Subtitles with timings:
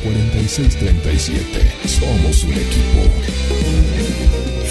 [0.00, 1.86] 223-448-4637.
[1.86, 3.02] Somos un equipo.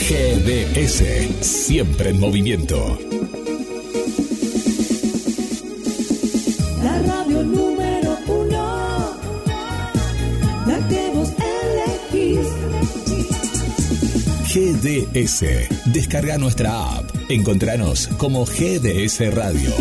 [0.09, 1.03] GDS.
[1.45, 2.99] Siempre en movimiento.
[6.84, 9.16] La radio número uno,
[10.66, 11.30] la que vos
[12.11, 12.47] elegís.
[14.53, 15.45] GDS.
[15.94, 17.09] Descarga nuestra app.
[17.30, 19.72] Encontranos como GDS Radio.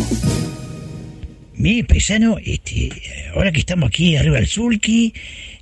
[1.55, 2.37] Mire, paisano,
[3.41, 5.13] ahora que estamos aquí arriba del Sulki,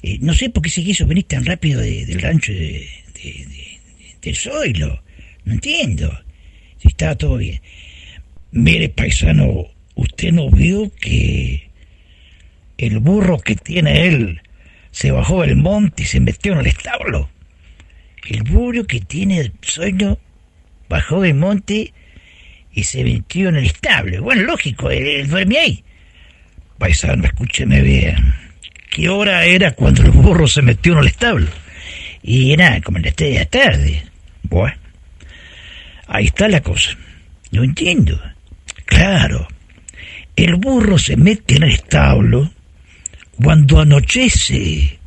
[0.03, 3.45] eh, no sé por qué se quiso venir tan rápido de- del rancho de, de-
[3.45, 3.79] de-
[4.21, 5.01] del Zoilo.
[5.45, 6.11] No entiendo.
[6.81, 7.61] Si estaba todo bien.
[8.51, 11.69] Mire, paisano, usted no vio que
[12.77, 14.41] el burro que tiene él
[14.91, 17.29] se bajó del monte y se metió en el establo.
[18.27, 20.19] El burro que tiene el Zoilo
[20.89, 21.93] bajó del monte
[22.73, 24.21] y se metió en el establo.
[24.23, 25.83] Bueno, lógico, él duerme ahí.
[26.79, 28.33] Paisano, escúcheme bien.
[28.89, 31.47] ¿Qué hora era cuando el burro se metió en el establo?
[32.23, 34.03] Y era como en la tarde.
[34.43, 34.77] Bueno,
[36.07, 36.91] ahí está la cosa.
[37.51, 38.19] No entiendo.
[38.85, 39.47] Claro,
[40.37, 42.49] el burro se mete en el establo
[43.35, 44.99] cuando anochece.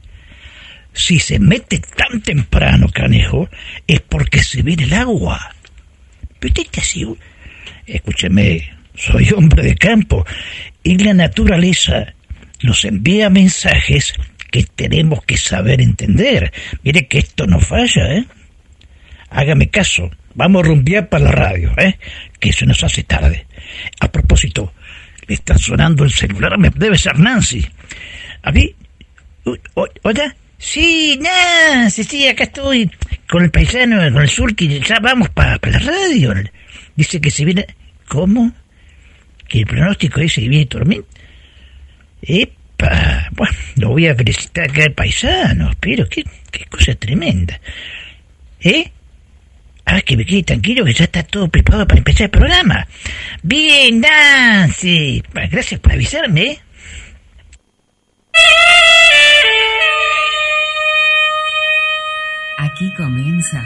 [0.93, 3.49] Si se mete tan temprano, canejo,
[3.87, 5.54] es porque se viene el agua.
[6.39, 7.06] Pero usted está así,
[7.87, 10.25] Escúcheme, soy hombre de campo
[10.82, 12.15] y la naturaleza
[12.62, 14.15] nos envía mensajes
[14.50, 16.53] que tenemos que saber entender.
[16.82, 18.26] Mire que esto no falla, ¿eh?
[19.31, 21.98] Hágame caso, vamos a rumbear para la radio, ¿eh?
[22.38, 23.47] Que se nos hace tarde.
[24.00, 24.75] A propósito,
[25.26, 27.66] le está sonando el celular, me debe ser Nancy.
[28.42, 28.75] ¿A mí?
[29.44, 30.37] U- o- ¿Hola?
[30.59, 32.91] Sí, Nancy, sí, acá estoy
[33.28, 36.34] con el paisano, con el surki, ya vamos para la radio.
[36.94, 37.66] Dice que se viene...
[38.06, 38.53] ¿Cómo?
[39.53, 41.07] ¿Que el pronóstico dice que viene tormenta?
[42.23, 47.61] Epa, bueno, lo voy a felicitar acá al paisano, pero qué, qué cosa tremenda.
[48.61, 48.91] ¿Eh?
[49.85, 52.89] Ah, que me quede tranquilo que ya está todo preparado para empezar el programa.
[53.43, 55.23] Bien, Nancy.
[55.35, 56.59] Gracias por avisarme, ¿eh?
[62.57, 63.63] Aquí comienza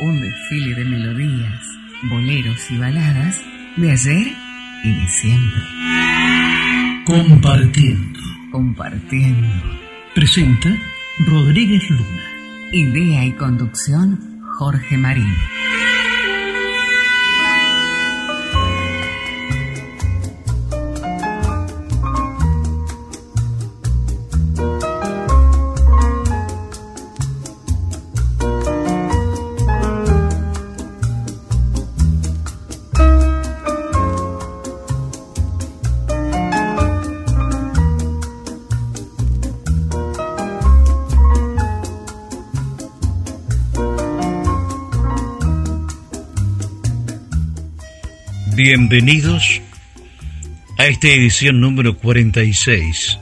[0.00, 1.62] un desfile de melodías,
[2.02, 3.40] boleros y baladas
[3.78, 4.45] de ayer
[4.84, 5.62] y siempre.
[7.04, 8.20] Compartiendo.
[8.50, 9.48] Compartiendo.
[10.14, 10.76] Presenta
[11.26, 12.24] Rodríguez Luna.
[12.72, 15.34] Idea y conducción, Jorge Marín.
[48.56, 49.60] Bienvenidos
[50.78, 53.18] a esta edición número 46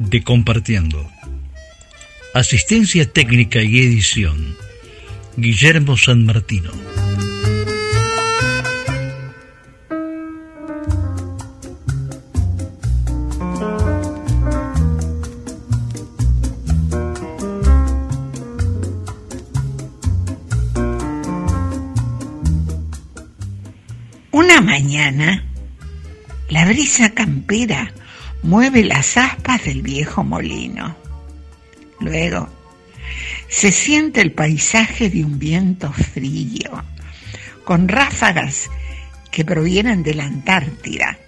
[0.00, 1.08] de Compartiendo.
[2.34, 4.56] Asistencia técnica y edición,
[5.36, 6.72] Guillermo San Martino.
[26.72, 27.92] Brisa campera
[28.42, 30.96] mueve las aspas del viejo molino.
[32.00, 32.48] Luego,
[33.46, 36.82] se siente el paisaje de un viento frío,
[37.64, 38.70] con ráfagas
[39.30, 41.18] que provienen de la Antártida,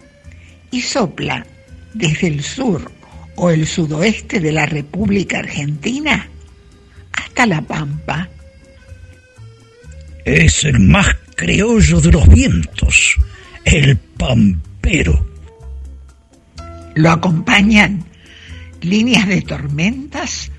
[0.71, 1.47] y sopla
[1.93, 2.91] desde el sur
[3.37, 6.27] o el sudoeste de la República Argentina
[7.13, 8.31] hasta La Pampa.
[10.25, 13.17] Es el más criollo de los vientos,
[13.67, 15.34] el pampero.
[16.95, 18.05] Lo acompañan
[18.81, 20.51] líneas de tormentas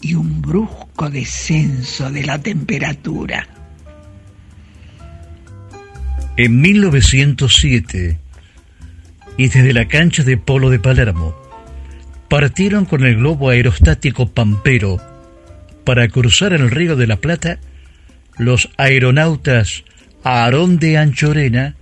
[0.00, 3.46] y un brusco descenso de la temperatura.
[6.36, 8.18] En 1907,
[9.36, 11.34] y desde la cancha de polo de Palermo,
[12.28, 14.98] partieron con el globo aerostático Pampero
[15.84, 17.58] para cruzar el río de la Plata
[18.38, 19.84] los aeronautas
[20.24, 21.76] Aarón de Anchorena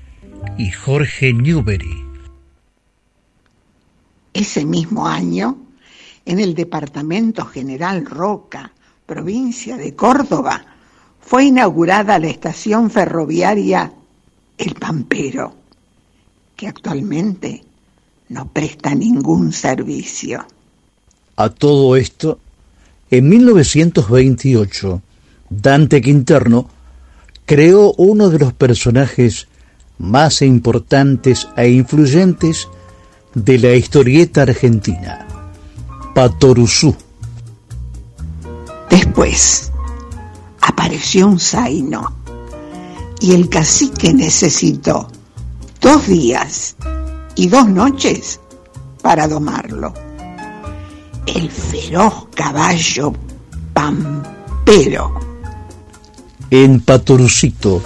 [0.58, 2.09] y Jorge Newbery.
[4.32, 5.58] Ese mismo año,
[6.24, 8.72] en el Departamento General Roca,
[9.06, 10.64] provincia de Córdoba,
[11.20, 13.92] fue inaugurada la estación ferroviaria
[14.56, 15.54] El Pampero,
[16.56, 17.64] que actualmente
[18.28, 20.46] no presta ningún servicio.
[21.36, 22.38] A todo esto,
[23.10, 25.02] en 1928,
[25.48, 26.68] Dante Quinterno
[27.46, 29.48] creó uno de los personajes
[29.98, 32.68] más importantes e influyentes
[33.34, 35.26] de la historieta argentina,
[36.14, 36.94] Patoruzú.
[38.88, 39.70] Después
[40.60, 42.12] apareció un zaino
[43.20, 45.08] y el cacique necesitó
[45.80, 46.76] dos días
[47.36, 48.40] y dos noches
[49.02, 49.94] para domarlo.
[51.26, 53.12] El feroz caballo
[53.72, 55.14] pampero.
[56.50, 57.80] En Patorucito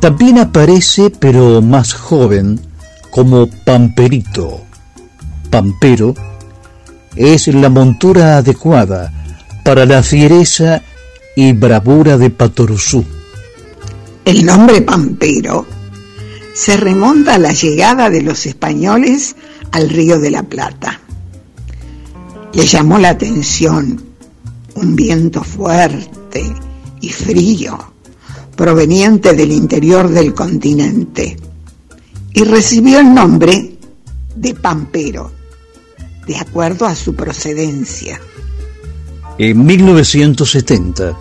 [0.00, 2.60] también aparece, pero más joven,
[3.14, 4.64] como Pamperito.
[5.48, 6.16] Pampero
[7.14, 9.12] es la montura adecuada
[9.64, 10.82] para la fiereza
[11.36, 13.04] y bravura de Patoruzú.
[14.24, 15.64] El nombre Pampero
[16.56, 19.36] se remonta a la llegada de los españoles
[19.70, 21.00] al Río de la Plata.
[22.52, 24.02] Le llamó la atención
[24.74, 26.52] un viento fuerte
[27.00, 27.78] y frío
[28.56, 31.36] proveniente del interior del continente
[32.34, 33.76] y recibió el nombre
[34.34, 35.30] de Pampero,
[36.26, 38.20] de acuerdo a su procedencia.
[39.38, 41.16] En 1970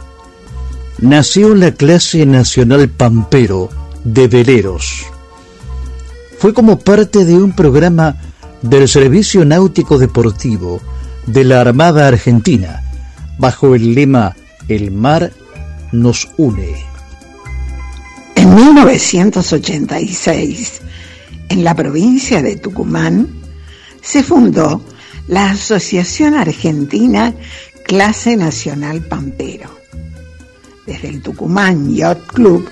[0.99, 3.69] nació la clase nacional Pampero
[4.03, 5.05] de veleros.
[6.39, 8.17] Fue como parte de un programa
[8.63, 10.81] del Servicio Náutico Deportivo
[11.27, 12.81] de la Armada Argentina,
[13.37, 14.35] bajo el lema
[14.67, 15.31] El mar
[15.91, 16.73] nos une.
[18.35, 20.81] En 1986,
[21.49, 23.29] en la provincia de Tucumán,
[24.01, 24.81] se fundó
[25.27, 27.33] la Asociación Argentina
[27.85, 29.69] Clase Nacional Pampero.
[30.85, 32.67] Desde el Tucumán Yacht Club,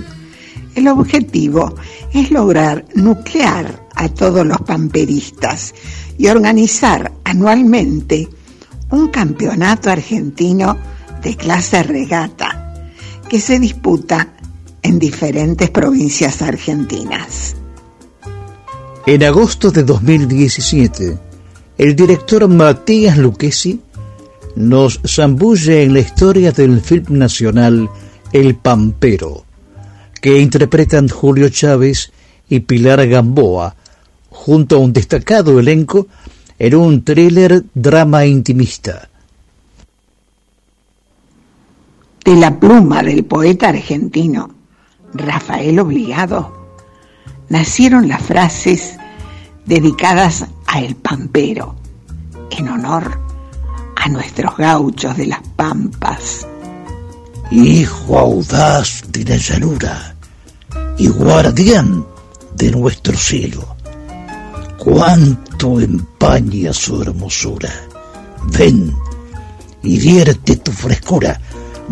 [0.76, 1.76] el objetivo
[2.14, 5.74] es lograr nuclear a todos los pamperistas
[6.18, 8.28] y organizar anualmente
[8.90, 10.78] un campeonato argentino
[11.22, 12.90] de clase regata
[13.30, 14.34] que se disputa
[14.82, 17.56] en diferentes provincias argentinas.
[19.08, 21.18] En agosto de 2017,
[21.80, 23.82] el director Matías Luquesi
[24.56, 27.90] nos zambulle en la historia del film nacional
[28.32, 29.44] El Pampero,
[30.22, 32.12] que interpretan Julio Chávez
[32.48, 33.76] y Pilar Gamboa,
[34.30, 36.06] junto a un destacado elenco
[36.60, 39.10] en un thriller drama intimista.
[42.24, 44.54] De la pluma del poeta argentino
[45.12, 46.61] Rafael Obligado
[47.52, 48.96] nacieron las frases
[49.66, 51.76] dedicadas a El Pampero,
[52.50, 53.20] en honor
[53.98, 56.48] a nuestros gauchos de las pampas.
[57.52, 60.16] Hijo audaz de la llanura
[60.98, 62.06] y guardián
[62.56, 63.76] de nuestro cielo,
[64.78, 67.70] cuánto empaña su hermosura.
[68.58, 68.96] Ven
[69.84, 71.38] y vierte tu frescura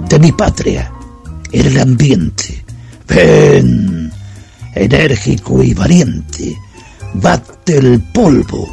[0.07, 0.89] de mi patria
[1.51, 2.63] en el ambiente.
[3.09, 4.08] Ven,
[4.75, 6.55] enérgico y valiente,
[7.15, 8.69] bate el polvo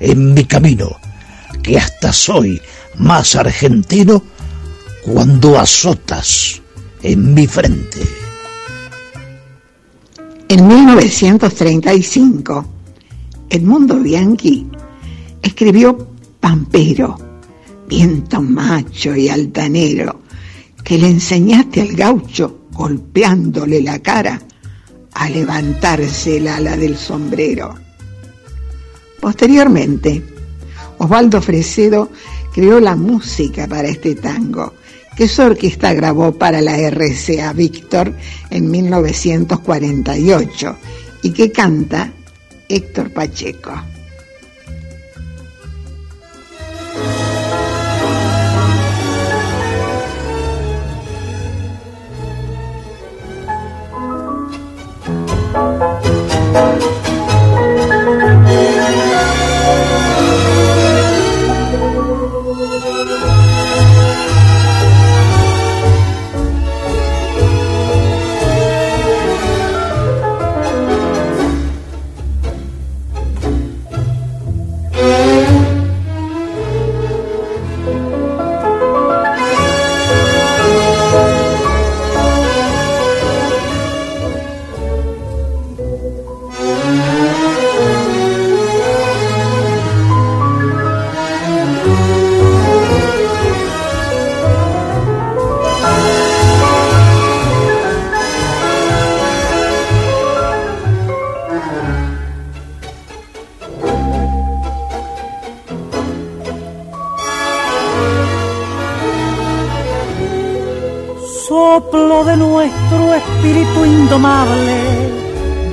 [0.00, 0.96] en mi camino,
[1.62, 2.60] que hasta soy
[2.96, 4.22] más argentino
[5.04, 6.60] cuando azotas
[7.02, 8.00] en mi frente.
[10.48, 12.66] En 1935,
[13.50, 14.66] Edmundo Bianchi
[15.42, 16.08] escribió
[16.40, 17.18] Pampero,
[17.86, 20.22] viento macho y altanero,
[20.82, 24.40] que le enseñaste al gaucho golpeándole la cara
[25.18, 27.74] a levantarse el ala del sombrero.
[29.20, 30.22] Posteriormente,
[30.98, 32.10] Osvaldo Fresedo
[32.54, 34.74] creó la música para este tango,
[35.16, 38.14] que su orquesta grabó para la RCA Víctor
[38.50, 40.76] en 1948
[41.22, 42.12] y que canta
[42.68, 43.72] Héctor Pacheco.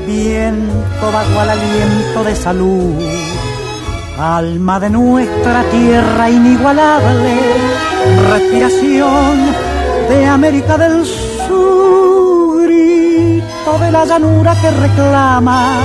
[0.06, 2.94] Viento vago al aliento de salud,
[4.18, 7.34] alma de nuestra tierra inigualable,
[8.32, 9.34] respiración
[10.10, 15.78] de América del Sur, grito de la llanura que reclama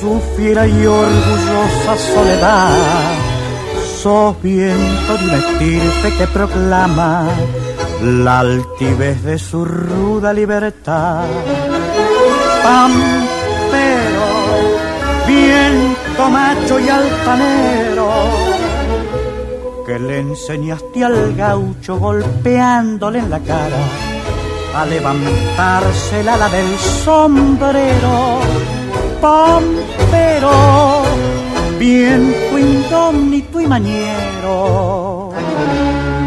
[0.00, 2.70] su fiera y orgullosa soledad.
[4.02, 7.28] Sos viento de una estirpe que proclama
[8.02, 11.24] la altivez de su ruda libertad.
[12.68, 14.28] Pampero,
[15.26, 18.10] viento macho y altanero,
[19.86, 23.82] que le enseñaste al gaucho golpeándole en la cara
[24.74, 28.40] a levantarse la ala del sombrero.
[29.22, 31.04] Pampero,
[31.78, 35.32] viento indómito y mañero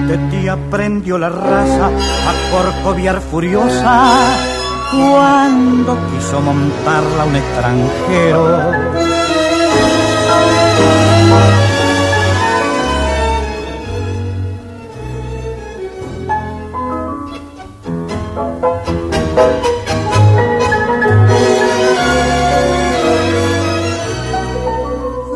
[0.08, 4.51] de ti aprendió la raza a corcoviar furiosa
[4.92, 8.72] cuando quiso montarla un extranjero.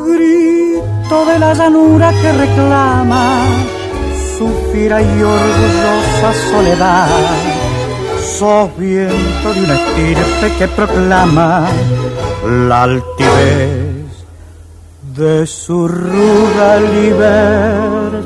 [0.05, 3.45] Grito de la llanura que reclama
[4.37, 7.54] su fiera y orgullosa soledad.
[8.39, 11.71] Sos viento de una estirpe que proclama
[12.45, 14.07] la altivez
[15.15, 18.25] de su ruda libertad.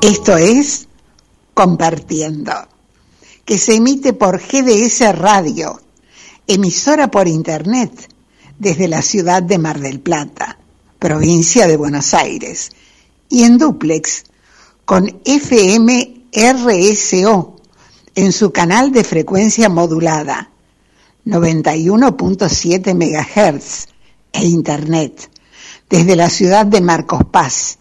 [0.00, 0.88] Esto es
[1.54, 2.52] Compartiendo,
[3.44, 5.80] que se emite por GDS Radio,
[6.48, 8.08] emisora por Internet
[8.58, 10.58] desde la ciudad de Mar del Plata,
[10.98, 12.70] provincia de Buenos Aires,
[13.28, 14.24] y en duplex
[14.92, 17.56] con FM RSO
[18.14, 20.50] en su canal de frecuencia modulada
[21.24, 23.86] 91.7 MHz
[24.32, 25.30] e Internet
[25.88, 27.78] desde la ciudad de Marcos Paz,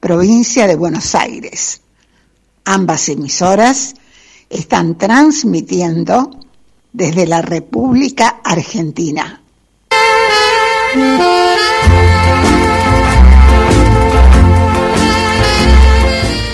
[0.00, 1.80] provincia de Buenos Aires.
[2.66, 3.94] Ambas emisoras
[4.50, 6.30] están transmitiendo
[6.92, 9.40] desde la República Argentina.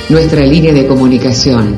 [0.08, 1.76] Nuestra línea de comunicación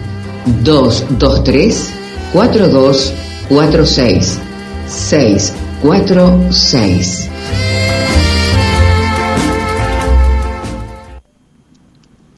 [0.62, 1.90] 223
[2.34, 4.38] 4246
[4.86, 7.30] 646.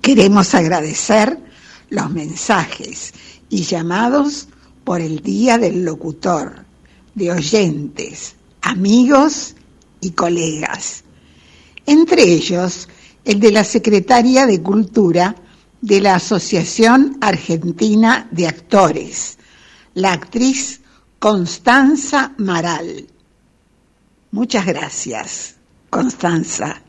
[0.00, 1.36] Queremos agradecer
[1.88, 3.12] los mensajes
[3.48, 4.46] y llamados
[4.84, 6.66] por el Día del Locutor,
[7.16, 9.56] de oyentes, amigos
[10.00, 11.02] y colegas.
[11.84, 12.88] Entre ellos,
[13.24, 15.34] el de la Secretaría de Cultura
[15.80, 19.38] de la Asociación Argentina de Actores,
[19.94, 20.82] la actriz
[21.18, 23.08] Constanza Maral.
[24.30, 25.56] Muchas gracias,
[25.90, 26.82] Constanza.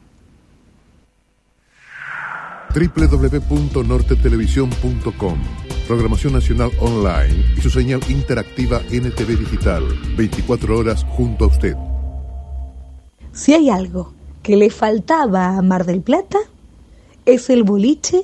[2.73, 5.39] www.nortetelevisión.com
[5.87, 9.83] Programación Nacional Online y su señal interactiva NTV Digital,
[10.15, 11.75] 24 horas junto a usted.
[13.33, 16.39] Si hay algo que le faltaba a Mar del Plata,
[17.25, 18.23] es el boliche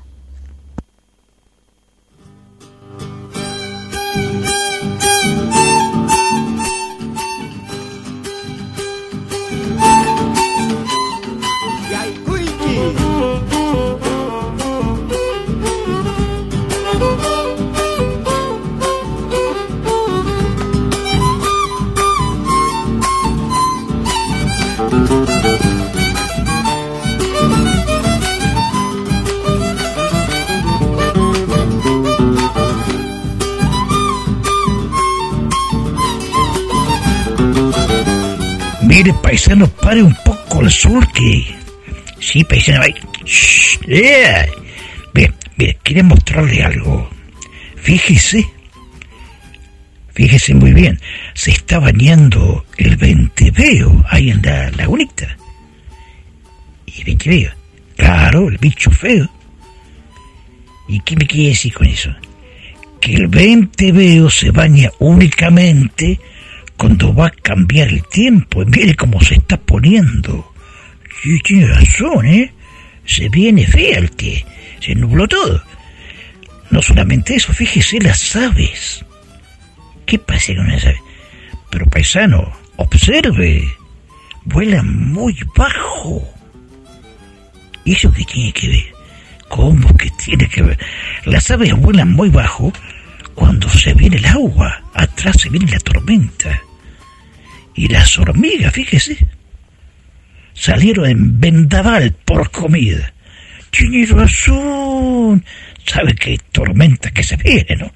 [38.91, 41.45] Mire, paisano, pare un poco el sur que...
[42.19, 42.83] Sí, paisano.
[43.23, 44.45] Shh, yeah.
[45.13, 47.09] Bien, mire, quiero mostrarle algo.
[47.77, 48.45] Fíjese.
[50.13, 50.99] Fíjese muy bien.
[51.33, 55.37] Se está bañando el venteveo ahí en la lagunita.
[56.85, 57.51] ¿Y venteveo?
[57.95, 59.25] Claro, el bicho feo.
[60.89, 62.13] ¿Y qué me quiere decir con eso?
[62.99, 66.19] Que el venteveo se baña únicamente
[66.81, 68.65] cuando va a cambiar el tiempo.
[68.65, 70.51] Mire cómo se está poniendo.
[71.21, 72.51] Sí, tiene razón, ¿eh?
[73.05, 74.43] Se viene fea el que
[74.79, 75.63] se nubló todo.
[76.71, 79.05] No solamente eso, fíjese las aves.
[80.07, 81.01] ¿Qué pasa con las aves?
[81.69, 83.63] Pero paisano, observe,
[84.45, 86.27] vuelan muy bajo.
[87.85, 88.93] ¿Y eso qué tiene que ver?
[89.49, 90.79] ¿Cómo que tiene que ver?
[91.25, 92.73] Las aves vuelan muy bajo
[93.35, 96.59] cuando se viene el agua, atrás se viene la tormenta.
[97.75, 99.17] Y las hormigas, fíjese,
[100.53, 103.13] salieron en vendaval por comida.
[103.69, 105.45] Tiene razón.
[105.85, 107.91] Sabe hay tormenta que se viene, ¿no?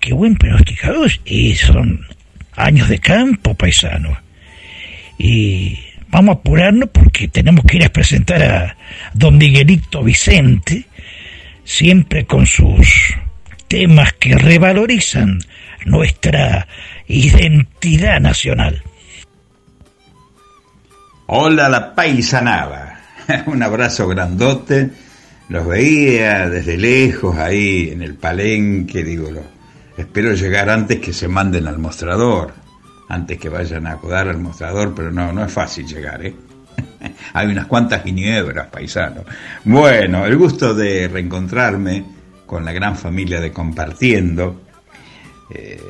[0.00, 1.10] Qué buen pronosticador.
[1.24, 2.06] Y son
[2.54, 4.18] años de campo, paisano.
[5.18, 5.78] Y
[6.08, 8.76] vamos a apurarnos porque tenemos que ir a presentar a
[9.14, 10.86] don Miguelito Vicente,
[11.64, 13.14] siempre con sus
[13.68, 15.38] temas que revalorizan
[15.84, 16.66] nuestra
[17.10, 18.82] identidad nacional.
[21.26, 23.00] Hola la paisanada,
[23.46, 24.90] un abrazo grandote,
[25.48, 29.42] los veía desde lejos ahí en el palenque, digo, lo,
[29.96, 32.52] espero llegar antes que se manden al mostrador,
[33.08, 36.34] antes que vayan a acudar al mostrador, pero no, no es fácil llegar, ¿eh?
[37.32, 39.24] Hay unas cuantas ginebras, paisano.
[39.64, 42.04] Bueno, el gusto de reencontrarme
[42.46, 44.62] con la gran familia de Compartiendo,
[45.54, 45.80] eh,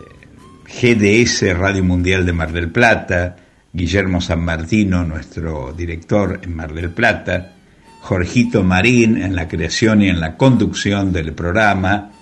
[0.71, 3.37] GDS Radio Mundial de Mar del Plata,
[3.73, 7.55] Guillermo San Martino, nuestro director en Mar del Plata,
[8.01, 12.13] Jorgito Marín en la creación y en la conducción del programa,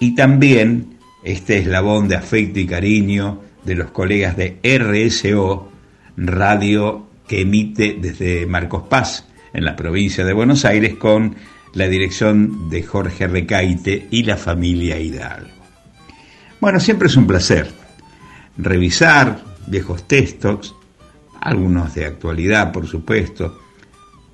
[0.00, 5.70] y también este eslabón de afecto y cariño de los colegas de RSO,
[6.16, 11.36] radio que emite desde Marcos Paz, en la provincia de Buenos Aires, con
[11.74, 15.50] la dirección de Jorge Recaite y la familia Hidalgo.
[16.60, 17.79] Bueno, siempre es un placer
[18.56, 20.74] revisar viejos textos,
[21.40, 23.60] algunos de actualidad, por supuesto,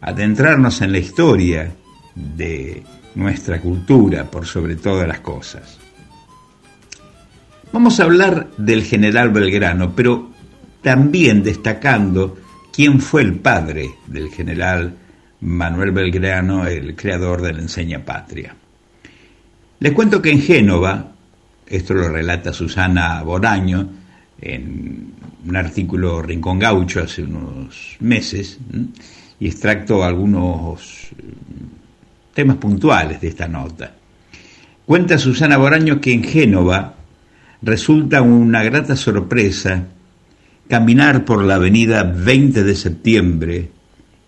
[0.01, 1.73] adentrarnos en la historia
[2.15, 2.83] de
[3.15, 5.79] nuestra cultura por sobre todas las cosas.
[7.73, 10.31] Vamos a hablar del general Belgrano, pero
[10.83, 12.37] también destacando
[12.73, 14.97] quién fue el padre del general
[15.41, 18.55] Manuel Belgrano, el creador de la enseña patria.
[19.81, 21.13] Les cuento que en Génova,
[21.67, 23.89] esto lo relata Susana Boraño
[24.41, 25.13] en
[25.47, 28.59] un artículo Rincón Gaucho hace unos meses,
[29.39, 31.09] y extracto algunos
[32.35, 33.95] temas puntuales de esta nota.
[34.85, 36.95] Cuenta Susana Boraño que en Génova
[37.63, 39.85] resulta una grata sorpresa
[40.69, 43.71] caminar por la avenida 20 de septiembre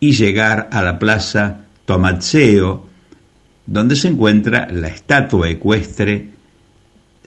[0.01, 2.87] y llegar a la plaza Tomatzeo,
[3.67, 6.31] donde se encuentra la estatua ecuestre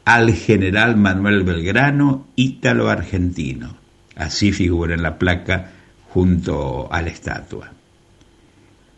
[0.05, 3.75] al general Manuel Belgrano, ítalo-argentino.
[4.15, 5.71] Así figura en la placa
[6.09, 7.71] junto a la estatua.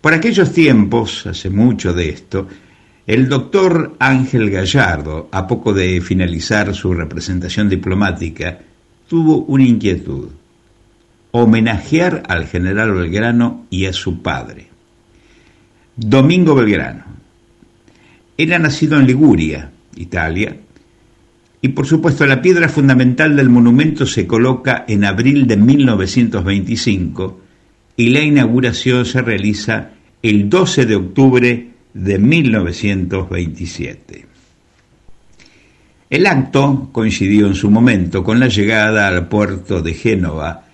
[0.02, 2.48] Por aquellos tiempos, hace mucho de esto,
[3.06, 8.60] el doctor Ángel Gallardo, a poco de finalizar su representación diplomática,
[9.08, 10.30] tuvo una inquietud,
[11.32, 14.68] homenajear al general Belgrano y a su padre.
[15.96, 17.04] Domingo Belgrano.
[18.38, 20.58] Era nacido en Liguria, Italia,
[21.64, 27.40] y por supuesto la piedra fundamental del monumento se coloca en abril de 1925
[27.96, 34.26] y la inauguración se realiza el 12 de octubre de 1927.
[36.10, 40.66] El acto coincidió en su momento con la llegada al puerto de Génova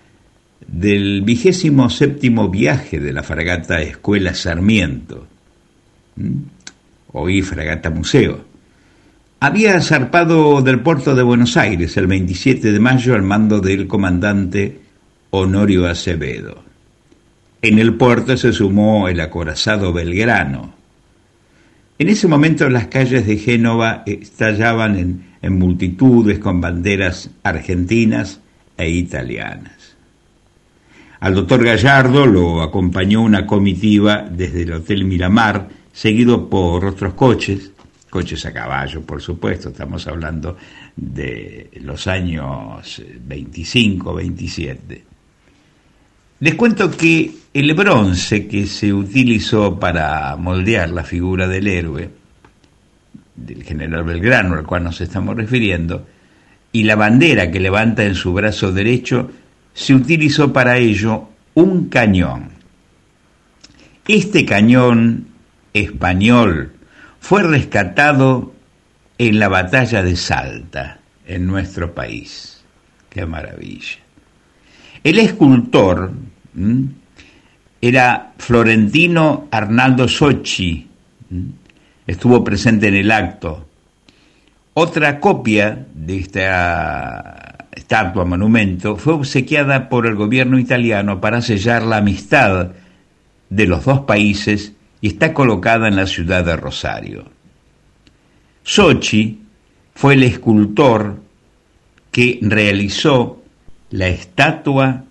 [0.66, 5.28] del vigésimo séptimo viaje de la fragata Escuela Sarmiento,
[7.14, 8.49] hoy fragata museo.
[9.42, 14.82] Había zarpado del puerto de Buenos Aires el 27 de mayo al mando del comandante
[15.30, 16.62] Honorio Acevedo.
[17.62, 20.74] En el puerto se sumó el acorazado Belgrano.
[21.98, 28.42] En ese momento las calles de Génova estallaban en, en multitudes con banderas argentinas
[28.78, 29.96] e italianas.
[31.22, 37.72] Al doctor Gallardo lo acompañó una comitiva desde el Hotel Miramar, seguido por otros coches,
[38.10, 40.58] coches a caballo, por supuesto, estamos hablando
[40.96, 45.04] de los años 25, 27.
[46.40, 52.10] Les cuento que el bronce que se utilizó para moldear la figura del héroe,
[53.36, 56.08] del general Belgrano al cual nos estamos refiriendo,
[56.72, 59.32] y la bandera que levanta en su brazo derecho,
[59.74, 62.50] se utilizó para ello un cañón.
[64.08, 65.28] Este cañón
[65.74, 66.74] español
[67.20, 68.54] fue rescatado
[69.18, 72.64] en la batalla de Salta, en nuestro país.
[73.10, 73.98] qué maravilla.
[75.04, 76.12] El escultor
[77.82, 80.88] era Florentino Arnaldo Sochi,
[81.32, 81.52] ¿m?
[82.08, 83.68] estuvo presente en el acto.
[84.74, 91.98] Otra copia de esta estatua monumento fue obsequiada por el gobierno italiano para sellar la
[91.98, 92.72] amistad
[93.50, 97.26] de los dos países y está colocada en la ciudad de Rosario.
[98.64, 99.40] Sochi
[99.96, 101.22] fue el escultor
[102.12, 103.42] que realizó
[103.92, 105.04] la estatua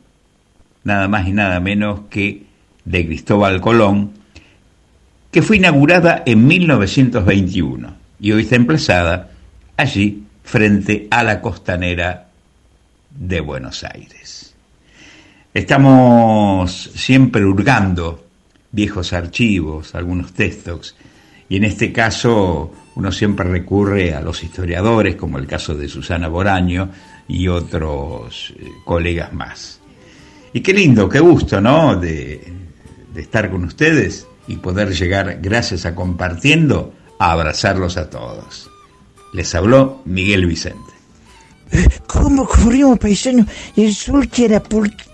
[0.85, 2.45] nada más y nada menos que
[2.85, 4.13] de Cristóbal Colón,
[5.31, 9.31] que fue inaugurada en 1921 y hoy está emplazada
[9.77, 12.29] allí frente a la costanera
[13.11, 14.55] de Buenos Aires.
[15.53, 18.28] Estamos siempre hurgando
[18.79, 20.95] viejos archivos, algunos textos,
[21.49, 26.29] y en este caso uno siempre recurre a los historiadores, como el caso de Susana
[26.29, 26.89] Boraño
[27.27, 29.81] y otros eh, colegas más.
[30.53, 31.97] Y qué lindo, qué gusto, ¿no?
[31.97, 32.41] De,
[33.13, 38.71] de estar con ustedes y poder llegar, gracias a compartiendo, a abrazarlos a todos.
[39.33, 40.93] Les habló Miguel Vicente.
[42.07, 43.45] ¿Cómo corrimos, paisano?
[43.77, 44.63] El sol que era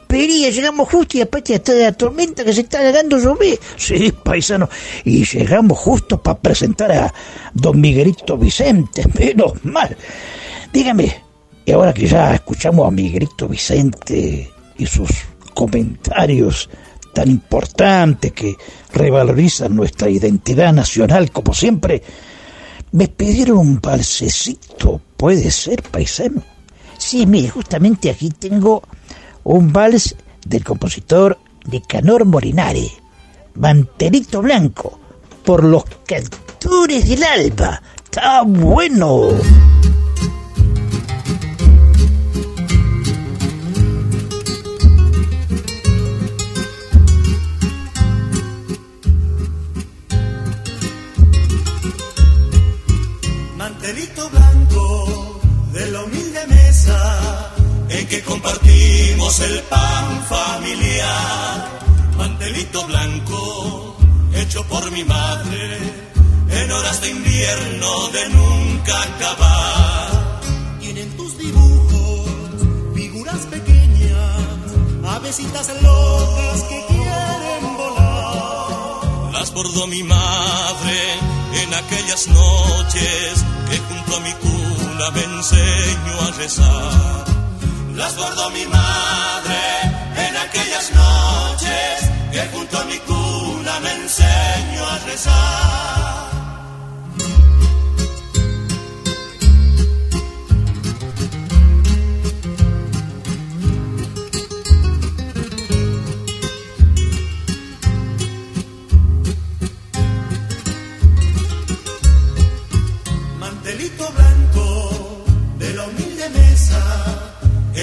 [0.05, 3.59] pulpería, llegamos justo y aparte de la tormenta que se está dando llover.
[3.77, 4.69] Sí, paisano,
[5.05, 7.15] y llegamos justo para presentar a
[7.53, 9.97] don Miguelito Vicente, menos mal.
[10.73, 11.23] Dígame,
[11.65, 15.11] y ahora que ya escuchamos a Miguelito Vicente y sus
[15.55, 16.69] comentarios
[17.13, 18.57] tan importantes que
[18.93, 22.03] revalorizan nuestra identidad nacional como siempre,
[22.93, 26.43] me pidieron un balsecito, ¿puede ser, paisano?
[26.99, 28.83] Sí, mire, justamente aquí tengo
[29.45, 31.39] un vals del compositor
[31.71, 32.91] Nicanor Molinari,
[33.55, 34.99] Mantelito Blanco,
[35.45, 37.81] por los cantores del alba.
[38.05, 39.31] ¡Está bueno!
[53.57, 54.44] Mantelito blanco
[57.95, 61.81] en que compartimos el pan familiar.
[62.17, 63.97] Mantelito blanco
[64.35, 65.79] hecho por mi madre
[66.51, 70.41] en horas de invierno de nunca acabar.
[70.81, 72.31] Tienen tus dibujos
[72.95, 74.73] figuras pequeñas,
[75.07, 79.33] avesitas locas que quieren volar.
[79.33, 80.99] Las bordó mi madre
[81.63, 87.34] en aquellas noches que junto a mi cuna me enseño a rezar.
[87.95, 89.61] Las bordó mi madre
[90.17, 96.14] en aquellas noches que junto a mi cuna me enseño a rezar.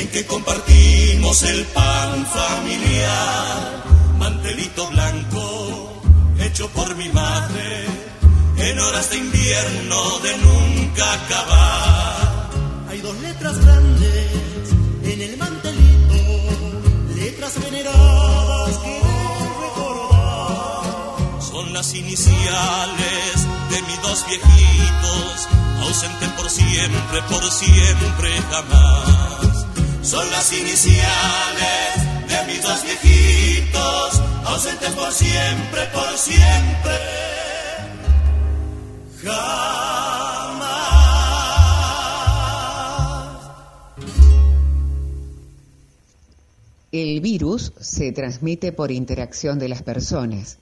[0.01, 3.83] En que compartimos el pan familiar.
[4.17, 6.01] Mantelito blanco
[6.39, 7.85] hecho por mi madre
[8.57, 12.49] en horas de invierno de nunca acabar.
[12.89, 16.15] Hay dos letras grandes en el mantelito,
[17.15, 19.01] letras veneradas que
[19.65, 20.83] recordar.
[21.51, 23.35] Son las iniciales
[23.69, 25.47] de mis dos viejitos,
[25.81, 29.40] ausentes por siempre, por siempre jamás.
[30.03, 31.95] Son las iniciales
[32.27, 36.97] de mis dos viejitos, ausentes por siempre, por siempre.
[39.23, 39.91] Jamás.
[46.91, 50.57] El virus se transmite por interacción de las personas.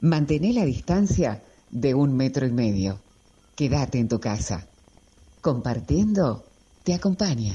[0.00, 2.98] Mantén la distancia de un metro y medio.
[3.56, 4.66] Quédate en tu casa.
[5.42, 6.46] Compartiendo
[6.82, 7.54] te acompaña.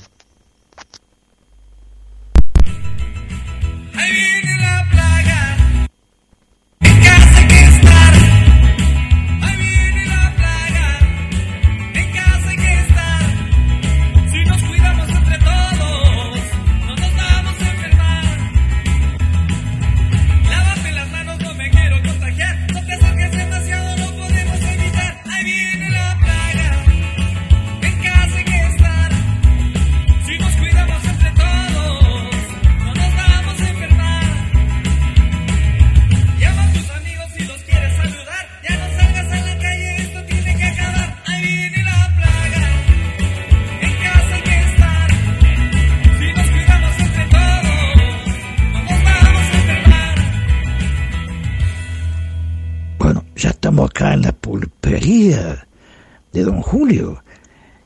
[3.97, 4.34] Ahí viene
[55.09, 57.23] de don Julio.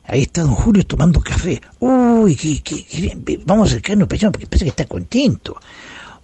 [0.05, 1.61] Ahí está don Julio tomando café.
[1.79, 5.55] Uy, qué, qué- qué Vamos a acercarnos porque parece que está contento.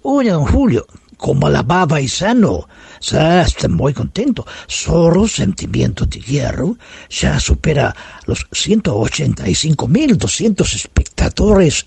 [0.02, 2.68] Oye, don Julio, como la baba y sano,
[3.02, 4.46] ya está muy contento.
[4.68, 6.78] Solo Sentimiento de Hierro
[7.10, 11.86] ya supera los 185.200 espectadores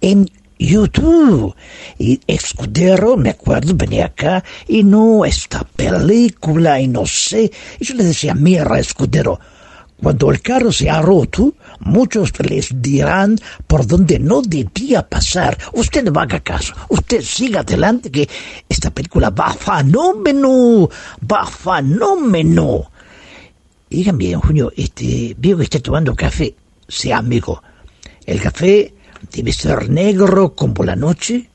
[0.00, 0.30] en
[0.66, 1.54] YouTube.
[1.98, 7.50] Y Escudero, me acuerdo, venía acá y no, esta película y no sé.
[7.78, 9.40] Y yo le decía, mira, Escudero,
[10.02, 15.58] cuando el carro se ha roto, muchos les dirán por donde no debía pasar.
[15.72, 16.74] Usted no haga caso.
[16.88, 18.28] Usted siga adelante que
[18.68, 20.88] esta película va fenómeno.
[21.30, 22.90] Va fenómeno.
[23.90, 26.54] Dígame, don Junio, este, veo que está tomando café.
[26.88, 27.62] Sea amigo.
[28.24, 28.94] El café
[29.32, 31.48] debe ser negro como la noche,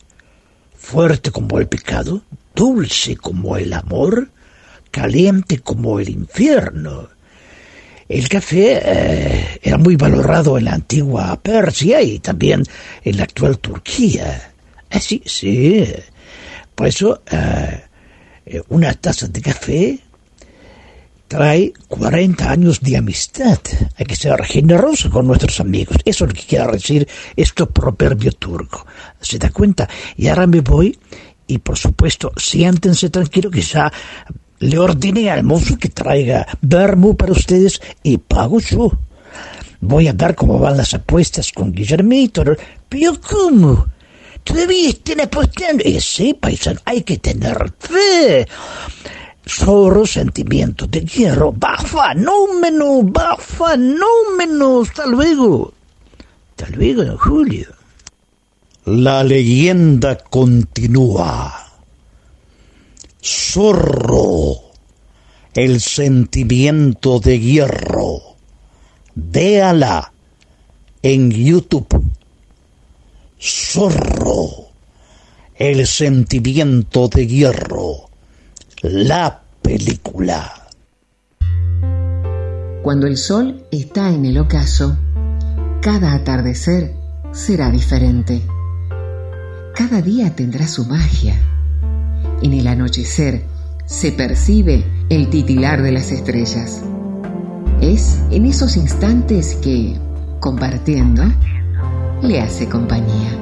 [0.76, 2.22] fuerte como el pecado,
[2.54, 4.30] dulce como el amor,
[4.92, 7.10] caliente como el infierno.
[8.08, 12.64] El café eh, era muy valorado en la antigua Persia y también
[13.04, 14.54] en la actual Turquía.
[14.92, 15.86] Ah, sí, sí.
[16.76, 17.84] Por eso, eh,
[18.46, 20.00] eh, una taza de café
[21.28, 23.60] trae 40 años de amistad.
[23.98, 25.98] Hay que ser generoso con nuestros amigos.
[26.06, 28.86] Eso es lo que quiere decir esto proverbio turco.
[29.20, 29.90] ¿Se da cuenta?
[30.16, 30.98] Y ahora me voy
[31.48, 33.92] y, por supuesto, siéntense tranquilo que ya
[34.60, 38.92] le ordené al mozo que traiga vermú para ustedes y pago yo.
[39.82, 42.44] Voy a ver cómo van las apuestas con Guillermito.
[42.90, 43.88] ¿Pero cómo?
[44.44, 45.84] ¿Todavía están apostando?
[45.84, 48.48] Eh, sí, paisano, hay que tener fe.
[49.46, 51.54] Solo sentimiento de hierro.
[51.54, 54.82] Va fenómeno, va fenómeno.
[54.82, 55.74] Hasta luego.
[56.58, 57.68] Hasta luego, don Julio.
[58.86, 61.66] La leyenda continúa.
[63.22, 64.62] Zorro,
[65.54, 68.22] el sentimiento de hierro.
[69.16, 70.12] Véala
[71.02, 72.04] en YouTube.
[73.42, 74.70] Zorro,
[75.56, 78.05] el sentimiento de hierro.
[78.82, 80.52] La película.
[82.84, 84.98] Cuando el sol está en el ocaso,
[85.82, 86.94] cada atardecer
[87.32, 88.42] será diferente.
[89.76, 91.40] Cada día tendrá su magia.
[92.42, 93.46] En el anochecer
[93.86, 96.82] se percibe el titilar de las estrellas.
[97.80, 99.98] Es en esos instantes que,
[100.42, 101.24] compartiendo,
[102.22, 103.40] le hace compañía.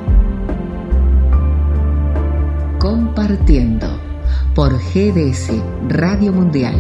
[2.78, 4.03] Compartiendo
[4.56, 5.50] por GDS
[5.90, 6.76] Radio Mundial.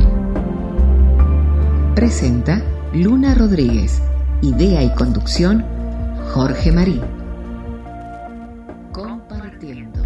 [1.95, 3.99] Presenta Luna Rodríguez.
[4.43, 5.65] Idea y conducción
[6.33, 7.01] Jorge Marín.
[8.91, 10.01] Compartiendo.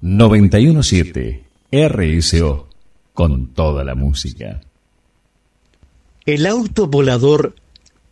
[0.00, 2.68] 917 RSO
[3.12, 4.60] con toda la música.
[6.26, 7.54] El auto volador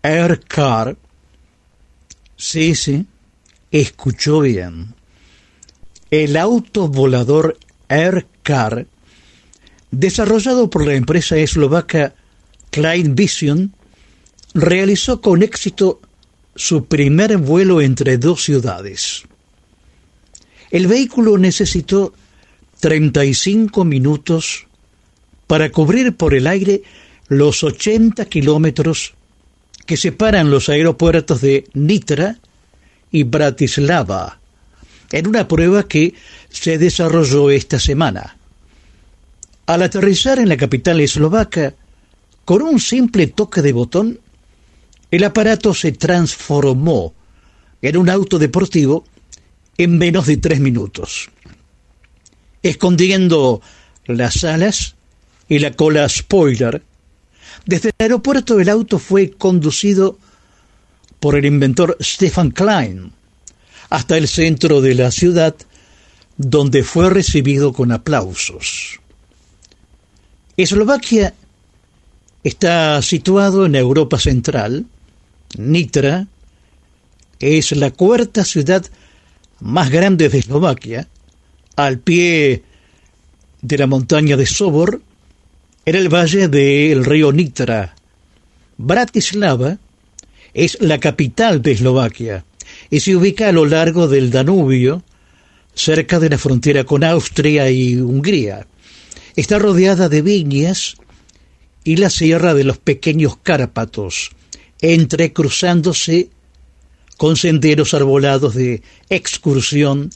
[0.06, 0.96] Air Car,
[2.36, 3.06] sí, sí,
[3.72, 4.94] escuchó bien.
[6.12, 8.86] El auto volador Air Car,
[9.90, 12.14] desarrollado por la empresa eslovaca
[12.70, 13.74] Klein Vision,
[14.54, 16.00] realizó con éxito
[16.54, 19.24] su primer vuelo entre dos ciudades.
[20.70, 22.14] El vehículo necesitó
[22.78, 24.68] 35 minutos
[25.48, 26.84] para cubrir por el aire
[27.26, 29.15] los 80 kilómetros
[29.86, 32.38] que separan los aeropuertos de Nitra
[33.10, 34.40] y Bratislava,
[35.12, 36.14] en una prueba que
[36.50, 38.36] se desarrolló esta semana.
[39.66, 41.74] Al aterrizar en la capital eslovaca,
[42.44, 44.20] con un simple toque de botón,
[45.10, 47.14] el aparato se transformó
[47.80, 49.04] en un auto deportivo
[49.78, 51.30] en menos de tres minutos.
[52.62, 53.60] Escondiendo
[54.06, 54.94] las alas
[55.48, 56.82] y la cola spoiler,
[57.64, 60.18] desde el aeropuerto el auto fue conducido
[61.20, 63.12] por el inventor Stefan Klein
[63.88, 65.54] hasta el centro de la ciudad,
[66.36, 69.00] donde fue recibido con aplausos.
[70.56, 71.34] Eslovaquia
[72.42, 74.86] está situado en Europa Central.
[75.56, 76.26] Nitra
[77.38, 78.84] es la cuarta ciudad
[79.60, 81.08] más grande de Eslovaquia,
[81.76, 82.62] al pie
[83.62, 85.00] de la montaña de Sobor,
[85.86, 87.94] en el valle del río Nitra.
[88.76, 89.78] Bratislava
[90.52, 92.44] es la capital de Eslovaquia
[92.90, 95.04] y se ubica a lo largo del Danubio,
[95.74, 98.66] cerca de la frontera con Austria y Hungría.
[99.36, 100.96] Está rodeada de viñas
[101.84, 104.30] y la sierra de los pequeños Cárpatos,
[104.80, 106.30] entrecruzándose
[107.16, 110.10] con senderos arbolados de excursión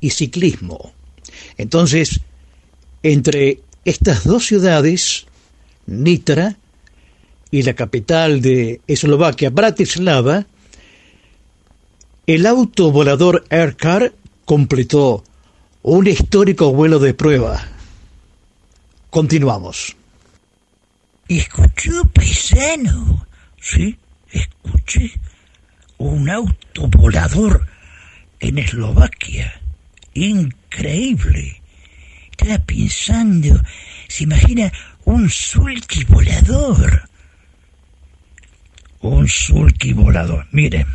[0.00, 0.92] y ciclismo.
[1.58, 2.20] Entonces,
[3.04, 5.26] entre estas dos ciudades,
[5.86, 6.56] Nitra
[7.52, 10.46] y la capital de Eslovaquia, Bratislava,
[12.26, 14.12] el auto volador Aircar
[14.44, 15.22] completó
[15.82, 17.64] un histórico vuelo de prueba.
[19.08, 19.96] Continuamos.
[21.28, 23.24] ¿Escuchó, paisano?
[23.60, 23.96] Sí,
[24.32, 25.12] escuché.
[25.98, 27.64] Un auto volador
[28.40, 29.60] en Eslovaquia.
[30.12, 31.62] Increíble.
[32.64, 33.60] Pensando,
[34.08, 34.72] se imagina
[35.04, 37.08] un sulky volador.
[39.00, 40.46] Un sulky volador.
[40.52, 40.86] Miren,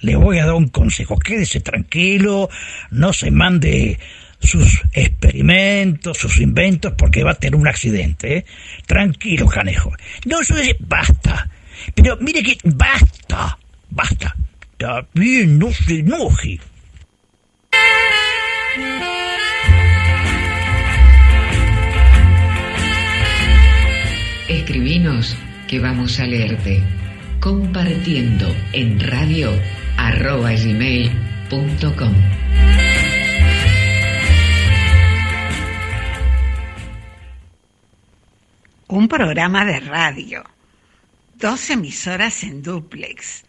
[0.00, 1.18] le voy a dar un consejo.
[1.18, 2.50] Quédese tranquilo,
[2.90, 3.98] no se mande
[4.38, 8.38] sus experimentos, sus inventos, porque va a tener un accidente.
[8.38, 8.46] ¿eh?
[8.86, 9.92] Tranquilo, canejo.
[10.26, 10.76] No, eso es...
[10.80, 11.48] Basta.
[11.94, 12.58] Pero mire que...
[12.64, 13.58] Basta.
[13.90, 14.36] Basta.
[14.72, 16.60] Está bien, no se enoje.
[24.48, 26.80] Escribinos que vamos a leerte.
[27.40, 29.50] Compartiendo en radio
[29.96, 32.14] arroba gmail.com.
[38.86, 40.44] Un programa de radio.
[41.34, 43.44] Dos emisoras en duplex.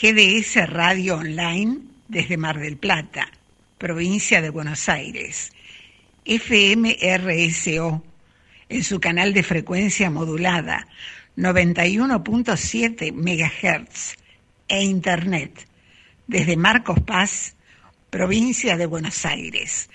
[0.00, 3.28] GDS Radio Online desde Mar del Plata,
[3.76, 5.52] provincia de Buenos Aires.
[6.24, 8.04] FMRSO
[8.72, 10.86] en su canal de frecuencia modulada
[11.36, 14.16] 91.7 MHz
[14.66, 15.68] e Internet
[16.26, 17.54] desde Marcos Paz,
[18.08, 19.90] provincia de Buenos Aires.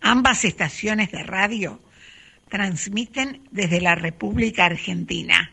[0.00, 1.80] Ambas estaciones de radio
[2.48, 5.52] transmiten desde la República Argentina,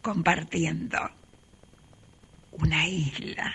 [0.00, 1.10] compartiendo
[2.52, 3.54] una isla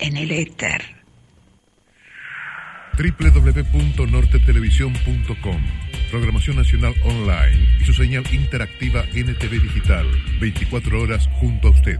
[0.00, 0.99] en el éter.
[2.96, 5.62] www.nortetelevisión.com
[6.10, 10.06] Programación Nacional Online y su señal interactiva NTV Digital.
[10.40, 11.98] 24 horas junto a usted.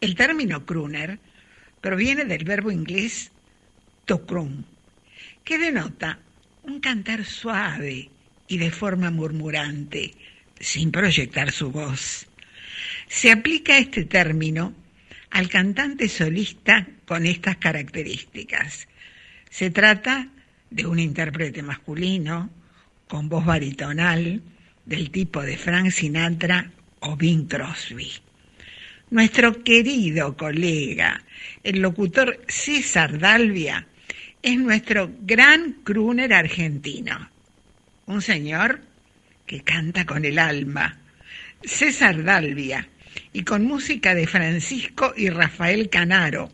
[0.00, 1.18] El término crooner
[1.80, 3.32] proviene del verbo inglés
[4.04, 4.66] to croon,
[5.44, 6.18] que denota
[6.62, 8.10] un cantar suave
[8.48, 10.14] y de forma murmurante,
[10.58, 12.26] sin proyectar su voz.
[13.08, 14.74] Se aplica este término
[15.30, 18.88] al cantante solista con estas características.
[19.48, 20.28] Se trata
[20.70, 22.50] de un intérprete masculino
[23.08, 24.42] con voz baritonal
[24.84, 28.12] del tipo de Frank Sinatra o Bing Crosby.
[29.10, 31.22] Nuestro querido colega,
[31.64, 33.86] el locutor César Dalvia,
[34.42, 37.28] es nuestro gran crooner argentino.
[38.06, 38.80] Un señor
[39.46, 40.98] que canta con el alma.
[41.62, 42.88] César Dalvia,
[43.32, 46.50] y con música de Francisco y Rafael Canaro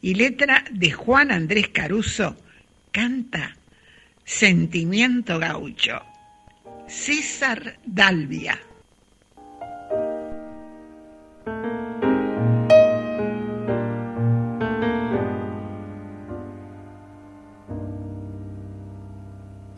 [0.00, 2.36] y letra de Juan Andrés Caruso,
[2.92, 3.56] canta
[4.24, 6.02] Sentimiento Gaucho.
[6.86, 8.58] César Dalvia.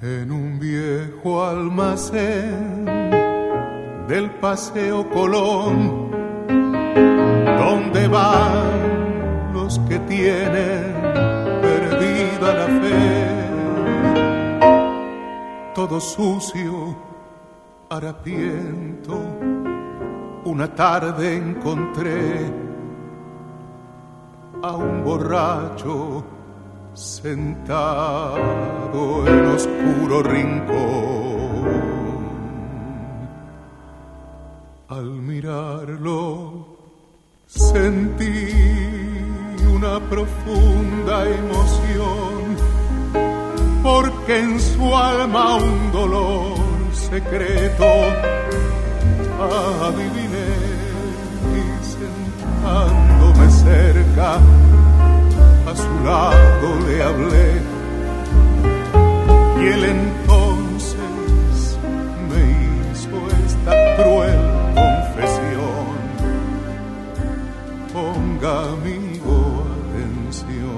[0.00, 2.86] En un viejo almacén
[4.08, 10.94] del Paseo Colón, donde van los que tienen
[11.60, 13.26] perdida la fe,
[15.74, 16.96] todo sucio,
[17.90, 19.18] harapiento,
[20.44, 22.50] una tarde encontré
[24.62, 26.24] a un borracho
[26.94, 28.42] sentado
[29.26, 31.41] en oscuro rincón.
[34.94, 36.66] Al mirarlo
[37.46, 38.50] sentí
[39.74, 42.56] una profunda emoción,
[43.82, 46.58] porque en su alma un dolor
[46.92, 47.90] secreto
[49.80, 50.52] adiviné
[51.56, 51.64] y
[51.94, 54.34] sentándome cerca
[55.70, 57.50] a su lado le hablé
[59.58, 61.78] y él entonces
[62.28, 62.42] me
[62.92, 63.16] hizo
[63.46, 64.41] esta cruel
[67.92, 70.72] Ponga amigo atención.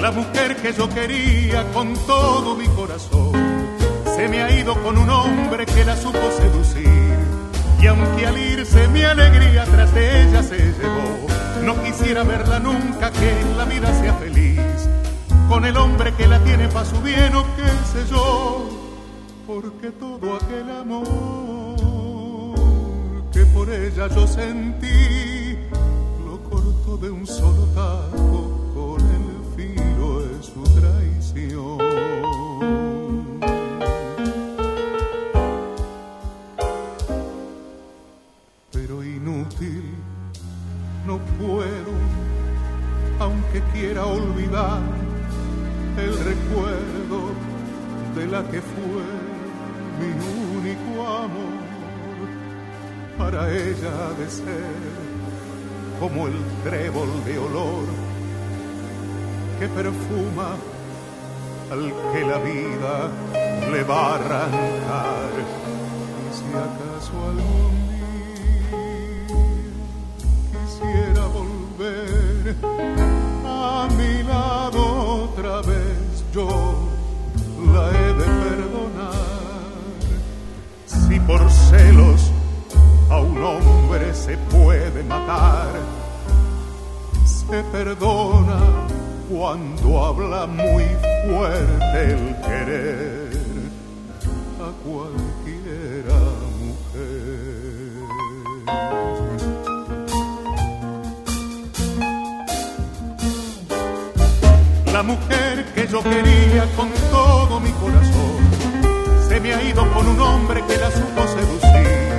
[0.00, 3.32] La mujer que yo quería con todo mi corazón
[4.16, 7.16] se me ha ido con un hombre que la supo seducir.
[7.80, 11.26] Y aunque al irse mi alegría tras de ella se llevó,
[11.62, 14.60] no quisiera verla nunca que en la vida sea feliz.
[15.48, 18.85] con el hombre que la tiene pa' su bien o qué sé yo,
[19.46, 21.06] porque todo aquel amor
[23.32, 25.56] que por ella yo sentí
[26.24, 31.78] lo corto de un solo tajo con el filo de su traición.
[38.72, 39.84] Pero inútil,
[41.06, 41.92] no puedo,
[43.20, 44.80] aunque quiera olvidar
[45.98, 47.30] el recuerdo
[48.16, 49.25] de la que fue
[49.98, 50.10] mi
[50.58, 51.66] único amor.
[53.18, 55.06] Para ella de ser
[55.98, 57.86] como el trébol de olor
[59.58, 60.56] que perfuma
[61.70, 63.10] al que la vida
[63.72, 65.30] le va a arrancar.
[66.22, 68.76] Y si acaso algún día
[70.52, 72.56] quisiera volver
[73.46, 76.48] a mi lado otra vez, yo
[77.72, 78.75] la he de perdonar.
[81.70, 82.30] Celos
[83.10, 85.68] a un hombre se puede matar,
[87.24, 88.58] se perdona
[89.28, 90.84] cuando habla muy
[91.26, 93.30] fuerte el querer
[94.60, 96.20] a cualquiera
[96.60, 97.26] mujer.
[104.92, 108.15] La mujer que yo quería con todo mi corazón
[109.46, 112.16] me ha ido con un hombre que la supo seducir.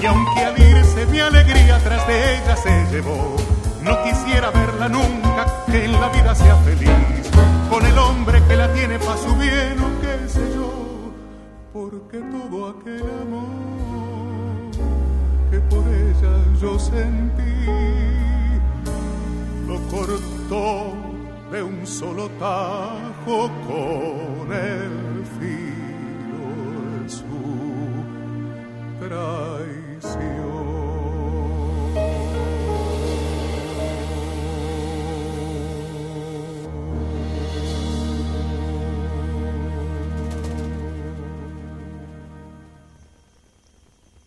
[0.00, 3.36] Y aunque al irse mi alegría tras de ella se llevó,
[3.82, 7.30] no quisiera verla nunca, que en la vida sea feliz,
[7.70, 10.70] con el hombre que la tiene pa' su bien o qué sé yo,
[11.72, 14.70] porque todo aquel amor
[15.50, 17.66] que por ella yo sentí,
[19.66, 20.92] lo cortó
[21.50, 25.13] de un solo tajo con el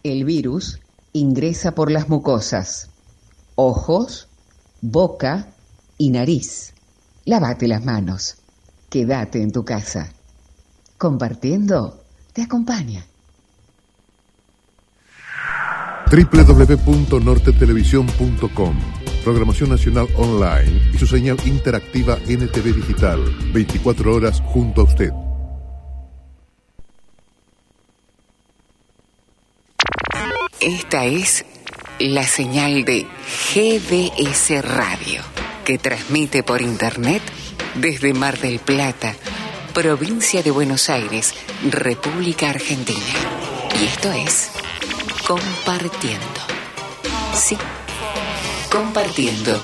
[0.08, 0.80] El virus
[1.12, 2.90] ingresa por las mucosas,
[3.56, 4.30] ojos,
[4.80, 5.50] boca
[5.98, 6.74] y nariz.
[7.26, 8.38] Lávate las manos.
[8.90, 10.14] Quédate en tu casa.
[10.98, 13.06] Compartiendo te acompaña.
[16.10, 18.80] www.nortetelevisión.com
[19.24, 23.20] Programación Nacional Online y su señal interactiva NTV Digital.
[23.52, 25.12] 24 horas junto a usted.
[30.62, 31.46] Esta es
[32.00, 33.06] la señal de
[33.54, 35.22] GDS Radio,
[35.66, 37.22] que transmite por Internet
[37.76, 39.14] desde Mar del Plata,
[39.74, 41.34] provincia de Buenos Aires,
[41.70, 42.98] República Argentina.
[43.82, 44.52] Y esto es
[45.28, 46.40] Compartiendo.
[47.36, 47.58] Sí,
[48.72, 49.62] Compartiendo.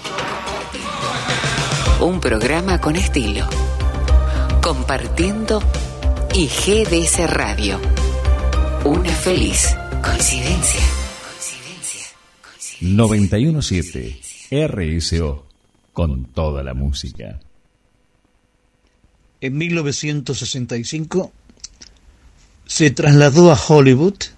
[2.01, 3.47] Un programa con estilo.
[4.61, 5.63] Compartiendo
[6.35, 7.79] y GDS Radio.
[8.83, 10.81] Una feliz coincidencia.
[12.81, 15.45] 917 RSO
[15.93, 17.39] con toda la música.
[19.39, 21.31] En 1965
[22.65, 24.32] se trasladó a Hollywood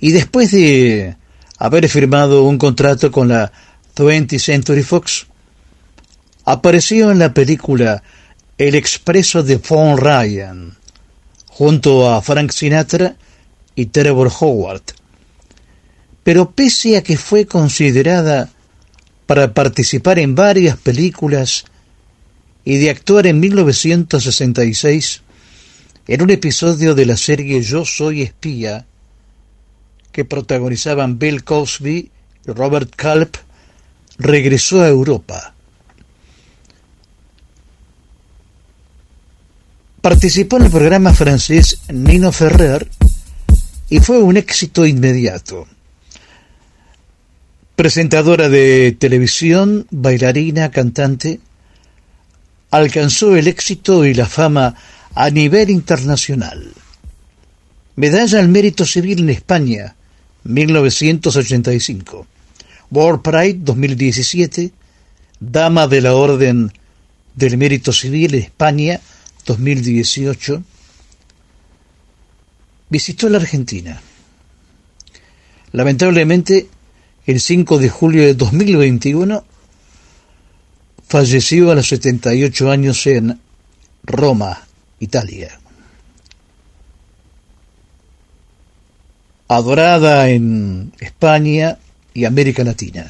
[0.00, 1.16] y después de
[1.58, 3.52] haber firmado un contrato con la
[3.96, 5.26] 20th Century Fox,
[6.44, 8.02] apareció en la película
[8.56, 10.76] El Expreso de Von Ryan,
[11.46, 13.16] junto a Frank Sinatra
[13.74, 14.82] y Trevor Howard.
[16.22, 18.50] Pero pese a que fue considerada
[19.26, 21.64] para participar en varias películas
[22.64, 25.22] y de actuar en 1966
[26.06, 28.86] en un episodio de la serie Yo Soy Espía,
[30.18, 32.10] que protagonizaban Bill Cosby
[32.44, 33.36] y Robert Culp,
[34.18, 35.54] regresó a Europa.
[40.00, 42.88] Participó en el programa francés Nino Ferrer
[43.88, 45.68] y fue un éxito inmediato.
[47.76, 51.38] Presentadora de televisión, bailarina, cantante,
[52.72, 54.74] alcanzó el éxito y la fama
[55.14, 56.72] a nivel internacional.
[57.94, 59.94] Medalla al Mérito Civil en España,
[60.44, 62.26] 1985.
[62.90, 64.72] World Pride 2017,
[65.40, 66.72] Dama de la Orden
[67.34, 69.00] del Mérito Civil España
[69.46, 70.62] 2018.
[72.88, 74.00] Visitó la Argentina.
[75.72, 76.68] Lamentablemente,
[77.26, 79.44] el 5 de julio de 2021
[81.06, 83.38] falleció a los 78 años en
[84.02, 84.66] Roma,
[84.98, 85.60] Italia.
[89.48, 91.78] Adorada en España
[92.14, 93.06] y América Latina.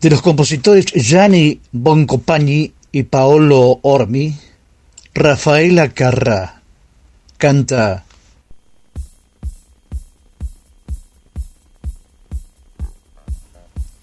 [0.00, 4.36] De los compositores Gianni Boncompagni y Paolo Ormi,
[5.14, 6.60] Rafaela Carrà
[7.38, 8.04] canta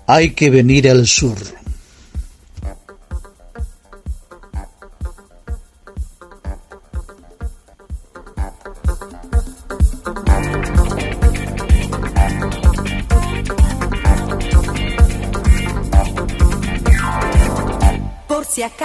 [0.07, 1.60] Hay que venir al sur.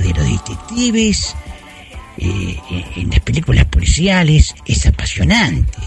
[0.00, 1.34] De los detectives
[2.16, 5.78] eh, eh, en las películas policiales es apasionante.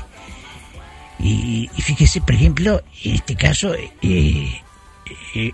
[1.20, 4.62] Y, fíjese, por ejemplo, en este caso, eh,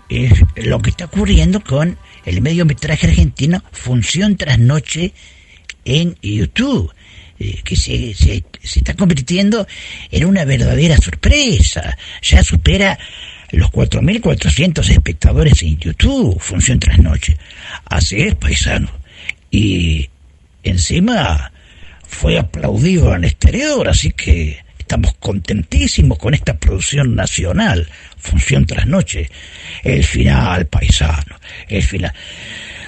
[0.08, 5.12] es lo que está ocurriendo con el mediometraje argentino Función tras Noche
[5.84, 6.92] en YouTube,
[7.38, 9.66] que se, se, se está convirtiendo
[10.10, 11.96] en una verdadera sorpresa.
[12.22, 12.98] Ya supera
[13.52, 17.36] los 4.400 espectadores en YouTube, Función tras Noche.
[17.84, 18.90] Así es, paisano.
[19.50, 20.08] Y
[20.62, 21.52] encima
[22.06, 29.30] fue aplaudido en exterior, así que estamos contentísimos con esta producción nacional, Función tras Noche.
[29.82, 31.38] El final, paisano,
[31.68, 32.12] el final.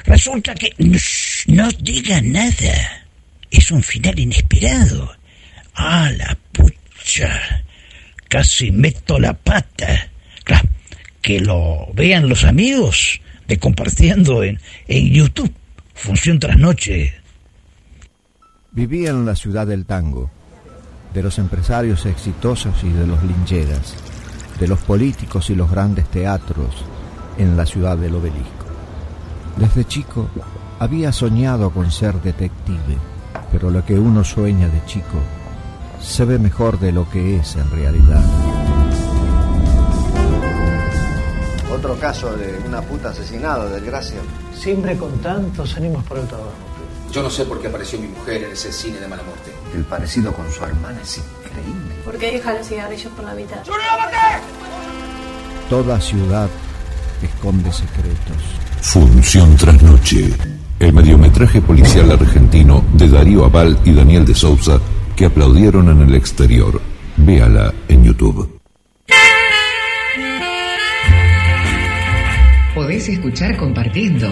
[0.04, 3.06] Resulta que Shh, no diga nada.
[3.50, 5.14] Es un final inesperado.
[5.74, 7.64] Ah, la pucha.
[8.28, 10.10] Casi meto la pata.
[10.44, 10.68] Claro,
[11.20, 15.52] que lo vean los amigos de compartiendo en, en YouTube.
[15.94, 17.14] Función tras noche.
[18.72, 20.30] Vivía en la ciudad del tango.
[21.14, 23.94] de los empresarios exitosos y de los lincheras,
[24.58, 26.74] de los políticos y los grandes teatros
[27.38, 28.66] en la ciudad del obelisco.
[29.56, 30.28] Desde chico
[30.80, 32.98] había soñado con ser detective,
[33.52, 35.22] pero lo que uno sueña de chico
[36.00, 38.43] se ve mejor de lo que es en realidad.
[41.84, 44.16] Otro caso de una puta asesinada, desgracia.
[44.58, 46.54] Siempre con tantos ánimos por el trabajo.
[47.12, 49.52] Yo no sé por qué apareció mi mujer en ese cine de mala muerte.
[49.74, 51.94] El parecido con su hermana es increíble.
[52.02, 53.58] ¿Por qué deja los cigarrillos por la mitad?
[55.68, 56.48] Toda ciudad
[57.22, 58.42] esconde secretos.
[58.80, 60.32] Función tras noche.
[60.78, 64.80] El mediometraje policial argentino de Darío Aval y Daniel de Sousa
[65.14, 66.80] que aplaudieron en el exterior.
[67.18, 68.53] Véala en YouTube.
[72.94, 74.30] Podés escuchar compartiendo.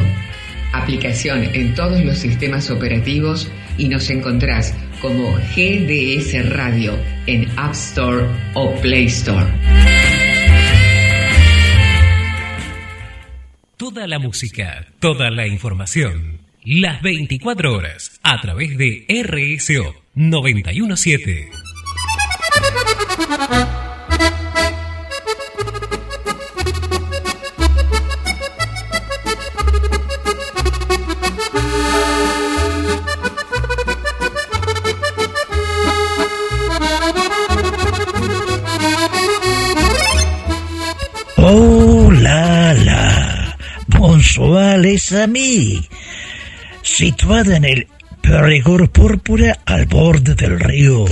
[0.73, 6.97] Aplicación en todos los sistemas operativos y nos encontrás como GDS Radio
[7.27, 9.49] en App Store o Play Store.
[13.77, 21.51] Toda la música, toda la información, las 24 horas a través de RSO 917.
[45.13, 45.89] Amis.
[46.83, 47.87] Situada en el
[48.21, 51.05] Perigord Púrpura al borde del río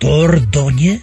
[0.00, 1.00] Dordogne,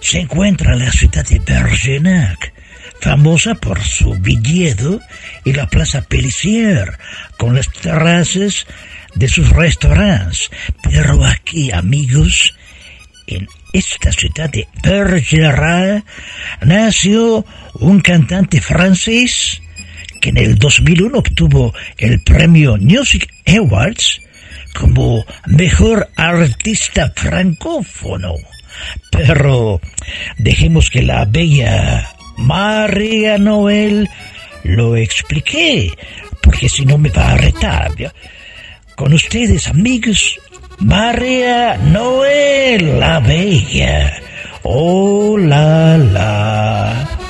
[0.00, 2.52] se encuentra la ciudad de Bergerac,
[3.00, 5.00] famosa por su viñedo
[5.44, 6.98] y la plaza Pellissier,
[7.36, 8.66] con las terrazas
[9.14, 10.50] de sus restaurantes.
[10.82, 12.54] Pero aquí, amigos,
[13.26, 16.04] en esta ciudad de Bergerac
[16.62, 19.60] nació un cantante francés
[20.20, 24.20] que en el 2001 obtuvo el premio Music Awards
[24.74, 28.34] como mejor artista francófono.
[29.10, 29.80] Pero
[30.36, 34.08] dejemos que la bella María Noel
[34.62, 35.92] lo explique,
[36.42, 37.92] porque si no me va a retar.
[38.94, 40.38] Con ustedes, amigos,
[40.78, 44.22] María Noel la Bella.
[44.62, 47.27] Oh, la, la.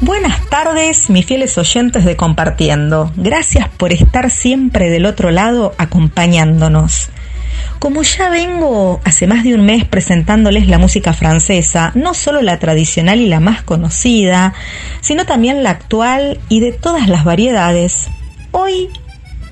[0.00, 3.10] Buenas tardes, mis fieles oyentes de Compartiendo.
[3.16, 7.10] Gracias por estar siempre del otro lado acompañándonos.
[7.80, 12.60] Como ya vengo hace más de un mes presentándoles la música francesa, no solo la
[12.60, 14.54] tradicional y la más conocida,
[15.00, 18.08] sino también la actual y de todas las variedades,
[18.52, 18.90] hoy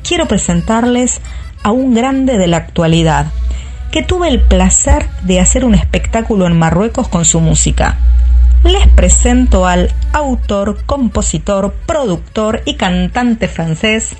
[0.07, 1.23] quiero presentarles
[1.65, 3.33] a un grande de la actualidad,
[3.91, 7.99] que tuve el placer de hacer un espectáculo en Marruecos con su música.
[8.67, 14.17] Les presento al autor, compositor, productor y cantante francés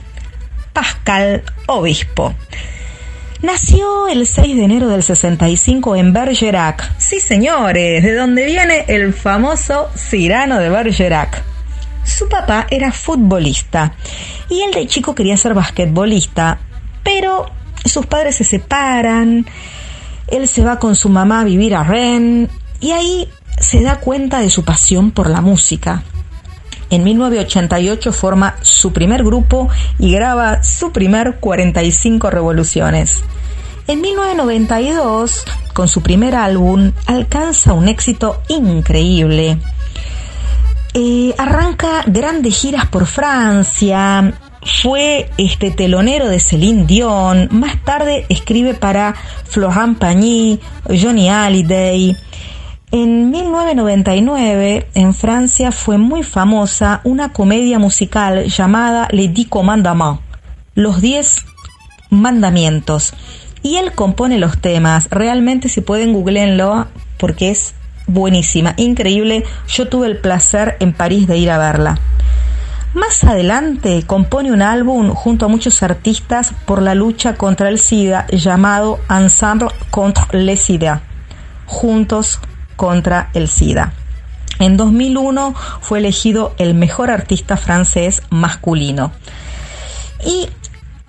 [0.73, 2.33] Pascal Obispo.
[3.43, 6.97] Nació el 6 de enero del 65 en Bergerac.
[6.97, 11.43] Sí, señores, de donde viene el famoso Cirano de Bergerac.
[12.05, 13.95] Su papá era futbolista
[14.49, 16.61] y él de chico quería ser basquetbolista,
[17.03, 17.47] pero
[17.85, 19.45] sus padres se separan,
[20.29, 23.29] él se va con su mamá a vivir a Rennes y ahí
[23.59, 26.03] se da cuenta de su pasión por la música.
[26.91, 33.23] En 1988 forma su primer grupo y graba su primer 45 revoluciones.
[33.89, 39.59] En 1992, con su primer álbum, alcanza un éxito increíble.
[40.95, 44.33] Eh, arranca grandes giras por Francia,
[44.83, 52.17] fue este telonero de Celine Dion, más tarde escribe para Florent Pagny, Johnny Hallyday,
[52.93, 60.21] en 1999, en Francia, fue muy famosa una comedia musical llamada Les Dix Commandements,
[60.75, 61.45] Los Diez
[62.11, 63.13] Mandamientos.
[63.63, 65.09] Y él compone los temas.
[65.11, 66.87] Realmente, si pueden, googleenlo
[67.19, 67.75] porque es
[68.07, 69.43] buenísima, increíble.
[69.67, 71.99] Yo tuve el placer en París de ir a verla.
[72.95, 78.27] Más adelante compone un álbum junto a muchos artistas por la lucha contra el SIDA
[78.29, 81.03] llamado Ensemble contre le SIDA.
[81.67, 82.41] Juntos
[82.77, 83.93] contra el SIDA.
[84.59, 89.13] En 2001 fue elegido el mejor artista francés masculino.
[90.25, 90.49] Y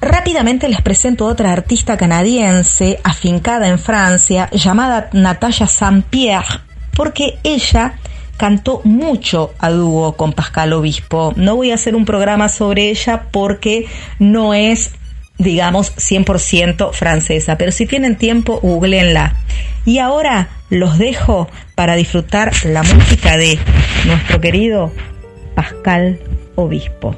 [0.01, 6.61] rápidamente les presento otra artista canadiense afincada en Francia llamada Natalia Saint-Pierre,
[6.93, 7.99] porque ella
[8.35, 11.33] cantó mucho a dúo con Pascal Obispo.
[11.35, 13.87] No voy a hacer un programa sobre ella porque
[14.19, 14.91] no es
[15.37, 17.57] digamos, 100% francesa.
[17.57, 19.35] Pero si tienen tiempo, googleenla.
[19.85, 23.57] Y ahora los dejo para disfrutar la música de
[24.05, 24.91] nuestro querido
[25.55, 26.19] Pascal
[26.55, 27.15] Obispo.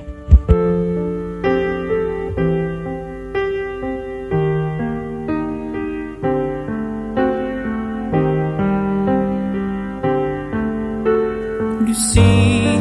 [11.82, 12.80] Lucie,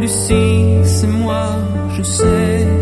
[0.00, 1.58] Lucie, c'est moi,
[1.96, 2.77] je sais.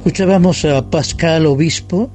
[0.00, 2.10] Escuchábamos a Pascal Obispo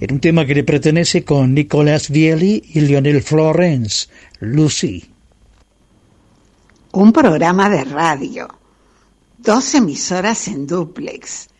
[0.00, 4.08] en un tema que le pertenece con Nicolás Vieli y Lionel Florence,
[4.38, 5.04] Lucy.
[6.92, 8.48] Un programa de radio,
[9.36, 11.50] dos emisoras en duplex,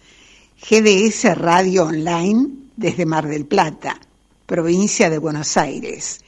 [0.67, 4.01] GDS Radio Online desde Mar del Plata,
[4.47, 6.23] provincia de Buenos Aires,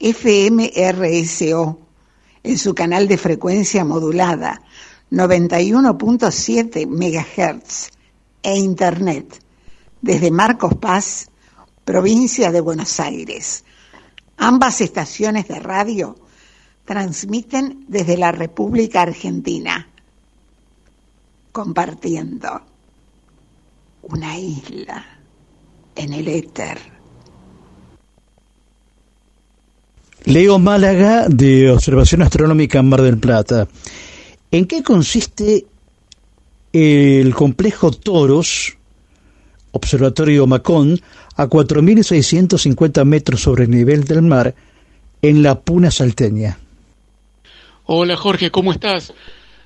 [0.00, 1.78] FMRSO
[2.42, 4.60] en su canal de frecuencia modulada
[5.12, 7.95] 91.7 MHz
[8.46, 9.42] e Internet
[10.00, 11.28] desde Marcos Paz,
[11.84, 13.64] provincia de Buenos Aires.
[14.36, 16.14] Ambas estaciones de radio
[16.84, 19.88] transmiten desde la República Argentina,
[21.50, 22.60] compartiendo
[24.02, 25.04] una isla
[25.96, 26.78] en el éter.
[30.24, 33.66] Leo Málaga de Observación Astronómica en Mar del Plata.
[34.52, 35.66] ¿En qué consiste
[36.76, 38.76] el complejo Toros,
[39.72, 41.00] Observatorio Macón,
[41.36, 44.54] a 4.650 metros sobre el nivel del mar,
[45.22, 46.58] en la Puna Salteña?
[47.86, 49.14] Hola Jorge, ¿cómo estás?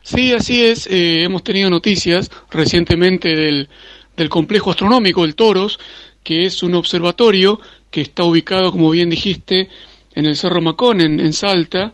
[0.02, 0.86] Sí, así es.
[0.86, 3.68] eh, hemos tenido noticias recientemente del,
[4.16, 5.80] del complejo astronómico, el Toros,
[6.22, 9.68] que es un observatorio que está ubicado, como bien dijiste,
[10.14, 11.92] en el Cerro Macón, en, Salta,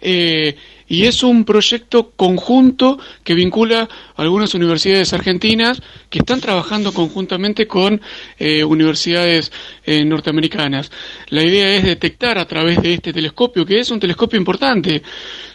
[0.00, 0.56] eh,
[0.88, 8.00] y es un proyecto conjunto que vincula algunas universidades argentinas que están trabajando conjuntamente con
[8.38, 9.52] eh, universidades
[9.84, 10.90] eh, norteamericanas.
[11.28, 15.02] La idea es detectar a través de este telescopio, que es un telescopio importante,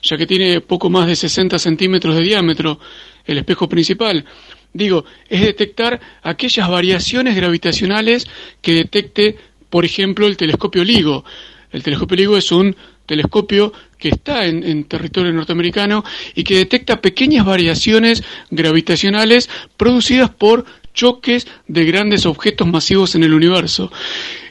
[0.03, 2.79] ya que tiene poco más de 60 centímetros de diámetro,
[3.25, 4.23] el espejo principal.
[4.71, 8.27] Digo, es detectar aquellas variaciones gravitacionales
[8.61, 9.37] que detecte,
[9.69, 11.23] por ejemplo, el telescopio LIGO.
[11.71, 12.75] El telescopio LIGO es un
[13.05, 13.73] telescopio
[14.03, 16.03] que está en, territorio norteamericano
[16.35, 23.33] y que detecta pequeñas variaciones gravitacionales producidas por choques de grandes objetos masivos en el
[23.33, 23.93] universo.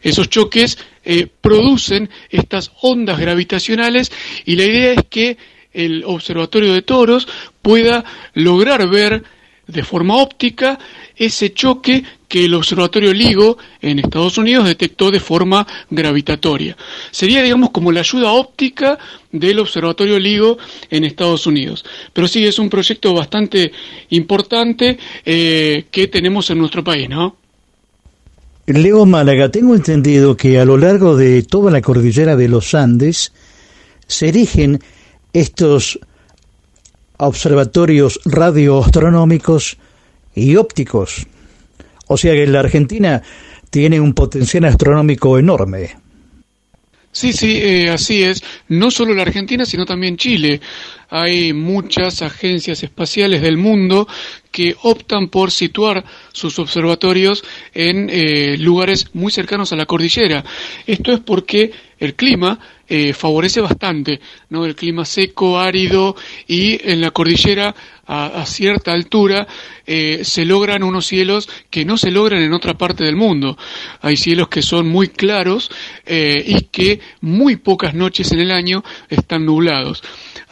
[0.01, 4.11] Esos choques eh, producen estas ondas gravitacionales
[4.47, 5.37] y la idea es que
[5.75, 7.29] el observatorio de toros
[7.61, 9.23] pueda lograr ver
[9.67, 10.79] de forma óptica
[11.15, 16.75] ese choque que el observatorio LIGO en Estados Unidos detectó de forma gravitatoria.
[17.11, 18.99] Sería, digamos, como la ayuda óptica
[19.31, 20.57] del observatorio LIGO
[20.89, 21.85] en Estados Unidos.
[22.11, 23.71] Pero sí, es un proyecto bastante
[24.09, 27.37] importante eh, que tenemos en nuestro país, ¿no?
[28.65, 33.35] Leo Málaga, tengo entendido que a lo largo de toda la cordillera de los Andes
[34.07, 34.81] se erigen
[35.35, 36.01] estos
[37.19, 39.77] observatorios radioastronómicos
[40.35, 41.27] y ópticos.
[42.13, 43.23] O sea que la Argentina
[43.71, 45.97] tiene un potencial astronómico enorme.
[47.11, 48.43] Sí, sí, eh, así es.
[48.69, 50.61] No solo la Argentina, sino también Chile.
[51.11, 54.09] Hay muchas agencias espaciales del mundo
[54.51, 57.45] que optan por situar sus observatorios
[57.75, 60.43] en eh, lugares muy cercanos a la cordillera.
[60.87, 62.59] Esto es porque el clima
[62.89, 64.65] eh, favorece bastante, ¿no?
[64.65, 67.75] El clima seco, árido y en la cordillera
[68.13, 69.47] a, cierta altura
[69.87, 73.57] eh, se logran unos cielos que no se logran en otra parte del mundo.
[74.03, 75.71] Hay cielos que son muy claros
[76.05, 80.03] eh, y que muy pocas noches en el año están nublados.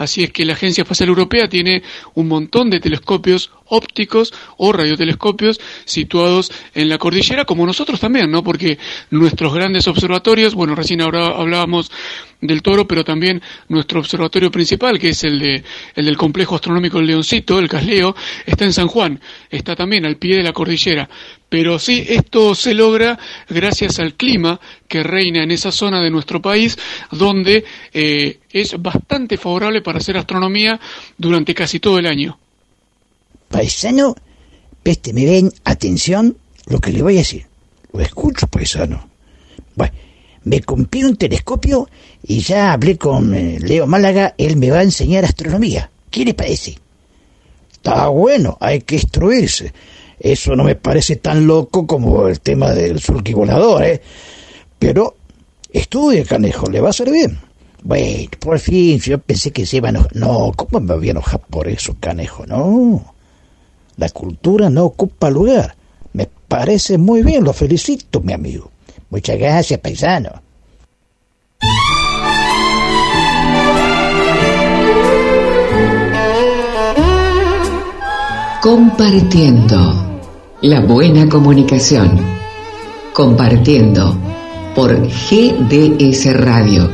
[0.01, 1.83] Así es que la Agencia Espacial Europea tiene
[2.15, 8.43] un montón de telescopios ópticos o radiotelescopios situados en la cordillera, como nosotros también, ¿no?
[8.43, 8.79] Porque
[9.11, 11.93] nuestros grandes observatorios, bueno, recién ahora hablábamos
[12.41, 16.99] del Toro, pero también nuestro observatorio principal, que es el de el del complejo astronómico
[16.99, 19.21] El Leoncito, el Casleo, está en San Juan,
[19.51, 21.11] está también al pie de la cordillera.
[21.51, 26.41] Pero sí, esto se logra gracias al clima que reina en esa zona de nuestro
[26.41, 26.79] país,
[27.11, 30.81] donde eh, es bastante favorable para hacer astronomía
[31.19, 32.39] durante casi todo el año.
[33.49, 34.15] Paisano,
[34.81, 36.37] peste, me ven, atención,
[36.67, 37.47] lo que le voy a decir.
[37.93, 39.11] Lo escucho, paisano.
[39.75, 39.93] Bueno,
[40.45, 41.89] me compré un telescopio
[42.23, 45.91] y ya hablé con eh, Leo Málaga, él me va a enseñar astronomía.
[46.13, 46.79] ¿Qué le parece?
[47.73, 49.73] Está bueno, hay que instruirse.
[50.21, 54.03] Eso no me parece tan loco como el tema del surquivolador, ¿eh?
[54.79, 55.17] Pero
[55.73, 57.39] estudie, canejo, le va a hacer bien.
[57.83, 60.15] Bueno, por fin, yo pensé que se iba a enojar.
[60.15, 62.45] No, ¿cómo me voy a enojar por eso, canejo?
[62.47, 63.15] No.
[63.97, 65.75] La cultura no ocupa lugar.
[66.13, 68.71] Me parece muy bien, lo felicito, mi amigo.
[69.09, 70.31] Muchas gracias, paisano.
[78.61, 80.10] Compartiendo
[80.63, 82.19] la buena comunicación.
[83.15, 84.17] Compartiendo
[84.75, 86.91] por GDS Radio,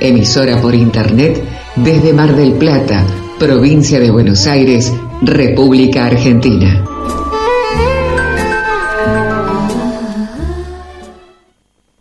[0.00, 1.42] emisora por internet
[1.76, 3.06] desde Mar del Plata,
[3.38, 4.92] provincia de Buenos Aires,
[5.22, 6.84] República Argentina.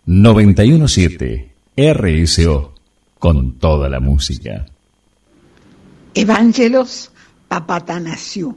[0.08, 1.52] ...917...
[1.78, 2.74] RSO...
[3.20, 4.66] ...con toda la música.
[6.14, 7.12] Evangelos
[7.48, 8.56] Papatanasiu,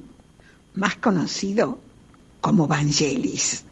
[0.74, 1.78] más conocido
[2.40, 3.64] como Vangelis.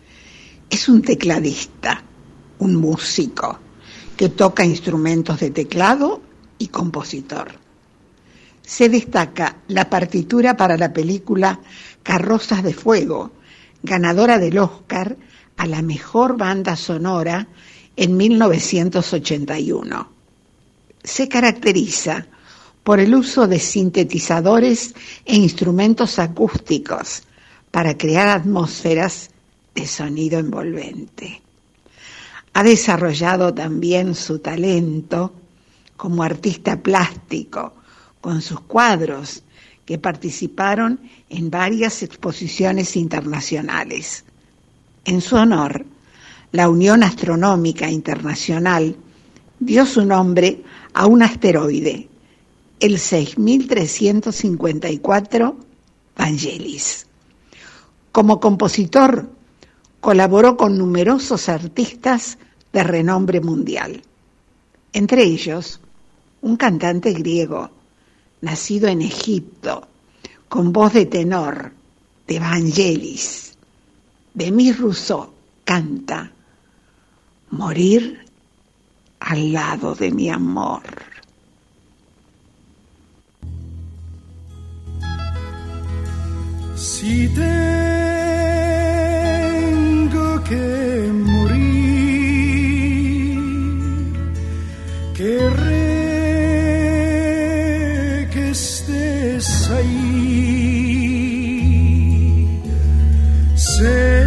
[0.68, 2.02] Es un tecladista,
[2.58, 3.58] un músico,
[4.16, 6.22] que toca instrumentos de teclado
[6.58, 7.52] y compositor.
[8.62, 11.60] Se destaca la partitura para la película
[12.02, 13.30] Carrozas de Fuego,
[13.82, 15.16] ganadora del Oscar
[15.56, 17.46] a la mejor banda sonora
[17.96, 20.10] en 1981.
[21.04, 22.26] Se caracteriza
[22.82, 24.94] por el uso de sintetizadores
[25.24, 27.22] e instrumentos acústicos
[27.76, 29.28] para crear atmósferas
[29.74, 31.42] de sonido envolvente.
[32.54, 35.34] Ha desarrollado también su talento
[35.94, 37.74] como artista plástico
[38.22, 39.42] con sus cuadros
[39.84, 44.24] que participaron en varias exposiciones internacionales.
[45.04, 45.84] En su honor,
[46.52, 48.96] la Unión Astronómica Internacional
[49.60, 50.62] dio su nombre
[50.94, 52.08] a un asteroide,
[52.80, 55.56] el 6354
[56.16, 57.05] Vangelis.
[58.16, 59.28] Como compositor,
[60.00, 62.38] colaboró con numerosos artistas
[62.72, 64.00] de renombre mundial,
[64.94, 65.80] entre ellos
[66.40, 67.68] un cantante griego,
[68.40, 69.86] nacido en Egipto,
[70.48, 71.72] con voz de tenor,
[72.26, 73.52] de Vangelis.
[74.32, 75.34] Demis Rousseau
[75.66, 76.32] canta,
[77.50, 78.24] morir
[79.20, 80.80] al lado de mi amor.
[86.76, 87.48] Si tengo
[90.44, 91.56] que morir,
[95.14, 95.88] querré
[98.30, 100.26] que estés ahí.
[103.54, 104.24] Sé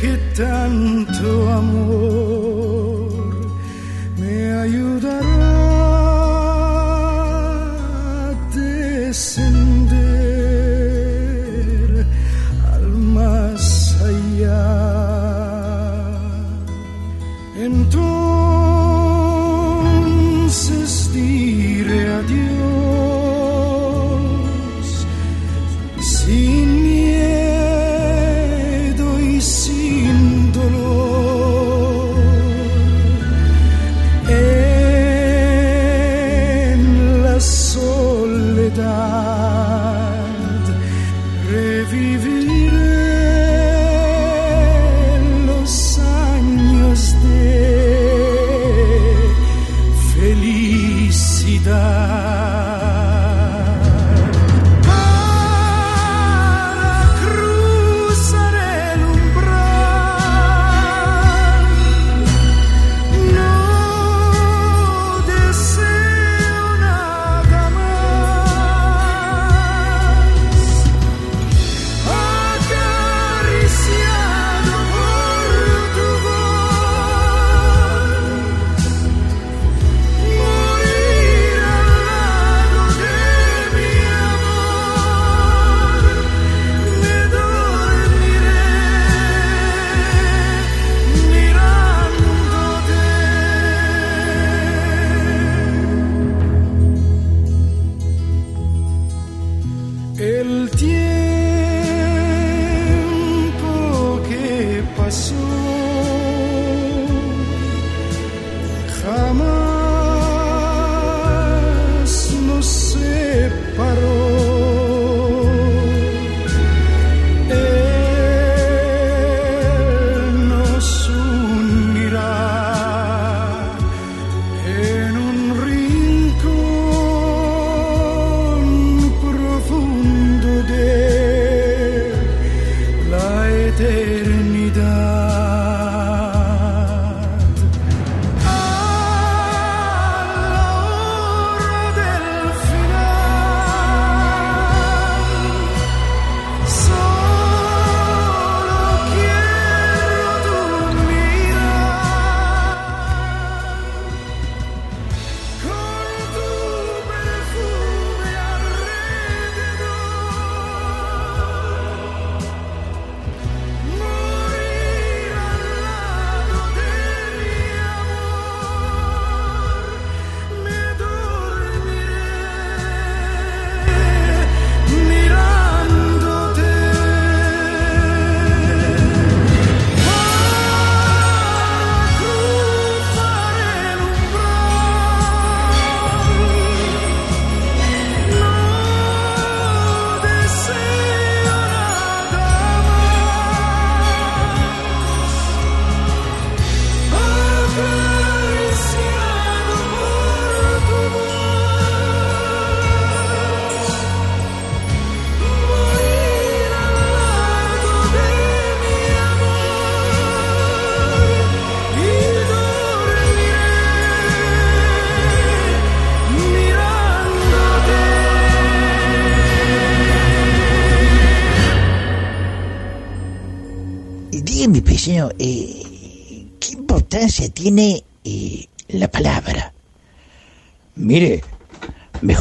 [0.00, 1.73] que tanto amor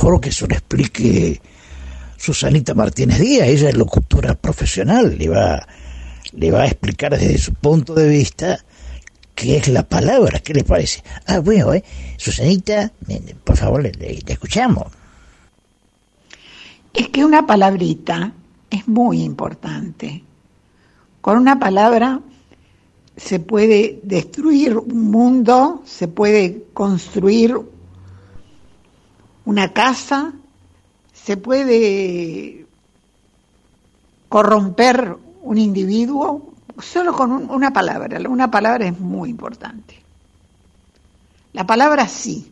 [0.04, 1.42] mejor que se lo explique
[2.18, 5.66] Susanita Martínez Díaz, ella es locutora profesional, le va,
[6.34, 8.60] le va a explicar desde su punto de vista
[9.34, 11.04] qué es la palabra, ¿qué le parece?
[11.26, 11.84] Ah, bueno, eh,
[12.18, 12.92] Susanita,
[13.46, 14.88] por favor, le- le escuchamos.
[16.94, 18.34] Es que una palabrita
[18.70, 20.22] es muy importante.
[21.22, 22.20] Con una palabra
[23.16, 27.58] se puede destruir un mundo, se puede construir
[29.46, 30.34] una casa,
[31.14, 32.66] se puede
[34.30, 38.20] corromper un individuo solo con un- una palabra.
[38.30, 40.02] Una palabra es muy importante.
[41.54, 42.52] La palabra sí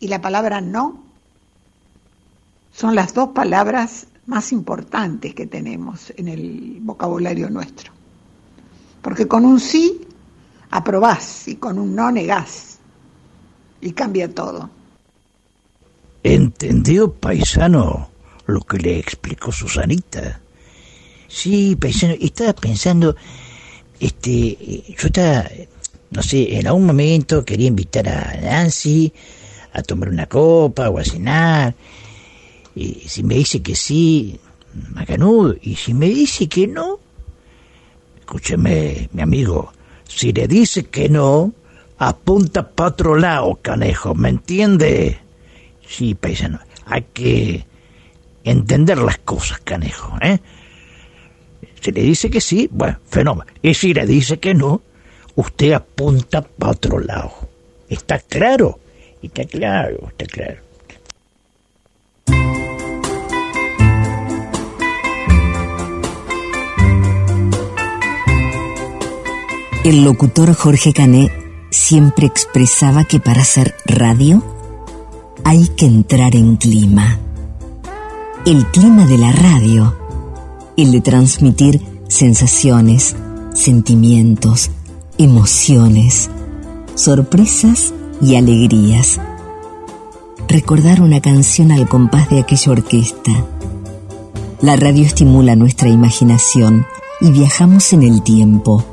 [0.00, 1.02] y la palabra no
[2.72, 7.92] son las dos palabras más importantes que tenemos en el vocabulario nuestro.
[9.02, 10.00] Porque con un sí
[10.70, 12.78] aprobás y con un no negás.
[13.82, 14.70] Y cambia todo.
[16.24, 18.08] ¿Entendió, paisano,
[18.46, 20.40] lo que le explicó Susanita?
[21.28, 23.14] Sí, paisano, estaba pensando,
[24.00, 24.56] este,
[24.88, 25.44] yo estaba,
[26.12, 29.12] no sé, en algún momento quería invitar a Nancy
[29.74, 31.74] a tomar una copa o a cenar.
[32.74, 34.40] Y si me dice que sí,
[34.94, 37.00] macanudo, y si me dice que no,
[38.20, 39.74] escúcheme, mi amigo,
[40.08, 41.52] si le dice que no,
[41.98, 45.20] apunta para otro lado, canejo, ¿me entiende?
[45.86, 47.66] Sí, paisano, hay que
[48.44, 50.40] entender las cosas, canejo, ¿eh?
[51.80, 53.50] Si le dice que sí, bueno, fenómeno.
[53.60, 54.82] Y si le dice que no,
[55.34, 57.32] usted apunta para otro lado.
[57.88, 58.78] ¿Está claro?
[59.22, 60.64] Está claro, está claro.
[69.84, 71.30] El locutor Jorge Cané
[71.70, 74.53] siempre expresaba que para hacer radio
[75.44, 77.18] hay que entrar en clima.
[78.46, 79.94] El clima de la radio,
[80.76, 83.14] el de transmitir sensaciones,
[83.54, 84.70] sentimientos,
[85.18, 86.30] emociones,
[86.94, 89.20] sorpresas y alegrías.
[90.48, 93.32] Recordar una canción al compás de aquella orquesta.
[94.60, 96.86] La radio estimula nuestra imaginación
[97.20, 98.84] y viajamos en el tiempo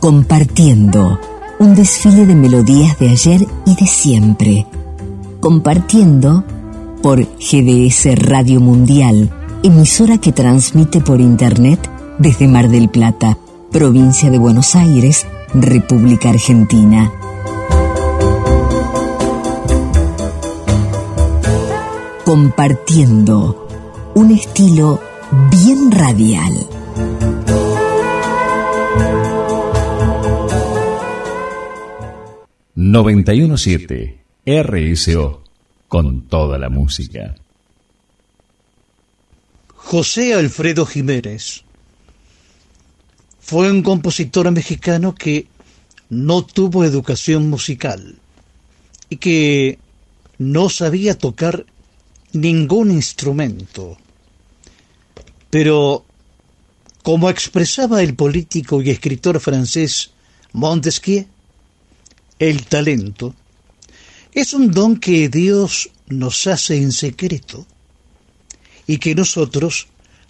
[0.00, 1.18] compartiendo
[1.58, 4.66] un desfile de melodías de ayer y de siempre.
[5.40, 6.42] Compartiendo
[7.00, 9.30] por GDS Radio Mundial,
[9.62, 11.78] emisora que transmite por Internet
[12.18, 13.38] desde Mar del Plata,
[13.70, 17.12] provincia de Buenos Aires, República Argentina.
[22.24, 23.68] Compartiendo
[24.16, 25.00] un estilo
[25.52, 26.52] bien radial.
[32.74, 34.17] ...917...
[34.48, 35.44] RSO...
[35.88, 37.34] ...con toda la música.
[39.74, 41.64] José Alfredo Jiménez
[43.40, 45.46] fue un compositor mexicano que
[46.10, 48.18] no tuvo educación musical
[49.08, 49.78] y que
[50.36, 51.64] no sabía tocar
[52.32, 53.96] ningún instrumento.
[55.48, 56.04] Pero,
[57.02, 60.10] como expresaba el político y escritor francés
[60.52, 61.26] Montesquieu,
[62.38, 63.34] el talento
[64.40, 67.66] es un don que Dios nos hace en secreto
[68.86, 69.88] y que nosotros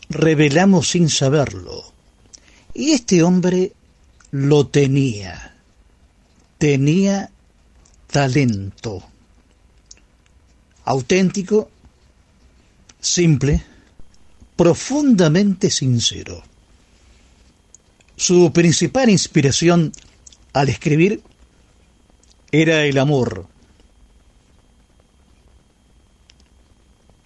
[0.08, 1.92] revelamos sin saberlo.
[2.72, 3.72] Y este hombre
[4.30, 5.56] lo tenía,
[6.56, 7.30] tenía
[8.06, 9.02] talento,
[10.86, 11.68] auténtico,
[13.00, 13.62] simple,
[14.56, 16.42] profundamente sincero.
[18.16, 19.92] Su principal inspiración
[20.54, 21.22] al escribir
[22.50, 23.57] era el amor.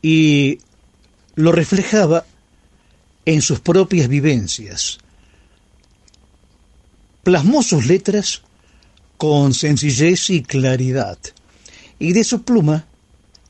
[0.03, 0.59] Y
[1.37, 2.27] lo reflejaba
[3.25, 4.99] en sus propias vivencias.
[7.23, 8.43] Plasmó sus letras
[9.17, 11.19] con sencillez y claridad.
[11.99, 12.87] Y de su pluma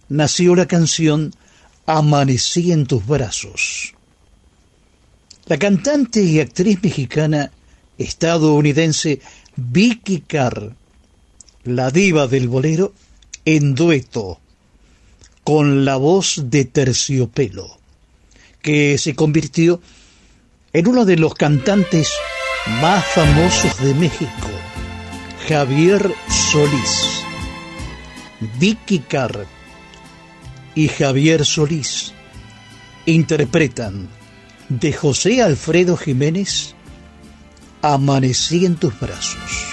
[0.08, 1.34] nació la canción
[1.86, 3.94] Amanecí en tus brazos.
[5.46, 7.50] La cantante y actriz mexicana
[7.98, 9.20] estadounidense
[9.56, 10.74] Vicky Carr,
[11.64, 12.92] la diva del bolero,
[13.44, 14.41] en dueto
[15.44, 17.78] con la voz de Terciopelo,
[18.60, 19.81] que se convirtió
[20.73, 22.10] en uno de los cantantes
[22.81, 24.48] más famosos de México,
[25.48, 27.23] Javier Solís.
[28.59, 29.47] Vicky Carr
[30.74, 32.12] y Javier Solís
[33.06, 34.09] interpretan
[34.69, 36.74] de José Alfredo Jiménez
[37.82, 39.71] Amanecí en tus brazos.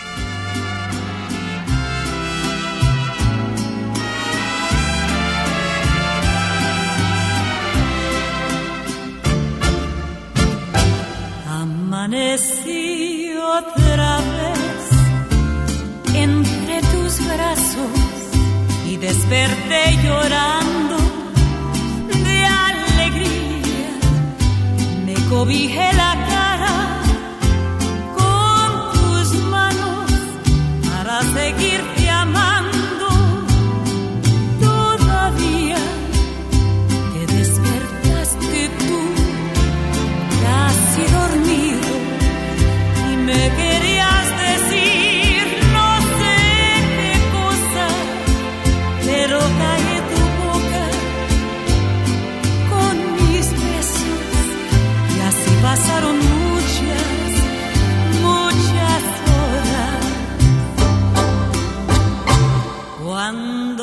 [12.30, 14.82] Amanecí otra vez
[16.14, 17.90] entre tus brazos
[18.88, 20.98] y desperté llorando
[22.24, 23.92] de alegría.
[25.08, 26.39] Me cobijé la cara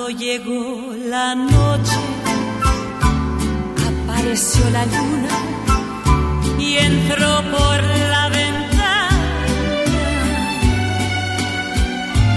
[0.09, 1.99] Llegó la noche,
[3.89, 5.29] apareció la luna
[6.61, 9.09] y entró por la ventana.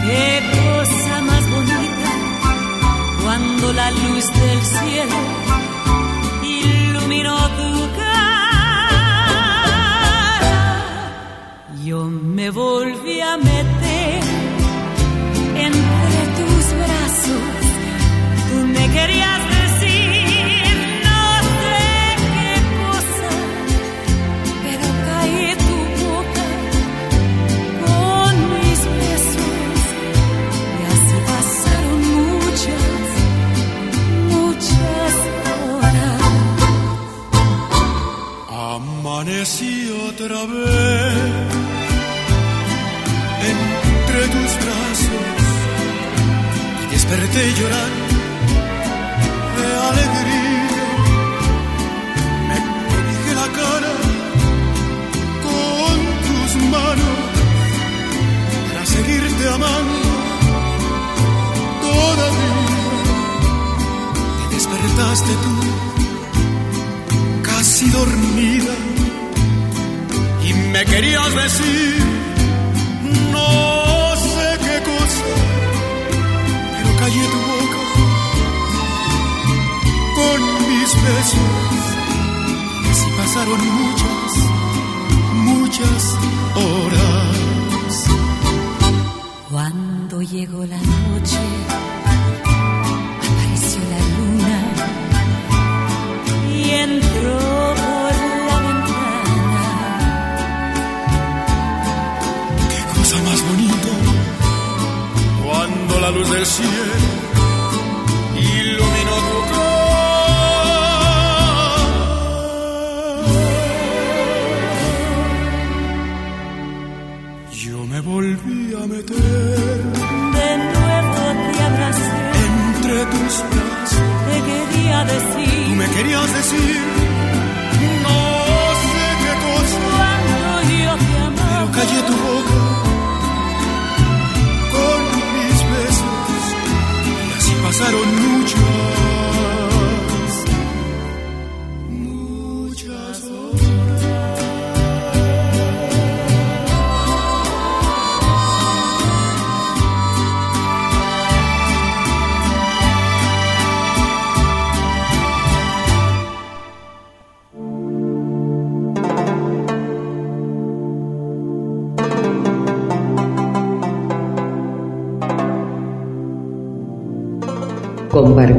[0.03, 2.11] Qué cosa más bonita
[3.23, 5.19] cuando la luz del cielo
[6.41, 8.79] iluminó tu cara.
[11.85, 14.23] Yo me volví a meter
[15.55, 15.88] entre
[18.89, 19.28] Tú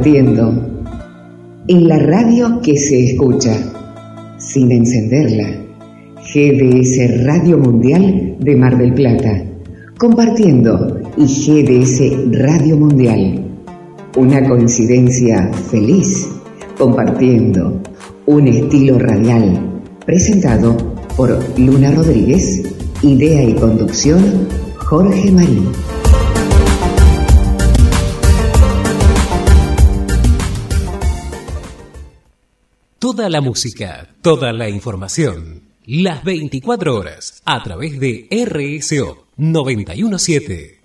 [0.01, 0.51] Compartiendo.
[1.67, 3.55] En la radio que se escucha,
[4.39, 5.63] sin encenderla.
[6.23, 9.45] GDS Radio Mundial de Mar del Plata.
[9.99, 13.45] Compartiendo y GDS Radio Mundial.
[14.17, 16.27] Una coincidencia feliz.
[16.79, 17.79] Compartiendo.
[18.25, 19.83] Un estilo radial.
[20.03, 20.75] Presentado
[21.15, 22.63] por Luna Rodríguez.
[23.03, 24.47] Idea y conducción
[24.77, 25.67] Jorge Marín.
[33.01, 40.79] Toda la música, toda la información, las 24 horas a través de RSO 917.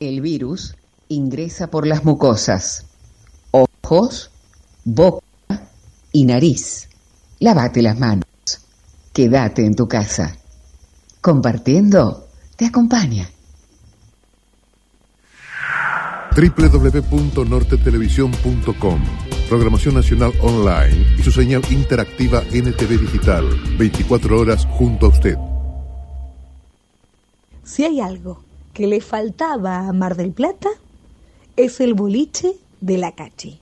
[0.00, 0.76] El virus
[1.08, 2.84] ingresa por las mucosas,
[3.52, 4.30] ojos,
[4.84, 5.24] boca
[6.12, 6.90] y nariz.
[7.38, 8.26] Lávate las manos.
[9.14, 10.36] Quédate en tu casa.
[11.22, 13.30] Compartiendo te acompaña.
[16.34, 19.02] www.nortetelevisión.com
[19.48, 23.46] Programación Nacional Online y su señal interactiva NTV Digital.
[23.76, 25.36] 24 horas junto a usted.
[27.64, 28.42] Si hay algo
[28.72, 30.70] que le faltaba a Mar del Plata,
[31.56, 33.60] es el boliche de la Cachi.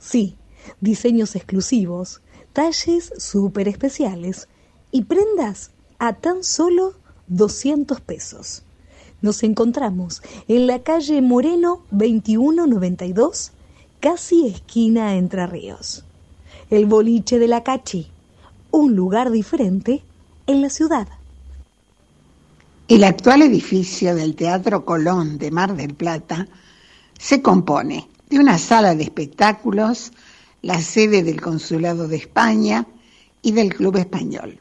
[0.00, 0.34] Sí,
[0.80, 2.20] diseños exclusivos,
[2.52, 4.48] talles súper especiales
[4.90, 6.94] y prendas a tan solo
[7.28, 8.64] 200 pesos.
[9.20, 13.50] Nos encontramos en la calle Moreno 2192,
[13.98, 16.04] casi esquina Entre Ríos.
[16.70, 18.06] El boliche de la Cachi,
[18.70, 20.02] un lugar diferente
[20.46, 21.08] en la ciudad.
[22.86, 26.46] El actual edificio del Teatro Colón de Mar del Plata
[27.18, 30.12] se compone de una sala de espectáculos,
[30.62, 32.86] la sede del Consulado de España
[33.42, 34.58] y del Club Español.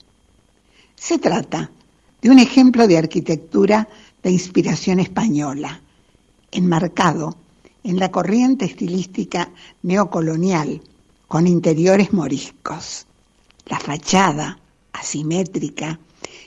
[0.96, 1.70] Se trata
[2.22, 3.88] de un ejemplo de arquitectura
[4.23, 5.81] de inspiración española,
[6.52, 7.35] enmarcado
[7.84, 9.49] en la corriente estilística
[9.84, 10.81] neocolonial
[11.27, 13.06] con interiores moriscos.
[13.65, 14.60] La fachada,
[14.94, 15.99] asimétrica,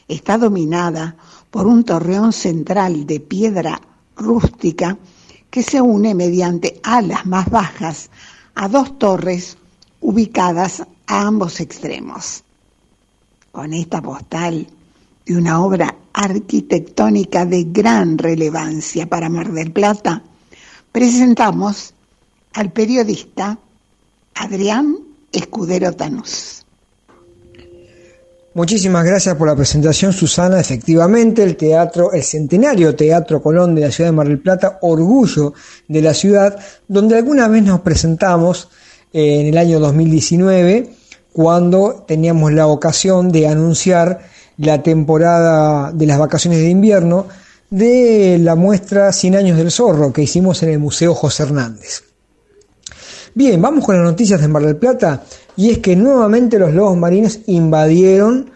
[0.09, 1.16] está dominada
[1.51, 3.80] por un torreón central de piedra
[4.16, 4.98] rústica
[5.51, 8.10] que se une mediante alas más bajas
[8.55, 9.56] a dos torres
[10.01, 12.44] ubicadas a ambos extremos.
[13.52, 14.66] Con esta postal
[15.31, 20.24] de una obra arquitectónica de gran relevancia para Mar del Plata,
[20.90, 21.94] presentamos
[22.55, 23.57] al periodista
[24.35, 24.97] Adrián
[25.31, 26.65] Escudero Tanús.
[28.55, 30.59] Muchísimas gracias por la presentación, Susana.
[30.59, 35.55] Efectivamente, el teatro, el centenario Teatro Colón de la ciudad de Mar del Plata, orgullo
[35.86, 36.59] de la ciudad,
[36.89, 38.69] donde alguna vez nos presentamos
[39.12, 40.90] eh, en el año 2019,
[41.32, 44.28] cuando teníamos la ocasión de anunciar
[44.61, 47.27] la temporada de las vacaciones de invierno
[47.70, 52.03] de la muestra 100 años del zorro que hicimos en el Museo José Hernández.
[53.35, 55.23] Bien, vamos con las noticias de Mar del Plata
[55.57, 58.51] y es que nuevamente los lobos marinos invadieron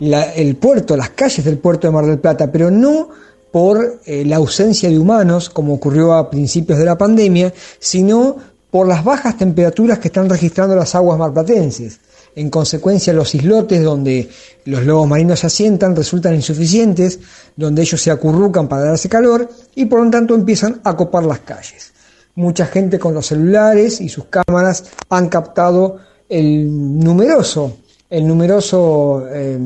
[0.00, 3.10] el puerto, las calles del puerto de Mar del Plata, pero no
[3.52, 8.36] por eh, la ausencia de humanos, como ocurrió a principios de la pandemia, sino
[8.70, 12.00] por las bajas temperaturas que están registrando las aguas marplatenses.
[12.38, 14.28] En consecuencia, los islotes donde
[14.66, 17.18] los lobos marinos se asientan resultan insuficientes,
[17.56, 21.40] donde ellos se acurrucan para darse calor y por lo tanto empiezan a copar las
[21.40, 21.92] calles.
[22.36, 25.98] Mucha gente con los celulares y sus cámaras han captado
[26.28, 26.68] el
[27.00, 27.78] numeroso,
[28.08, 29.58] el numeroso, eh,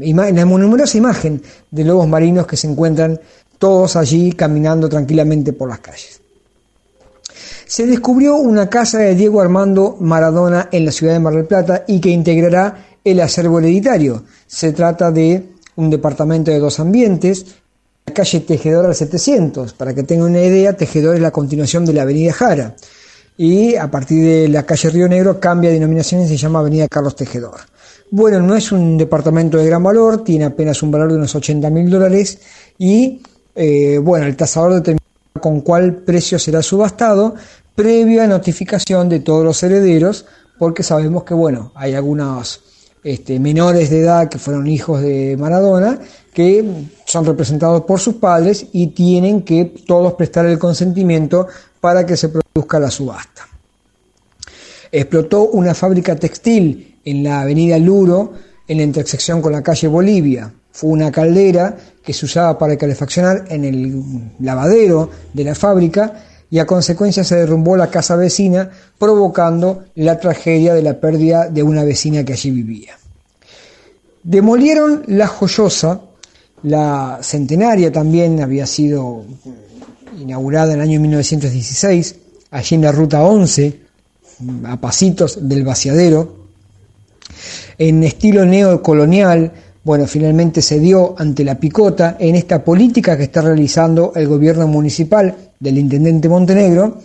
[0.00, 3.20] ima- la numerosa imagen de lobos marinos que se encuentran
[3.58, 6.20] todos allí caminando tranquilamente por las calles.
[7.74, 11.82] Se descubrió una casa de Diego Armando Maradona en la ciudad de Mar del Plata
[11.88, 14.22] y que integrará el acervo hereditario.
[14.46, 17.46] Se trata de un departamento de dos ambientes,
[18.06, 19.72] la calle Tejedor al 700.
[19.72, 22.76] Para que tengan una idea, Tejedor es la continuación de la avenida Jara.
[23.36, 26.86] Y a partir de la calle Río Negro cambia de denominación y se llama Avenida
[26.86, 27.58] Carlos Tejedor.
[28.08, 31.68] Bueno, no es un departamento de gran valor, tiene apenas un valor de unos 80
[31.70, 32.38] mil dólares
[32.78, 33.20] y
[33.56, 35.00] eh, bueno, el tasador determina
[35.40, 37.34] con cuál precio será subastado
[37.74, 40.26] previa notificación de todos los herederos
[40.58, 42.62] porque sabemos que bueno, hay algunos
[43.02, 45.98] este, menores de edad que fueron hijos de Maradona
[46.32, 46.64] que
[47.04, 51.46] son representados por sus padres y tienen que todos prestar el consentimiento
[51.80, 53.46] para que se produzca la subasta.
[54.90, 58.32] Explotó una fábrica textil en la avenida Luro,
[58.66, 60.52] en la intersección con la calle Bolivia.
[60.72, 66.58] Fue una caldera que se usaba para calefaccionar en el lavadero de la fábrica y
[66.58, 71.84] a consecuencia se derrumbó la casa vecina, provocando la tragedia de la pérdida de una
[71.84, 72.96] vecina que allí vivía.
[74.22, 76.00] Demolieron la joyosa,
[76.62, 79.24] la centenaria también había sido
[80.18, 82.16] inaugurada en el año 1916,
[82.50, 83.80] allí en la ruta 11,
[84.64, 86.44] a pasitos del vaciadero,
[87.78, 89.52] en estilo neocolonial,
[89.82, 94.66] bueno, finalmente se dio ante la picota en esta política que está realizando el gobierno
[94.66, 96.98] municipal del intendente Montenegro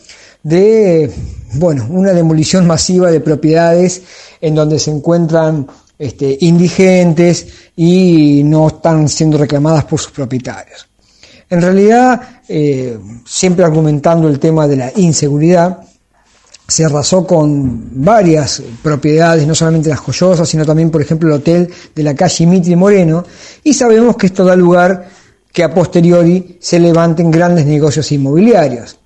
[0.43, 1.11] de,
[1.53, 4.01] bueno, una demolición masiva de propiedades
[4.41, 5.67] en donde se encuentran
[5.97, 10.87] este, indigentes y no están siendo reclamadas por sus propietarios.
[11.49, 15.79] En realidad, eh, siempre argumentando el tema de la inseguridad,
[16.67, 21.69] se arrasó con varias propiedades, no solamente las joyosas, sino también, por ejemplo, el hotel
[21.95, 23.25] de la calle Mitri Moreno,
[23.63, 25.09] y sabemos que esto da lugar
[25.51, 28.97] que a posteriori se levanten grandes negocios inmobiliarios.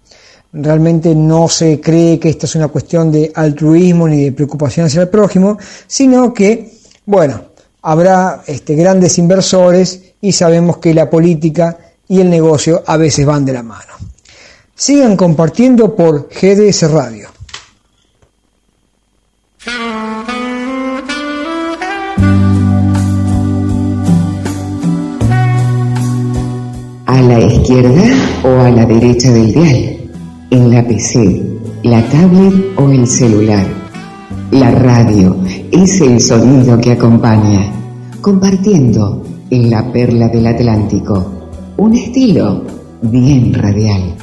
[0.54, 5.02] Realmente no se cree que esta es una cuestión de altruismo ni de preocupación hacia
[5.02, 5.58] el prójimo,
[5.88, 6.74] sino que
[7.06, 7.48] Bueno,
[7.82, 13.44] habrá este, grandes inversores y sabemos que la política y el negocio a veces van
[13.44, 13.94] de la mano.
[14.74, 17.33] Sigan compartiendo por GDS Radio.
[27.40, 28.04] La izquierda
[28.44, 29.98] o a la derecha del dial?
[30.52, 31.42] ¿En la PC,
[31.84, 33.66] la tablet o el celular?
[34.52, 35.36] La radio
[35.72, 37.72] es el sonido que acompaña,
[38.22, 41.32] compartiendo en la perla del Atlántico,
[41.78, 42.66] un estilo
[43.02, 44.16] bien radial.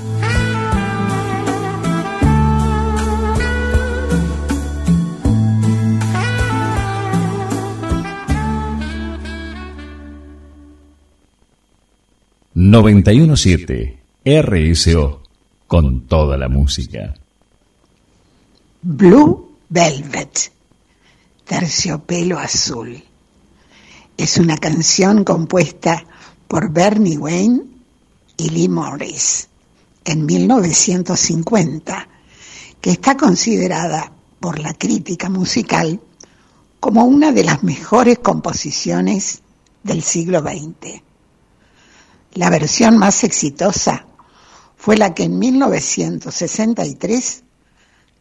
[12.70, 13.98] ...917...
[14.24, 15.22] RSO...
[15.66, 17.14] ...con toda la música.
[18.80, 20.52] Blue Velvet,
[21.44, 23.02] Terciopelo Azul.
[24.16, 26.06] Es una canción compuesta
[26.47, 27.62] por Bernie Wayne
[28.36, 29.48] y Lee Morris
[30.05, 32.09] en 1950,
[32.80, 36.01] que está considerada por la crítica musical
[36.78, 39.42] como una de las mejores composiciones
[39.82, 41.10] del siglo XX.
[42.35, 44.07] La versión más exitosa
[44.77, 47.43] fue la que en 1963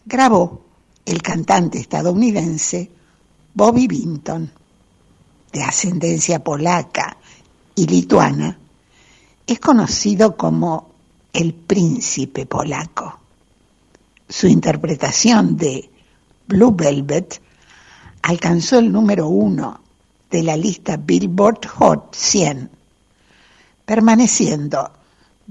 [0.05, 0.65] grabó
[1.05, 2.91] el cantante estadounidense
[3.53, 4.51] Bobby Vinton,
[5.51, 7.17] de ascendencia polaca
[7.75, 8.57] y lituana,
[9.45, 10.89] es conocido como
[11.33, 13.19] el príncipe polaco.
[14.27, 15.89] Su interpretación de
[16.47, 17.41] Blue Velvet
[18.21, 19.81] alcanzó el número uno
[20.29, 22.69] de la lista Billboard Hot 100,
[23.89, 24.91] permaneciendo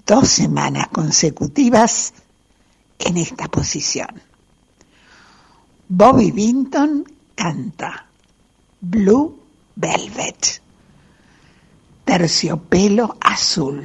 [0.06, 2.14] dos semanas consecutivas
[3.00, 4.22] en esta posición.
[5.88, 7.02] Bobby Vinton
[7.34, 8.06] canta
[8.80, 9.40] Blue
[9.74, 10.62] Velvet,
[12.04, 13.84] terciopelo azul.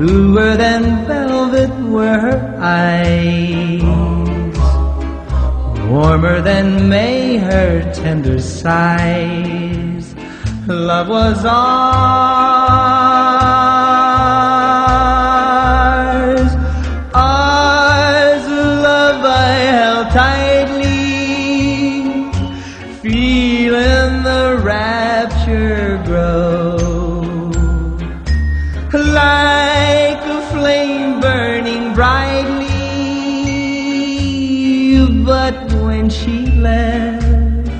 [0.00, 3.82] bluer than velvet were her eyes,
[5.90, 10.14] warmer than May her tender sighs.
[10.66, 11.60] Love was ours,
[35.30, 37.70] But when she left,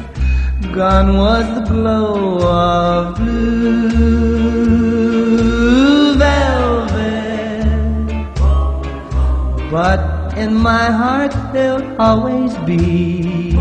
[0.72, 4.14] gone was the glow of blue
[6.14, 7.66] velvet.
[9.68, 10.00] But
[10.38, 13.56] in my heart there'll always be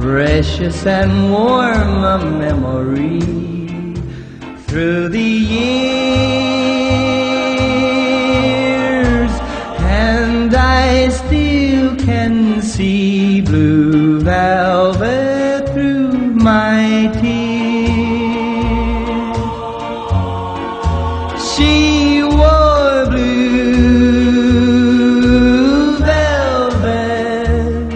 [0.00, 3.20] precious and warm a memory
[4.66, 5.72] through the years,
[9.78, 11.41] and I still
[12.62, 17.42] see blue velvet through my tears.
[21.50, 23.58] She wore blue
[25.98, 27.88] velvet,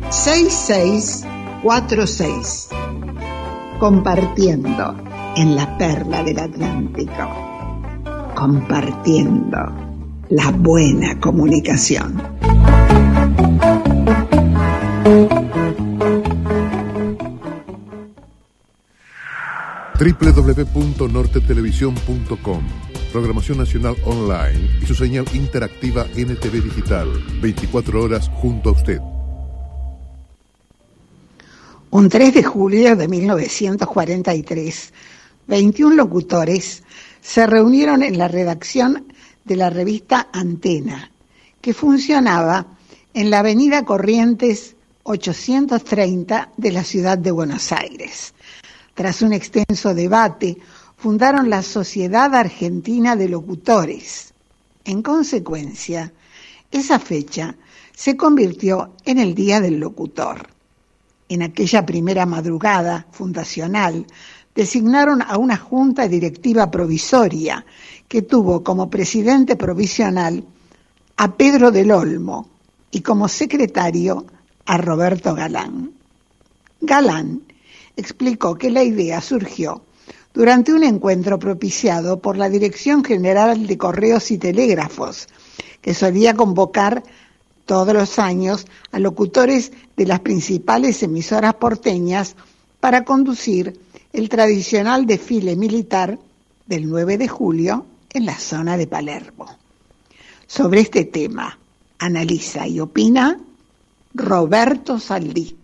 [0.10, 1.26] 6 6
[1.64, 2.70] 4 6
[3.80, 4.96] compartiendo
[5.38, 7.14] en la perla del Atlántico.
[8.36, 9.58] Compartiendo
[10.30, 12.22] la buena comunicación
[20.00, 22.64] www.nortetelevisión.com
[23.12, 27.10] Programación Nacional Online y su señal interactiva NTV Digital,
[27.42, 29.02] 24 horas junto a usted.
[31.90, 34.94] Un 3 de julio de 1943,
[35.48, 36.84] 21 locutores
[37.20, 39.12] se reunieron en la redacción
[39.44, 41.12] de la revista Antena,
[41.60, 42.68] que funcionaba
[43.14, 48.34] en la avenida Corrientes 830 de la ciudad de Buenos Aires.
[49.00, 50.58] Tras un extenso debate,
[50.98, 54.34] fundaron la Sociedad Argentina de Locutores.
[54.84, 56.12] En consecuencia,
[56.70, 57.56] esa fecha
[57.96, 60.50] se convirtió en el Día del Locutor.
[61.30, 64.06] En aquella primera madrugada fundacional,
[64.54, 67.66] designaron a una junta directiva provisoria
[68.06, 70.44] que tuvo como presidente provisional
[71.16, 72.50] a Pedro del Olmo
[72.92, 74.26] y como secretario
[74.66, 75.94] a Roberto Galán.
[76.82, 77.44] Galán
[78.00, 79.84] explicó que la idea surgió
[80.34, 85.28] durante un encuentro propiciado por la Dirección General de Correos y Telégrafos,
[85.82, 87.04] que solía convocar
[87.66, 92.36] todos los años a locutores de las principales emisoras porteñas
[92.80, 93.80] para conducir
[94.14, 96.18] el tradicional desfile militar
[96.66, 99.46] del 9 de julio en la zona de Palermo.
[100.48, 101.60] Sobre este tema
[102.00, 103.40] analiza y opina
[104.16, 105.59] Roberto Saldí.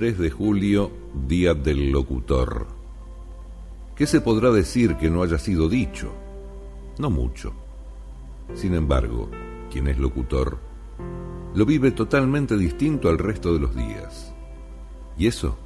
[0.00, 0.90] 3 de julio,
[1.28, 2.66] Día del Locutor.
[3.94, 6.10] ¿Qué se podrá decir que no haya sido dicho?
[6.96, 7.52] No mucho.
[8.54, 9.28] Sin embargo,
[9.70, 10.56] quien es locutor
[11.54, 14.32] lo vive totalmente distinto al resto de los días.
[15.18, 15.58] Y eso,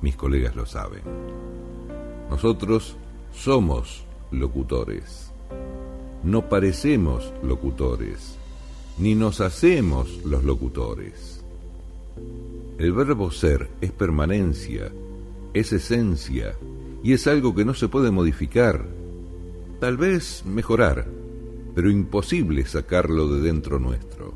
[0.00, 1.02] mis colegas lo saben.
[2.30, 2.96] Nosotros
[3.34, 5.30] somos locutores.
[6.22, 8.38] No parecemos locutores,
[8.96, 11.44] ni nos hacemos los locutores.
[12.78, 14.92] El verbo ser es permanencia,
[15.52, 16.54] es esencia
[17.02, 18.86] y es algo que no se puede modificar.
[19.80, 21.08] Tal vez mejorar,
[21.74, 24.32] pero imposible sacarlo de dentro nuestro.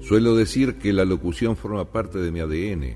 [0.00, 2.94] Suelo decir que la locución forma parte de mi ADN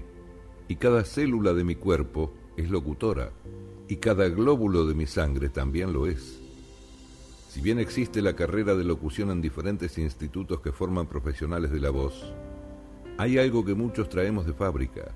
[0.68, 3.32] y cada célula de mi cuerpo es locutora
[3.88, 6.40] y cada glóbulo de mi sangre también lo es.
[7.48, 11.90] Si bien existe la carrera de locución en diferentes institutos que forman profesionales de la
[11.90, 12.32] voz,
[13.18, 15.12] hay algo que muchos traemos de fábrica,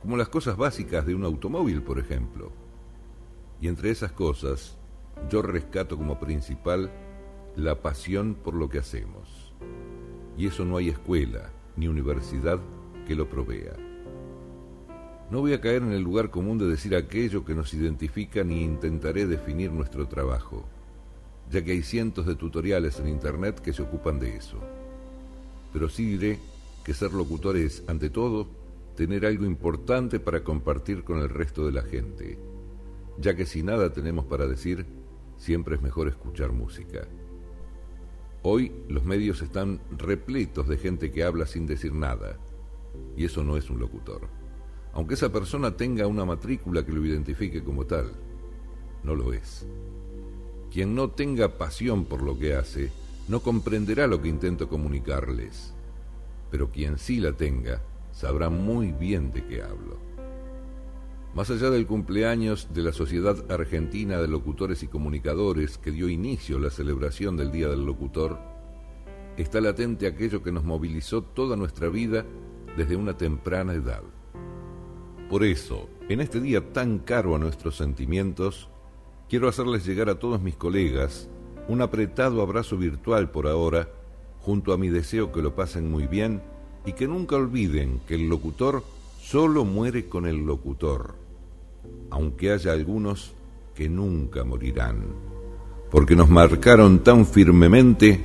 [0.00, 2.50] como las cosas básicas de un automóvil, por ejemplo.
[3.60, 4.76] Y entre esas cosas,
[5.30, 6.90] yo rescato como principal
[7.54, 9.54] la pasión por lo que hacemos.
[10.36, 12.58] Y eso no hay escuela ni universidad
[13.06, 13.74] que lo provea.
[15.30, 18.62] No voy a caer en el lugar común de decir aquello que nos identifica ni
[18.64, 20.64] intentaré definir nuestro trabajo,
[21.50, 24.58] ya que hay cientos de tutoriales en Internet que se ocupan de eso.
[25.72, 26.38] Pero sí diré
[26.84, 28.48] que ser locutor es, ante todo,
[28.96, 32.38] tener algo importante para compartir con el resto de la gente,
[33.18, 34.86] ya que si nada tenemos para decir,
[35.36, 37.06] siempre es mejor escuchar música.
[38.42, 42.38] Hoy los medios están repletos de gente que habla sin decir nada,
[43.16, 44.28] y eso no es un locutor.
[44.92, 48.12] Aunque esa persona tenga una matrícula que lo identifique como tal,
[49.04, 49.66] no lo es.
[50.70, 52.90] Quien no tenga pasión por lo que hace,
[53.28, 55.71] no comprenderá lo que intento comunicarles,
[56.52, 59.98] pero quien sí la tenga sabrá muy bien de qué hablo.
[61.34, 66.58] Más allá del cumpleaños de la Sociedad Argentina de Locutores y Comunicadores que dio inicio
[66.58, 68.38] a la celebración del Día del Locutor,
[69.38, 72.26] está latente aquello que nos movilizó toda nuestra vida
[72.76, 74.02] desde una temprana edad.
[75.30, 78.68] Por eso, en este día tan caro a nuestros sentimientos,
[79.26, 81.30] quiero hacerles llegar a todos mis colegas
[81.68, 83.88] un apretado abrazo virtual por ahora,
[84.42, 86.42] junto a mi deseo que lo pasen muy bien
[86.84, 88.82] y que nunca olviden que el locutor
[89.20, 91.14] solo muere con el locutor,
[92.10, 93.32] aunque haya algunos
[93.74, 95.04] que nunca morirán,
[95.90, 98.20] porque nos marcaron tan firmemente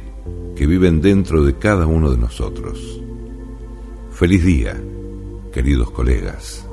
[0.55, 3.01] que viven dentro de cada uno de nosotros.
[4.11, 4.81] Feliz día,
[5.53, 6.67] queridos colegas.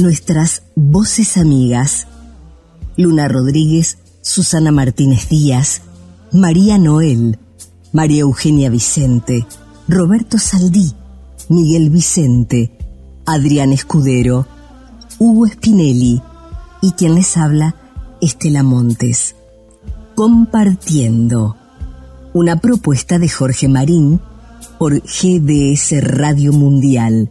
[0.00, 2.06] Nuestras voces amigas.
[2.96, 5.82] Luna Rodríguez, Susana Martínez Díaz,
[6.32, 7.38] María Noel,
[7.92, 9.46] María Eugenia Vicente,
[9.88, 10.94] Roberto Saldí,
[11.50, 12.72] Miguel Vicente,
[13.26, 14.46] Adrián Escudero,
[15.18, 16.22] Hugo Spinelli
[16.80, 17.76] y quien les habla,
[18.22, 19.36] Estela Montes.
[20.14, 21.56] Compartiendo.
[22.32, 24.18] Una propuesta de Jorge Marín
[24.78, 27.30] por GDS Radio Mundial,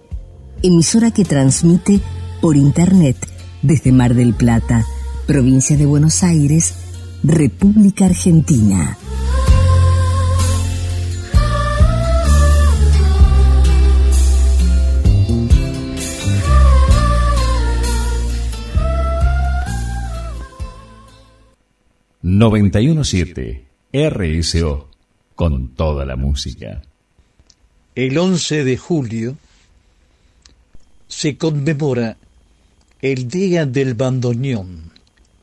[0.61, 1.99] emisora que transmite
[2.41, 3.17] por Internet
[3.61, 4.85] desde Mar del Plata,
[5.27, 6.75] provincia de Buenos Aires,
[7.23, 8.97] República Argentina.
[22.21, 24.89] ...917 RSO...
[25.35, 26.81] ...con toda la música.
[27.95, 29.37] El 11 de julio
[31.07, 32.17] se conmemora
[33.01, 34.91] el Día del Bandoneón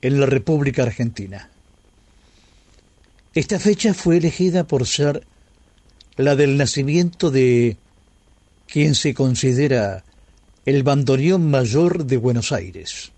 [0.02, 1.48] en la República Argentina.
[3.32, 5.26] Esta fecha fue elegida por ser
[6.16, 7.78] la del nacimiento de
[8.66, 10.04] quien se considera
[10.66, 13.12] el bandoneón mayor de Buenos Aires,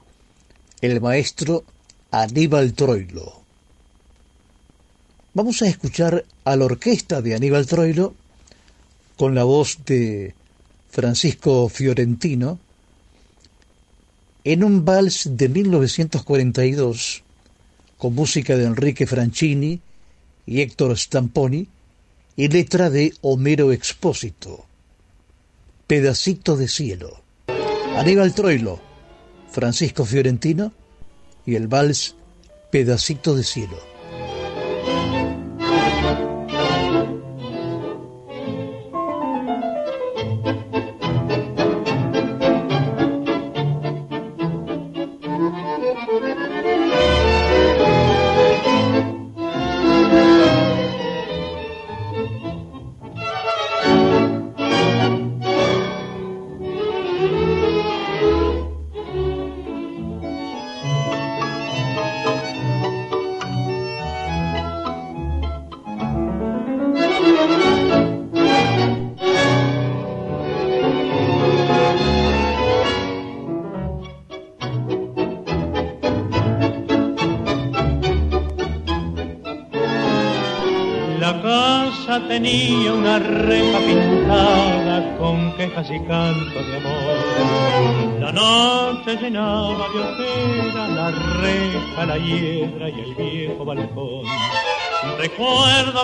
[0.82, 1.65] el maestro
[2.12, 3.43] Aníbal Troilo.
[5.35, 8.15] Vamos a escuchar a la orquesta de Aníbal Troilo
[9.16, 10.32] con la voz de
[10.90, 12.60] Francisco Fiorentino
[14.52, 17.22] en un vals de 1942
[17.98, 19.78] con música de Enrique Franchini
[20.46, 21.68] y Héctor Stamponi
[22.34, 24.64] y letra de Homero Expósito.
[25.86, 27.20] Pedacito de cielo.
[27.98, 28.80] Aníbal Troilo,
[29.50, 30.72] Francisco Fiorentino
[31.44, 32.14] y el vals
[32.70, 33.88] Pedacito de cielo.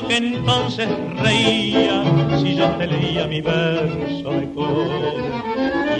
[0.02, 0.88] Que entonces
[1.22, 2.02] reía
[2.42, 4.88] si yo te leía mi verso mejor.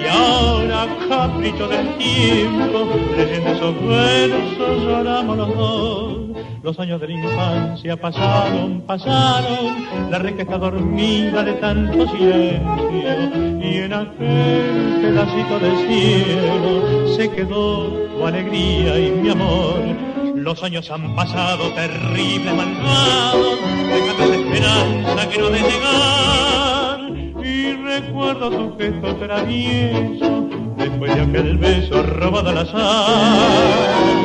[0.03, 6.19] Y ahora, capricho del tiempo, leyendo esos versos lloramos los dos.
[6.65, 13.61] Los años de la infancia pasaron, pasaron, la reja dormida de tanto silencio.
[13.63, 20.14] Y en aquel pedacito de cielo se quedó tu alegría y mi amor.
[20.45, 23.59] Los años han pasado terrible, malvados,
[23.89, 27.01] déjame la esperanza que no de negar.
[27.43, 30.47] Y recuerdo tu gesto travieso,
[30.77, 34.24] después de aquel beso robado al azar.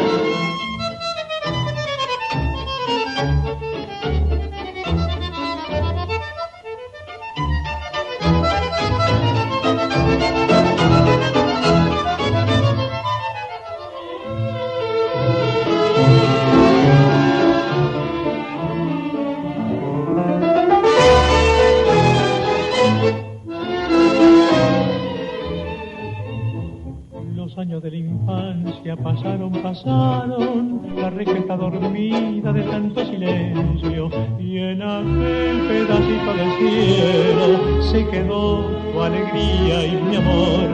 [29.84, 38.08] Pasaron, la reja está dormida de tanto silencio y en aquel pedacito del cielo se
[38.10, 40.70] quedó tu alegría y mi amor.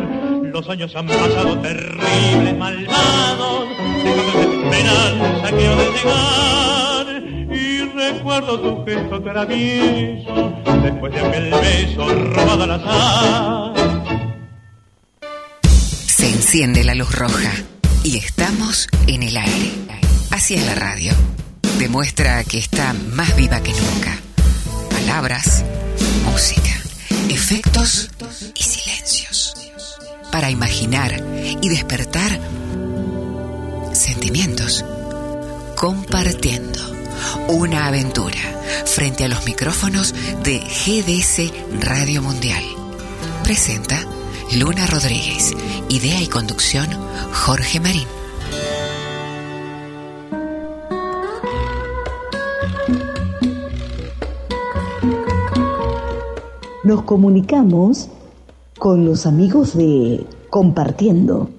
[0.52, 3.66] Los años han pasado terribles, malvados,
[4.04, 12.08] dejando esperanza que ha de llegar y recuerdo tu gesto travieso después de aquel beso
[12.34, 13.74] robado al azar.
[16.08, 17.52] Se enciende la luz roja
[18.06, 19.72] y estamos en el aire.
[20.30, 21.12] Así es la radio.
[21.80, 24.20] Demuestra que está más viva que nunca.
[24.92, 25.64] Palabras,
[26.24, 26.70] música,
[27.30, 28.12] efectos
[28.54, 29.56] y silencios.
[30.32, 31.20] Para imaginar
[31.62, 32.40] y despertar
[33.94, 34.86] sentimientos.
[35.76, 36.80] Compartiendo
[37.48, 38.38] una aventura
[38.86, 40.14] frente a los micrófonos
[40.44, 41.52] de GDS
[41.84, 42.64] Radio Mundial.
[43.44, 44.00] Presenta
[44.52, 45.56] Luna Rodríguez.
[45.90, 46.88] Idea y conducción
[47.32, 48.08] Jorge Marín.
[56.84, 58.10] Nos comunicamos
[58.80, 61.50] con los amigos de Compartiendo.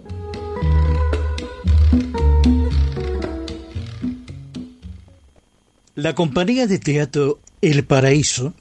[5.94, 8.54] La compañía de teatro El Paraíso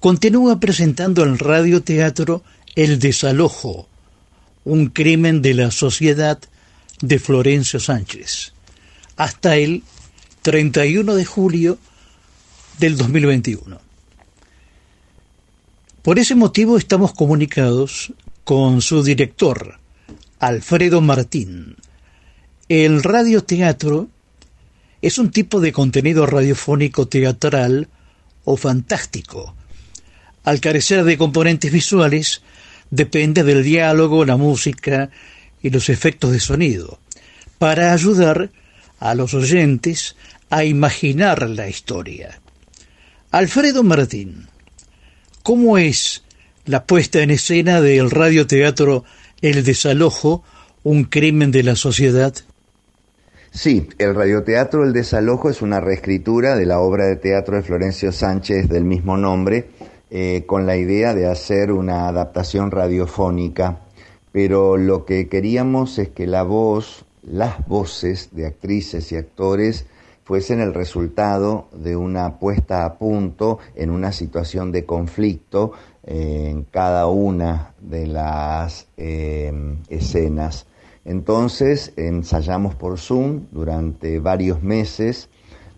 [0.00, 2.42] continúa presentando el radioteatro
[2.76, 3.88] El Desalojo,
[4.66, 6.40] un crimen de la sociedad
[7.00, 8.52] de Florencio Sánchez,
[9.16, 9.84] hasta el
[10.42, 11.78] 31 de julio
[12.80, 13.80] del 2021.
[16.02, 18.12] Por ese motivo estamos comunicados
[18.42, 19.78] con su director,
[20.40, 21.76] Alfredo Martín.
[22.68, 24.08] El radioteatro
[25.00, 27.88] es un tipo de contenido radiofónico teatral
[28.44, 29.54] o fantástico.
[30.42, 32.42] Al carecer de componentes visuales,
[32.90, 35.10] depende del diálogo, la música
[35.62, 36.98] y los efectos de sonido,
[37.58, 38.50] para ayudar
[38.98, 40.16] a los oyentes
[40.50, 42.40] a imaginar la historia.
[43.30, 44.46] Alfredo Martín,
[45.42, 46.22] ¿cómo es
[46.64, 49.04] la puesta en escena del radioteatro
[49.42, 50.42] El desalojo,
[50.82, 52.34] un crimen de la sociedad?
[53.50, 58.12] Sí, el radioteatro El desalojo es una reescritura de la obra de teatro de Florencio
[58.12, 59.70] Sánchez del mismo nombre,
[60.10, 63.80] eh, con la idea de hacer una adaptación radiofónica.
[64.32, 69.86] Pero lo que queríamos es que la voz, las voces de actrices y actores
[70.24, 75.72] fuesen el resultado de una puesta a punto en una situación de conflicto
[76.04, 79.52] eh, en cada una de las eh,
[79.88, 80.66] escenas.
[81.04, 85.28] Entonces ensayamos por Zoom durante varios meses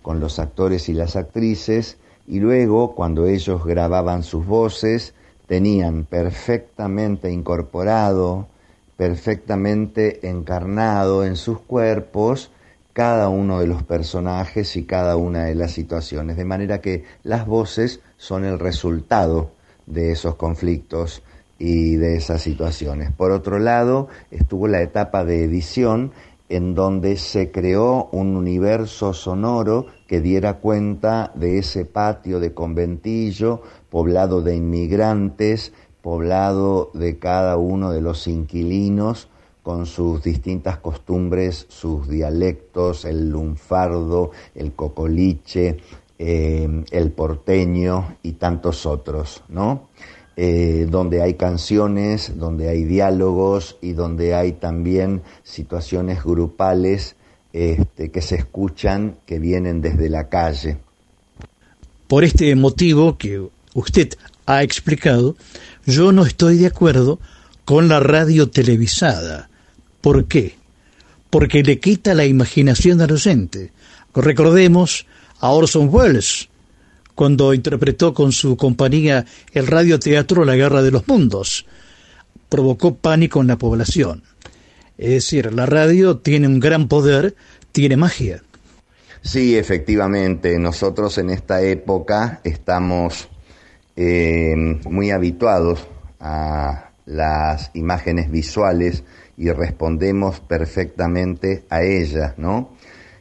[0.00, 1.98] con los actores y las actrices
[2.28, 5.14] y luego cuando ellos grababan sus voces
[5.46, 8.48] tenían perfectamente incorporado,
[8.98, 12.50] perfectamente encarnado en sus cuerpos
[12.92, 17.46] cada uno de los personajes y cada una de las situaciones, de manera que las
[17.46, 19.52] voces son el resultado
[19.86, 21.22] de esos conflictos
[21.58, 23.10] y de esas situaciones.
[23.10, 26.12] Por otro lado, estuvo la etapa de edición
[26.50, 33.62] en donde se creó un universo sonoro que diera cuenta de ese patio de conventillo
[33.90, 35.72] poblado de inmigrantes,
[36.02, 39.28] poblado de cada uno de los inquilinos
[39.62, 45.76] con sus distintas costumbres, sus dialectos, el lunfardo, el cocoliche,
[46.18, 49.88] eh, el porteño y tantos otros, ¿no?
[50.36, 57.16] Eh, donde hay canciones, donde hay diálogos y donde hay también situaciones grupales
[57.58, 60.76] este, que se escuchan, que vienen desde la calle.
[62.06, 64.10] Por este motivo que usted
[64.46, 65.36] ha explicado,
[65.84, 67.18] yo no estoy de acuerdo
[67.64, 69.50] con la radio televisada.
[70.00, 70.54] ¿Por qué?
[71.30, 73.72] Porque le quita la imaginación al oyente.
[74.14, 75.06] Recordemos
[75.40, 76.48] a Orson Welles,
[77.16, 81.66] cuando interpretó con su compañía el radioteatro La Guerra de los Mundos.
[82.48, 84.22] Provocó pánico en la población.
[84.98, 87.36] Es decir, la radio tiene un gran poder,
[87.70, 88.42] tiene magia.
[89.22, 93.28] Sí, efectivamente, nosotros en esta época estamos
[93.96, 94.54] eh,
[94.84, 95.86] muy habituados
[96.20, 99.04] a las imágenes visuales
[99.36, 102.70] y respondemos perfectamente a ellas, ¿no?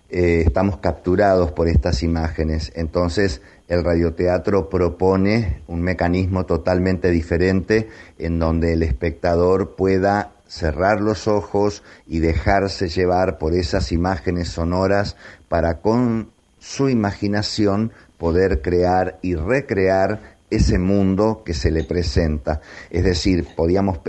[0.10, 2.72] Eh, estamos capturados por estas imágenes.
[2.76, 11.28] Entonces, el radioteatro propone un mecanismo totalmente diferente en donde el espectador pueda cerrar los
[11.28, 15.16] ojos y dejarse llevar por esas imágenes sonoras
[15.48, 22.62] para con su imaginación poder crear y recrear ese mundo que se le presenta.
[22.90, 24.00] Es decir, podríamos,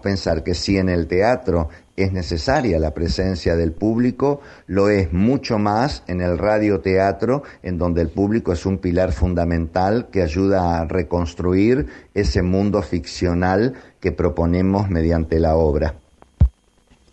[0.00, 5.58] pensar que si en el teatro es necesaria la presencia del público, lo es mucho
[5.58, 10.84] más en el radioteatro, en donde el público es un pilar fundamental que ayuda a
[10.84, 15.94] reconstruir ese mundo ficcional que proponemos mediante la obra.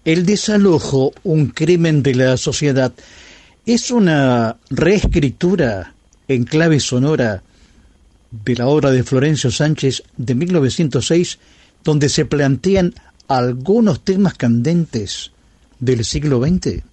[0.04, 2.92] El desalojo, un crimen de la sociedad,
[3.66, 5.94] es una reescritura
[6.28, 7.42] en clave sonora
[8.32, 11.40] de la obra de Florencio Sánchez de 1906,
[11.86, 12.94] donde se plantean
[13.28, 15.32] algunos temas candentes
[15.80, 16.84] del siglo XX?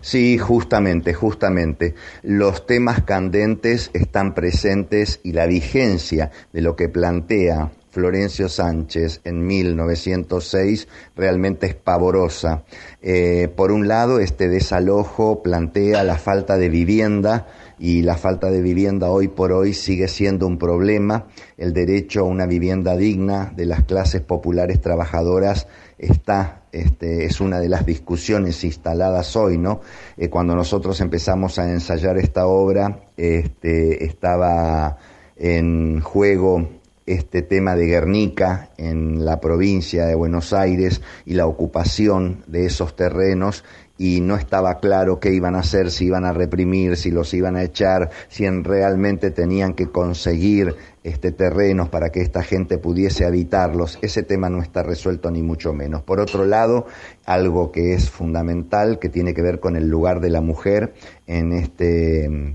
[0.00, 1.94] Sí, justamente, justamente.
[2.22, 9.46] Los temas candentes están presentes y la vigencia de lo que plantea Florencio Sánchez en
[9.46, 10.86] 1906
[11.16, 12.62] realmente es pavorosa.
[13.00, 17.46] Eh, por un lado, este desalojo plantea la falta de vivienda,
[17.78, 21.26] y la falta de vivienda hoy por hoy sigue siendo un problema.
[21.56, 25.66] El derecho a una vivienda digna de las clases populares trabajadoras
[25.98, 29.80] está, este, es una de las discusiones instaladas hoy, ¿no?
[30.16, 34.96] Eh, cuando nosotros empezamos a ensayar esta obra, este, estaba
[35.36, 36.68] en juego
[37.06, 42.96] este tema de Guernica en la provincia de Buenos Aires y la ocupación de esos
[42.96, 43.64] terrenos
[43.98, 47.56] y no estaba claro qué iban a hacer, si iban a reprimir, si los iban
[47.56, 53.98] a echar, si realmente tenían que conseguir este terrenos para que esta gente pudiese habitarlos.
[54.02, 56.02] Ese tema no está resuelto ni mucho menos.
[56.02, 56.86] Por otro lado,
[57.24, 60.94] algo que es fundamental, que tiene que ver con el lugar de la mujer
[61.26, 62.54] en este mm,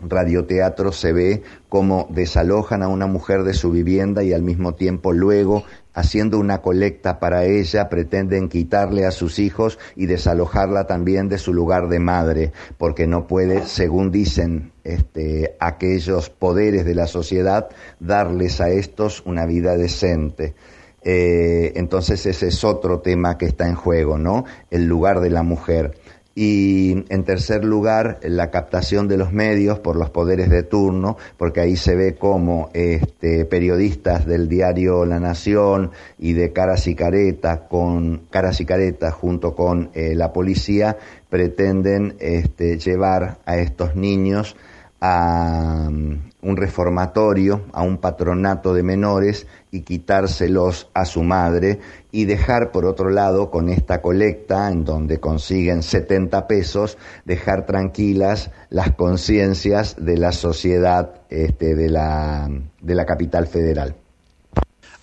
[0.00, 5.12] radioteatro se ve cómo desalojan a una mujer de su vivienda y al mismo tiempo
[5.12, 11.38] luego haciendo una colecta para ella, pretenden quitarle a sus hijos y desalojarla también de
[11.38, 17.68] su lugar de madre, porque no puede, según dicen este, aquellos poderes de la sociedad,
[18.00, 20.54] darles a estos una vida decente.
[21.02, 24.44] Eh, entonces ese es otro tema que está en juego, ¿no?
[24.70, 25.96] El lugar de la mujer
[26.40, 31.60] y en tercer lugar la captación de los medios por los poderes de turno, porque
[31.60, 37.66] ahí se ve cómo este, periodistas del diario La Nación y de Caras y Careta,
[37.66, 40.96] con Caras y Careta junto con eh, la policía
[41.28, 44.54] pretenden este, llevar a estos niños
[45.00, 51.80] a um, un reformatorio, a un patronato de menores y quitárselos a su madre
[52.10, 58.50] y dejar por otro lado con esta colecta en donde consiguen 70 pesos, dejar tranquilas
[58.70, 62.48] las conciencias de la sociedad este, de, la,
[62.80, 63.94] de la capital federal.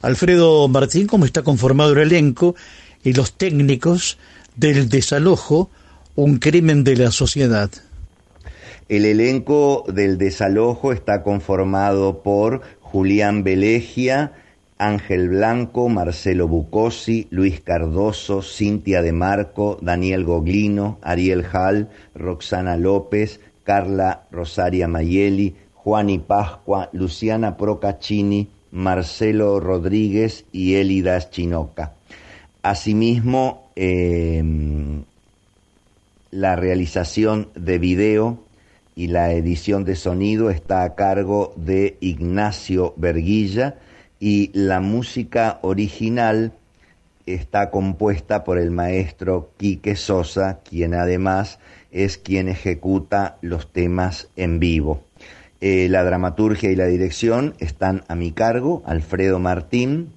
[0.01, 2.55] Alfredo Martín, ¿cómo está conformado el elenco
[3.03, 4.17] y los técnicos
[4.55, 5.69] del desalojo,
[6.15, 7.69] un crimen de la sociedad?
[8.87, 14.33] El elenco del desalojo está conformado por Julián Belegia,
[14.77, 23.39] Ángel Blanco, Marcelo Bucosi, Luis Cardoso, Cintia de Marco, Daniel Goglino, Ariel Hall, Roxana López,
[23.63, 31.93] Carla Rosaria Mayeli, Juani Pascua, Luciana Procaccini, Marcelo Rodríguez y Elidas Chinoca.
[32.61, 34.43] Asimismo, eh,
[36.29, 38.44] la realización de video
[38.95, 43.76] y la edición de sonido está a cargo de Ignacio Verguilla
[44.19, 46.53] y la música original
[47.26, 51.59] está compuesta por el maestro Quique Sosa, quien además
[51.91, 55.03] es quien ejecuta los temas en vivo.
[55.61, 60.11] Eh, la dramaturgia y la dirección están a mi cargo, Alfredo Martín,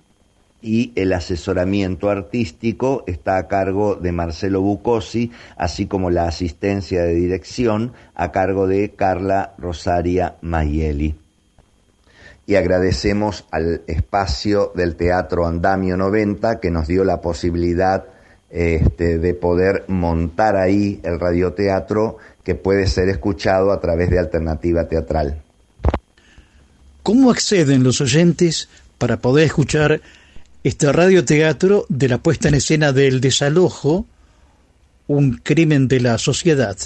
[0.68, 7.14] y el asesoramiento artístico está a cargo de Marcelo Bucosi, así como la asistencia de
[7.14, 11.14] dirección a cargo de Carla Rosaria Mayeli.
[12.46, 18.04] Y agradecemos al espacio del Teatro Andamio 90 que nos dio la posibilidad
[18.50, 24.86] este, de poder montar ahí el radioteatro que puede ser escuchado a través de Alternativa
[24.86, 25.40] Teatral.
[27.02, 28.68] ¿Cómo acceden los oyentes
[28.98, 30.02] para poder escuchar
[30.64, 34.06] este radioteatro de la puesta en escena del desalojo,
[35.06, 36.76] un crimen de la sociedad.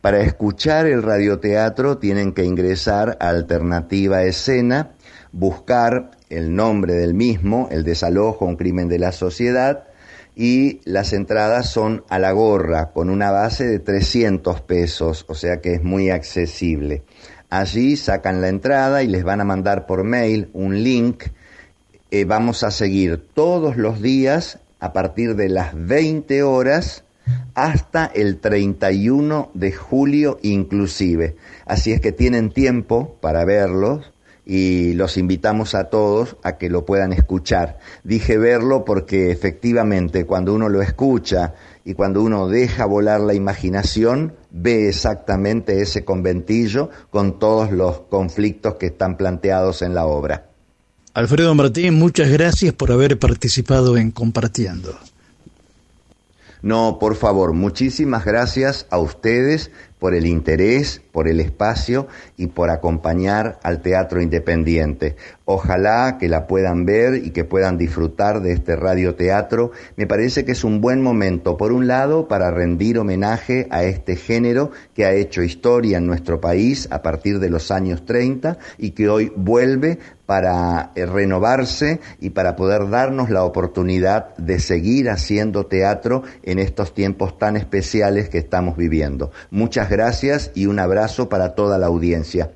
[0.00, 4.92] Para escuchar el radioteatro tienen que ingresar a Alternativa Escena,
[5.32, 9.84] buscar el nombre del mismo, el desalojo, un crimen de la sociedad,
[10.34, 15.60] y las entradas son a la gorra, con una base de 300 pesos, o sea
[15.60, 17.02] que es muy accesible.
[17.50, 21.24] Allí sacan la entrada y les van a mandar por mail un link
[22.10, 27.04] eh, vamos a seguir todos los días a partir de las 20 horas
[27.54, 31.36] hasta el 31 de julio inclusive.
[31.66, 34.12] Así es que tienen tiempo para verlos
[34.46, 37.78] y los invitamos a todos a que lo puedan escuchar.
[38.04, 41.54] Dije verlo porque efectivamente cuando uno lo escucha
[41.84, 48.76] y cuando uno deja volar la imaginación, ve exactamente ese conventillo con todos los conflictos
[48.76, 50.47] que están planteados en la obra.
[51.14, 54.98] Alfredo Martín, muchas gracias por haber participado en Compartiendo.
[56.60, 62.70] No, por favor, muchísimas gracias a ustedes por el interés, por el espacio y por
[62.70, 65.16] acompañar al teatro independiente.
[65.44, 69.72] Ojalá que la puedan ver y que puedan disfrutar de este radioteatro.
[69.96, 74.16] Me parece que es un buen momento, por un lado, para rendir homenaje a este
[74.16, 78.90] género que ha hecho historia en nuestro país a partir de los años 30 y
[78.90, 79.98] que hoy vuelve
[80.28, 86.92] para eh, renovarse y para poder darnos la oportunidad de seguir haciendo teatro en estos
[86.92, 89.30] tiempos tan especiales que estamos viviendo.
[89.50, 92.50] Muchas gracias y un abrazo para toda la audiencia.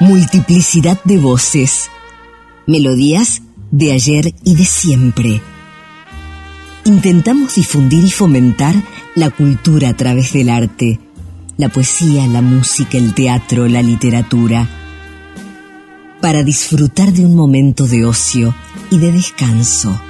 [0.00, 1.88] Multiplicidad de voces.
[2.66, 5.40] Melodías de ayer y de siempre.
[6.88, 8.74] Intentamos difundir y fomentar
[9.14, 10.98] la cultura a través del arte,
[11.58, 14.66] la poesía, la música, el teatro, la literatura,
[16.22, 18.54] para disfrutar de un momento de ocio
[18.90, 20.00] y de descanso.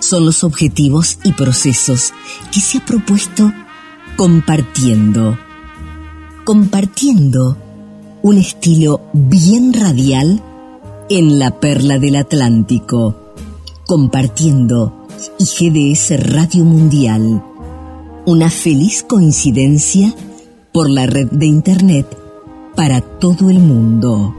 [0.00, 2.14] Son los objetivos y procesos
[2.50, 3.52] que se ha propuesto
[4.16, 5.38] compartiendo.
[6.46, 7.58] Compartiendo
[8.22, 10.42] un estilo bien radial
[11.08, 13.32] en la perla del Atlántico.
[13.86, 15.06] Compartiendo
[15.38, 17.42] y GDS Radio Mundial.
[18.24, 20.12] Una feliz coincidencia
[20.72, 22.06] por la red de Internet
[22.74, 24.34] para todo el mundo.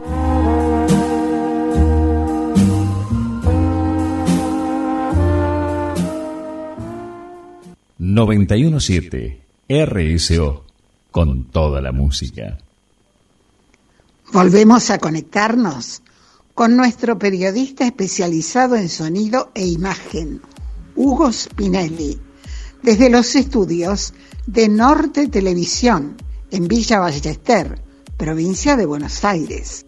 [8.00, 9.38] ...917...
[9.68, 10.64] RSO...
[11.10, 12.58] ...con toda la música.
[14.32, 16.02] Volvemos a conectarnos
[16.58, 20.42] con nuestro periodista especializado en sonido e imagen,
[20.96, 22.20] Hugo Spinelli,
[22.82, 24.12] desde los estudios
[24.44, 26.16] de Norte Televisión
[26.50, 27.80] en Villa Ballester,
[28.16, 29.86] provincia de Buenos Aires.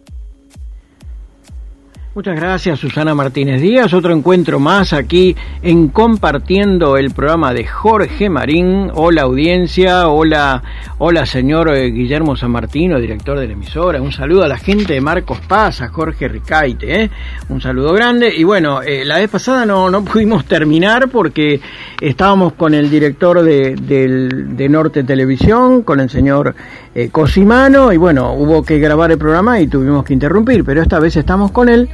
[2.13, 3.93] Muchas gracias Susana Martínez Díaz.
[3.93, 8.91] Otro encuentro más aquí en compartiendo el programa de Jorge Marín.
[8.93, 10.61] Hola audiencia, hola,
[10.97, 14.01] hola señor eh, Guillermo San Martino, director de la emisora.
[14.01, 17.03] Un saludo a la gente de Marcos Paz, a Jorge Ricaite.
[17.03, 17.09] ¿eh?
[17.47, 18.35] Un saludo grande.
[18.35, 21.61] Y bueno, eh, la vez pasada no, no pudimos terminar porque
[22.01, 26.55] estábamos con el director de, de Norte Televisión, con el señor
[26.95, 27.93] eh, Cosimano.
[27.93, 30.63] Y bueno, hubo que grabar el programa y tuvimos que interrumpir.
[30.63, 31.89] Pero esta vez estamos con él.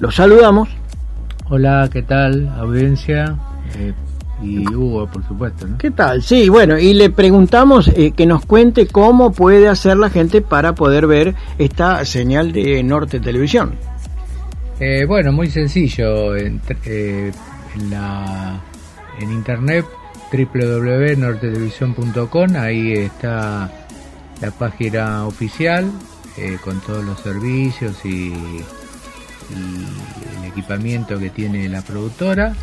[0.00, 0.68] Los saludamos.
[1.50, 3.36] Hola, ¿qué tal, audiencia?
[3.76, 3.92] Eh,
[4.42, 5.78] y Hugo, por supuesto, ¿no?
[5.78, 6.22] ¿Qué tal?
[6.22, 10.74] Sí, bueno, y le preguntamos eh, que nos cuente cómo puede hacer la gente para
[10.74, 13.72] poder ver esta señal de Norte Televisión.
[14.78, 16.36] Eh, bueno, muy sencillo.
[16.36, 17.32] En, eh,
[17.74, 18.60] en la,
[19.20, 19.84] en internet
[20.30, 23.68] www.nortetelevision.com ahí está
[24.40, 25.90] la página oficial
[26.36, 28.32] eh, con todos los servicios y,
[29.50, 29.86] y
[30.38, 32.54] el equipamiento que tiene la productora.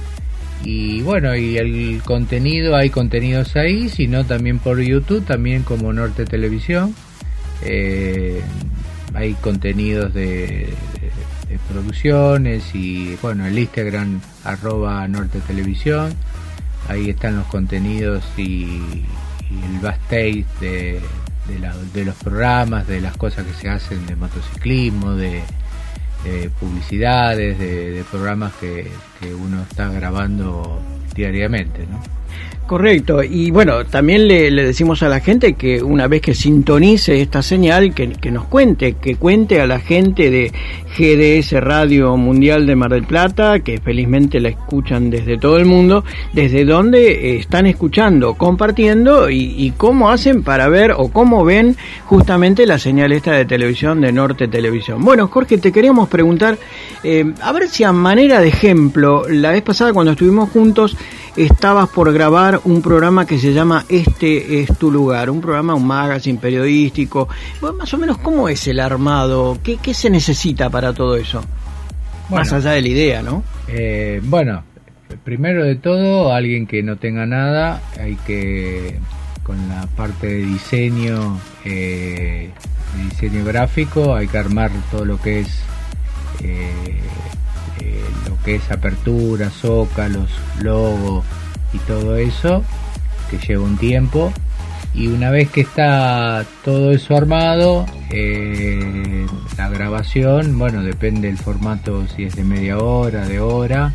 [0.63, 6.25] Y bueno, y el contenido, hay contenidos ahí, sino también por YouTube, también como Norte
[6.25, 6.95] Televisión.
[7.61, 8.41] Eh,
[9.13, 10.73] hay contenidos de,
[11.71, 16.13] producciones y bueno, el Instagram arroba Norte Televisión.
[16.87, 20.99] Ahí están los contenidos y, y el backstage de,
[21.47, 25.41] de, la- de los programas, de las cosas que se hacen de motociclismo, de,
[26.23, 28.89] de publicidades, de, de programas que,
[29.19, 30.81] que uno está grabando
[31.15, 32.01] diariamente, ¿no?
[32.67, 37.43] Correcto, y bueno, también le, decimos a la gente que una vez que sintonice esta
[37.43, 40.51] señal, que, que nos cuente, que cuente a la gente de
[40.97, 46.03] GDS Radio Mundial de Mar del Plata, que felizmente la escuchan desde todo el mundo,
[46.33, 51.75] desde dónde eh, están escuchando, compartiendo y, y cómo hacen para ver o cómo ven
[52.05, 55.05] justamente la señal esta de televisión de Norte Televisión.
[55.05, 56.57] Bueno, Jorge, te queríamos preguntar,
[57.03, 60.97] eh, a ver si a manera de ejemplo, la vez pasada cuando estuvimos juntos,
[61.35, 65.85] estabas por grabar un programa que se llama Este es tu lugar, un programa, un
[65.85, 67.27] magazine periodístico.
[67.61, 69.57] Bueno, más o menos, ¿cómo es el armado?
[69.63, 71.43] ¿Qué, qué se necesita para todo eso?
[72.29, 73.43] más allá de la idea, ¿no?
[73.67, 74.63] Eh, bueno,
[75.23, 78.97] primero de todo, alguien que no tenga nada, hay que,
[79.43, 82.49] con la parte de diseño, eh,
[83.09, 85.47] diseño gráfico, hay que armar todo lo que es
[86.41, 86.71] eh,
[87.81, 90.29] eh, lo que es apertura, zócalos,
[90.61, 91.23] logo
[91.75, 92.63] y todo eso,
[93.29, 94.31] que lleva un tiempo.
[94.93, 99.25] Y una vez que está todo eso armado, eh,
[99.57, 103.93] la grabación, bueno, depende del formato, si es de media hora, de hora,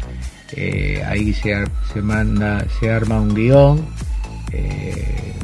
[0.55, 3.87] eh, ahí se, se manda, se arma un guion.
[4.53, 5.35] eh,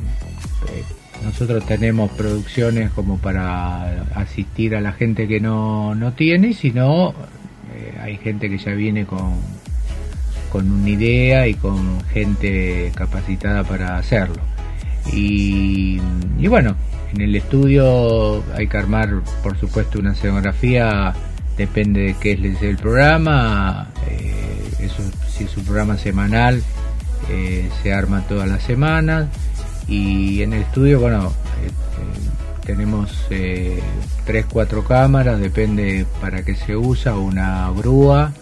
[1.24, 7.14] nosotros tenemos producciones como para asistir a la gente que no, no tiene, sino
[8.00, 9.34] hay gente que ya viene con,
[10.56, 14.40] con una idea y con gente capacitada para hacerlo.
[15.12, 15.98] Y,
[16.48, 16.74] bueno,
[17.12, 21.12] en el estudio hay que armar, por supuesto, una escenografía,
[21.58, 23.88] depende de qué es el programa.
[24.08, 26.62] eh, eso, si es un programa semanal,
[27.28, 29.28] eh, se arma todas las semanas.
[29.86, 33.78] Y en el estudio, bueno, eh, tenemos eh,
[34.24, 38.32] tres, cuatro cámaras, depende para qué se usa, una grúa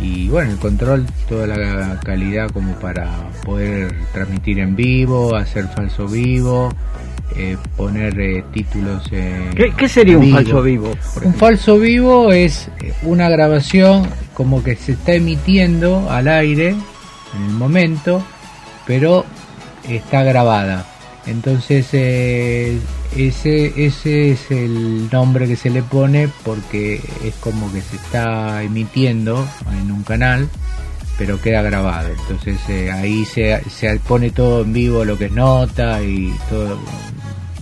[0.00, 6.06] y bueno, el control, toda la calidad como para poder transmitir en vivo, hacer falso
[6.06, 6.70] vivo,
[7.36, 10.92] eh, poner eh, títulos en ¿Qué, qué sería un falso vivo?
[11.22, 17.44] Un falso vivo es eh, una grabación como que se está emitiendo al aire en
[17.46, 18.22] el momento,
[18.86, 19.24] pero
[19.88, 20.86] está grabada.
[21.26, 22.78] Entonces eh,
[23.16, 28.62] ese, ese es el nombre que se le pone porque es como que se está
[28.62, 29.46] emitiendo
[29.80, 30.48] en un canal,
[31.18, 32.08] pero queda grabado.
[32.08, 36.78] Entonces eh, ahí se, se pone todo en vivo, lo que es nota y todo,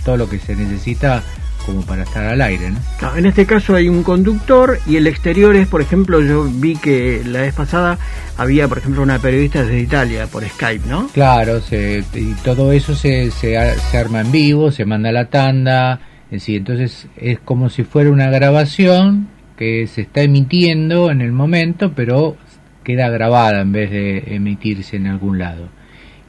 [0.04, 1.22] todo lo que se necesita
[1.64, 2.70] como para estar al aire.
[2.70, 3.16] ¿no?
[3.16, 7.22] En este caso hay un conductor y el exterior es, por ejemplo, yo vi que
[7.24, 7.98] la vez pasada
[8.36, 11.08] había, por ejemplo, una periodista desde Italia por Skype, ¿no?
[11.08, 16.00] Claro, se, y todo eso se, se, arma en vivo, se manda a la tanda,
[16.30, 21.92] decir, entonces es como si fuera una grabación que se está emitiendo en el momento,
[21.94, 22.36] pero
[22.82, 25.68] queda grabada en vez de emitirse en algún lado.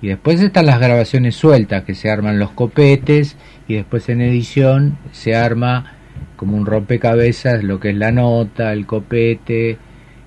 [0.02, 3.38] Y después están las grabaciones sueltas, que se arman los copetes,
[3.72, 5.94] y después en edición se arma
[6.36, 9.78] como un rompecabezas lo que es la nota, el copete,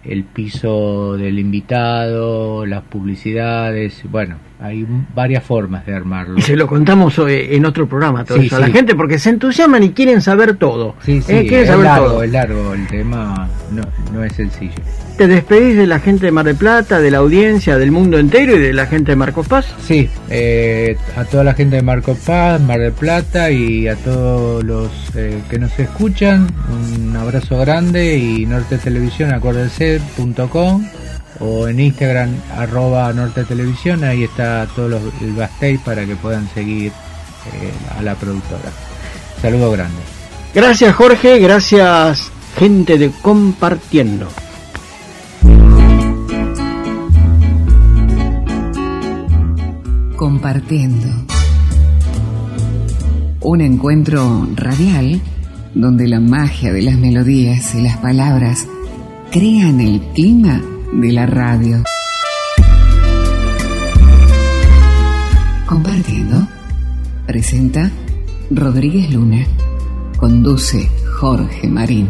[0.03, 6.39] el piso del invitado, las publicidades, bueno, hay varias formas de armarlo.
[6.39, 9.19] Y se lo contamos eh, en otro programa todo Sí, eso a la gente porque
[9.19, 10.95] se entusiasman y quieren saber todo.
[11.05, 12.23] Sí, sí, Eh, quieren es saber largo, todo.
[12.23, 13.82] es largo, el tema no,
[14.12, 14.73] no es sencillo.
[15.19, 18.57] ¿Te despedís de la gente de Mar del Plata, de la audiencia, del mundo entero
[18.57, 19.73] y de la gente de Marcos Paz?
[19.81, 24.65] Sí, eh, a toda la gente de Marco Paz, Mar del Plata y a todos
[24.65, 30.85] los eh, que nos escuchan, un abrazo grande y Norte Televisión, acuérdense.com
[31.40, 36.48] o en Instagram arroba Norte Televisión, ahí está todo los, el backstage para que puedan
[36.55, 38.70] seguir eh, a la productora.
[39.40, 40.01] Saludo grande.
[40.55, 44.28] Gracias Jorge, gracias gente de Compartiendo.
[50.16, 51.09] Compartiendo.
[53.40, 55.20] Un encuentro radial
[55.74, 58.66] donde la magia de las melodías y las palabras
[59.31, 60.62] crean el clima
[60.95, 61.83] de la radio.
[65.66, 66.47] Compartiendo.
[67.27, 67.91] Presenta
[68.51, 69.47] Rodríguez Luna.
[70.19, 70.89] Conduce
[71.19, 72.09] Jorge Marín.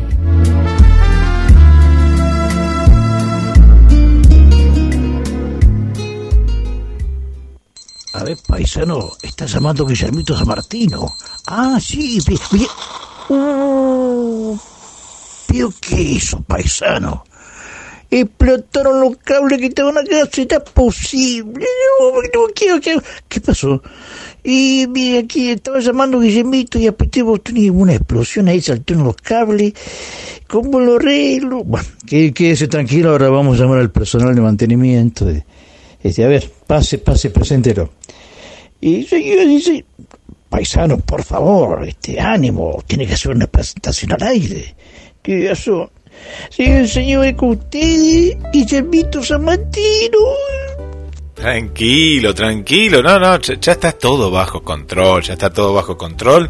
[8.15, 11.13] A ver, paisano, está llamando Guillermito San Martino.
[11.47, 12.69] Ah, sí, vi-
[13.29, 14.57] Uh,
[15.49, 17.25] ¿Pero qué hizo, paisano?
[18.17, 21.67] Explotaron los cables que estaban acá, ¿será posible?
[22.01, 22.97] No, no, ¿qué, qué,
[23.29, 23.83] qué pasó?
[24.45, 26.89] Y mire, aquí estaba llamando Guillermito y
[27.23, 29.73] botón y una explosión ahí, saltaron los cables.
[30.47, 31.65] ¿Cómo lo arreglo?
[31.65, 35.25] Bueno, qué- quédese tranquilo, ahora vamos a llamar al personal de mantenimiento.
[35.25, 35.45] de-
[36.01, 37.91] este, a ver, pase, pase, presentero.
[38.81, 39.85] Y señor dice,
[40.49, 44.77] paisano, por favor, este ánimo, tiene que hacer una presentación al aire.
[45.21, 45.91] ¿Qué eso?
[46.51, 50.19] Señor es con usted, Guillermito San Martino.
[51.35, 56.49] Tranquilo, tranquilo, no, no, ya, ya está todo bajo control, ya está todo bajo control.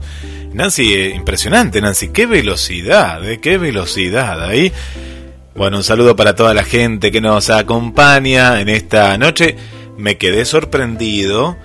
[0.53, 4.71] Nancy, eh, impresionante, Nancy, qué velocidad, eh, qué velocidad ahí.
[5.55, 9.57] Bueno, un saludo para toda la gente que nos acompaña en esta noche.
[9.97, 11.57] Me quedé sorprendido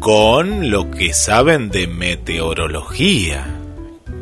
[0.00, 3.46] con lo que saben de meteorología.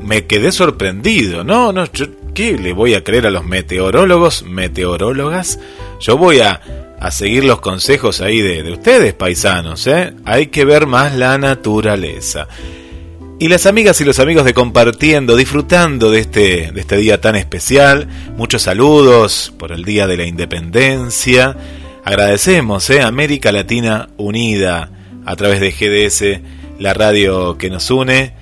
[0.01, 1.43] Me quedé sorprendido.
[1.43, 5.59] No, no, yo, ¿qué le voy a creer a los meteorólogos, meteorólogas?
[6.01, 6.61] Yo voy a,
[7.01, 10.15] a seguir los consejos ahí de, de ustedes, paisanos, ¿eh?
[10.25, 12.49] Hay que ver más la naturaleza.
[13.43, 17.35] Y las amigas y los amigos de compartiendo, disfrutando de este, de este día tan
[17.35, 18.07] especial.
[18.37, 21.57] Muchos saludos por el Día de la Independencia.
[22.05, 24.91] Agradecemos eh, América Latina Unida
[25.27, 28.33] a través de GDS, la radio que nos une,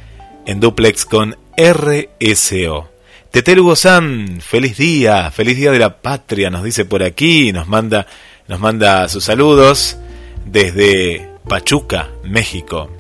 [0.44, 2.89] en duplex con RSO.
[3.31, 8.09] Tetel San, feliz día, feliz día de la patria, nos dice por aquí, nos manda,
[8.48, 9.97] nos manda sus saludos
[10.44, 12.90] desde Pachuca, México.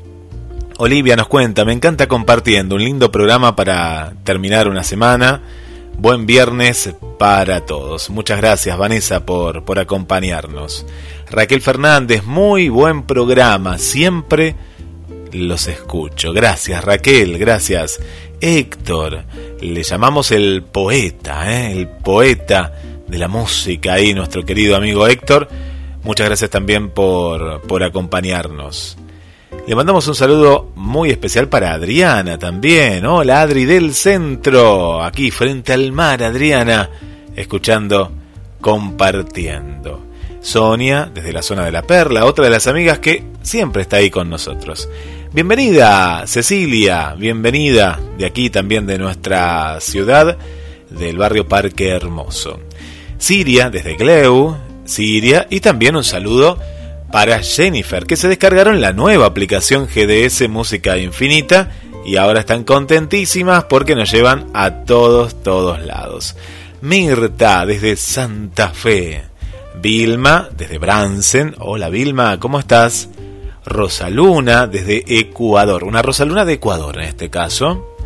[0.76, 5.42] Olivia nos cuenta, me encanta compartiendo, un lindo programa para terminar una semana.
[5.98, 8.08] Buen viernes para todos.
[8.08, 10.86] Muchas gracias Vanessa por, por acompañarnos.
[11.28, 14.54] Raquel Fernández, muy buen programa, siempre
[15.32, 16.32] los escucho.
[16.32, 18.00] Gracias Raquel, gracias.
[18.40, 19.24] Héctor,
[19.60, 21.72] le llamamos el poeta, ¿eh?
[21.72, 22.72] el poeta
[23.06, 25.48] de la música ahí, nuestro querido amigo Héctor.
[26.02, 28.96] Muchas gracias también por, por acompañarnos.
[29.66, 33.04] Le mandamos un saludo muy especial para Adriana también.
[33.04, 36.88] Hola Adri del centro, aquí frente al mar, Adriana,
[37.36, 38.10] escuchando,
[38.60, 40.06] compartiendo.
[40.40, 44.10] Sonia, desde la zona de la Perla, otra de las amigas que siempre está ahí
[44.10, 44.88] con nosotros.
[45.32, 50.36] Bienvenida, Cecilia, bienvenida de aquí también de nuestra ciudad,
[50.90, 52.58] del barrio Parque Hermoso.
[53.16, 56.58] Siria, desde Gleu, Siria, y también un saludo
[57.12, 61.70] para Jennifer, que se descargaron la nueva aplicación GDS Música Infinita
[62.04, 66.34] y ahora están contentísimas porque nos llevan a todos, todos lados.
[66.80, 69.22] Mirta, desde Santa Fe.
[69.80, 71.54] Vilma, desde Bransen.
[71.60, 73.08] Hola Vilma, ¿cómo estás?
[73.70, 77.96] Rosaluna desde Ecuador, una Rosaluna de Ecuador en este caso.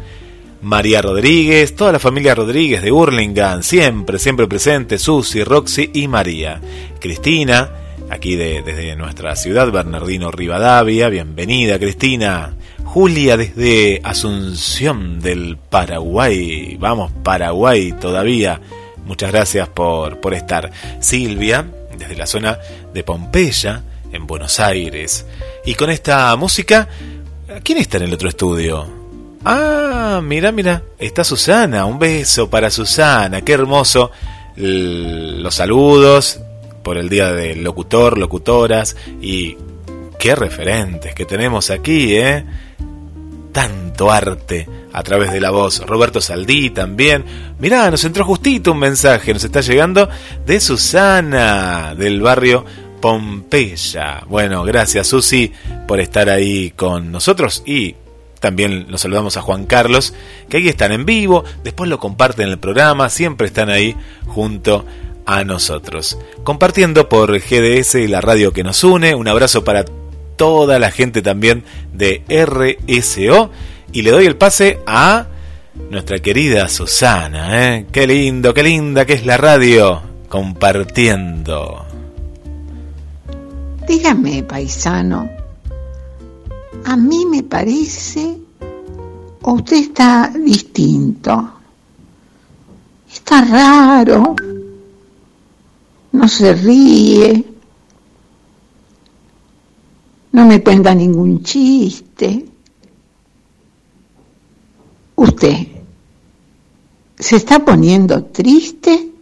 [0.61, 6.61] María Rodríguez, toda la familia Rodríguez de Hurlingham, siempre, siempre presente, Susi, Roxy y María.
[7.01, 7.71] Cristina,
[8.11, 12.55] aquí de, desde nuestra ciudad, Bernardino Rivadavia, bienvenida Cristina.
[12.85, 18.61] Julia desde Asunción del Paraguay, vamos Paraguay todavía,
[19.07, 20.71] muchas gracias por, por estar.
[21.01, 21.67] Silvia,
[21.99, 22.59] desde la zona
[22.93, 23.83] de Pompeya,
[24.15, 25.27] en Buenos Aires.
[25.65, 26.89] Y con esta música,
[27.63, 28.87] ¿quién está en el otro estudio?
[29.45, 34.11] Ah, mira, mira, está Susana, un beso para Susana, qué hermoso.
[34.57, 36.41] los saludos
[36.83, 39.57] por el día del locutor, locutoras y
[40.19, 42.45] qué referentes que tenemos aquí, ¿eh?
[43.53, 45.81] Tanto arte a través de la voz.
[45.87, 47.25] Roberto Saldí también.
[47.59, 50.09] Mirá, nos entró justito un mensaje, nos está llegando
[50.47, 52.65] de Susana, del barrio
[53.05, 54.23] Pompeya.
[54.29, 55.53] Bueno, gracias Susi
[55.87, 57.97] por estar ahí con nosotros y
[58.41, 60.15] también nos saludamos a Juan Carlos,
[60.49, 63.95] que ahí están en vivo, después lo comparten en el programa, siempre están ahí
[64.27, 64.87] junto
[65.27, 66.17] a nosotros.
[66.45, 69.85] Compartiendo por GDS y la radio que nos une, un abrazo para
[70.37, 71.63] toda la gente también
[71.93, 73.51] de RSO
[73.93, 75.27] y le doy el pase a
[75.91, 77.85] nuestra querida Susana, ¿eh?
[77.93, 80.01] Qué lindo, qué linda que es la radio
[80.31, 81.94] compartiendo.
[83.87, 85.29] Dígame, paisano,
[86.87, 88.39] a mí me parece,
[89.43, 91.53] o usted está distinto,
[93.13, 94.35] está raro,
[96.13, 97.45] no se ríe,
[100.33, 102.47] no me cuenta ningún chiste.
[105.17, 105.69] ¿Usted
[107.19, 109.13] se está poniendo triste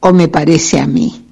[0.00, 1.27] o me parece a mí?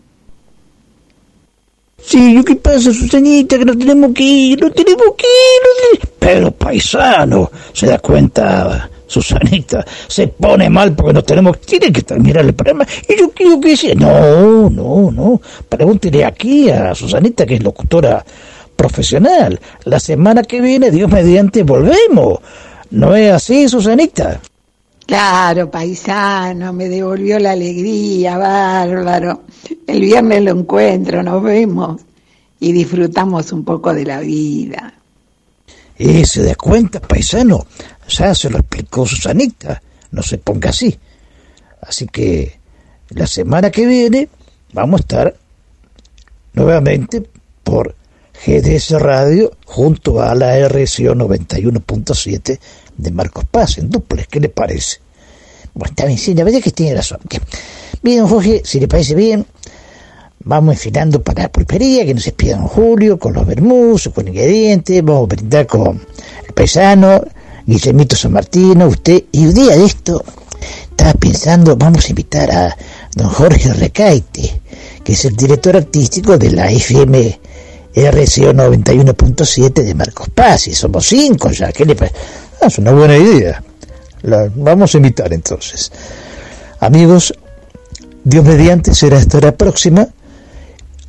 [2.06, 3.58] Sí, ¿qué pasa, Susanita?
[3.58, 6.04] Que no tenemos que ir, no tenemos que ir.
[6.04, 12.02] No Pero paisano, se da cuenta, Susanita, se pone mal porque no tenemos, tiene que
[12.02, 12.86] terminar el programa.
[13.08, 15.40] Y yo quiero que sea, no, no, no.
[15.68, 18.24] Pregúntele aquí a Susanita, que es locutora
[18.76, 19.58] profesional.
[19.82, 22.38] La semana que viene, Dios mediante, volvemos.
[22.90, 24.40] ¿No es así, Susanita?
[25.06, 29.42] Claro, paisano, me devolvió la alegría, bárbaro.
[29.86, 32.02] El viernes lo encuentro, nos vemos
[32.58, 34.94] y disfrutamos un poco de la vida.
[35.96, 37.66] ¿Y se da cuenta, paisano?
[38.08, 39.80] Ya se lo explicó Susanita,
[40.10, 40.98] no se ponga así.
[41.80, 42.58] Así que
[43.10, 44.28] la semana que viene
[44.72, 45.36] vamos a estar
[46.52, 47.22] nuevamente
[47.62, 47.94] por
[48.44, 52.58] GDS Radio junto a la RCO 91.7
[52.96, 54.26] de Marcos Paz en duples.
[54.28, 54.98] ¿Qué le parece?
[55.74, 57.20] Bueno, está bien, sí, la verdad es que tiene razón.
[58.02, 59.46] Bien, Jorge, si le parece bien,
[60.44, 65.02] vamos enfilando para la pulpería, que nos despida don Julio, con los bermús, con ingredientes,
[65.04, 66.00] vamos a brindar con
[66.46, 67.22] el paisano,
[67.66, 70.24] Guillermito San Martino, usted, y un día de esto,
[70.90, 72.76] estaba pensando, vamos a invitar a
[73.14, 74.60] don Jorge Recaite,
[75.02, 77.40] que es el director artístico de la FM
[77.94, 82.16] RCO 91.7 de Marcos Paz, y somos cinco ya, ¿qué le parece?
[82.60, 83.62] Es una buena idea.
[84.22, 85.92] La vamos a invitar entonces.
[86.80, 87.34] Amigos,
[88.24, 90.08] Dios mediante será hasta la próxima,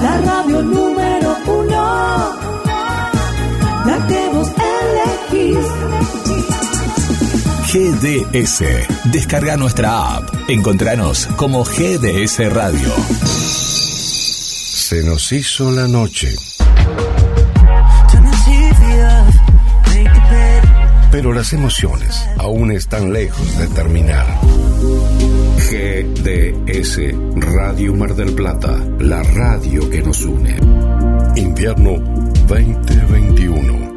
[0.02, 2.36] La radio número uno,
[3.86, 4.50] la que vos
[5.32, 5.68] elegís.
[7.72, 8.64] GDS.
[9.12, 10.34] Descarga nuestra app.
[10.48, 12.92] Encontranos como GDS Radio.
[14.76, 16.36] Se nos hizo la noche,
[21.12, 24.28] pero las emociones aún están lejos de terminar.
[25.56, 27.00] GDS
[27.56, 30.58] Radio Mar del Plata, la radio que nos une.
[31.38, 31.98] Invierno
[32.46, 33.95] 2021.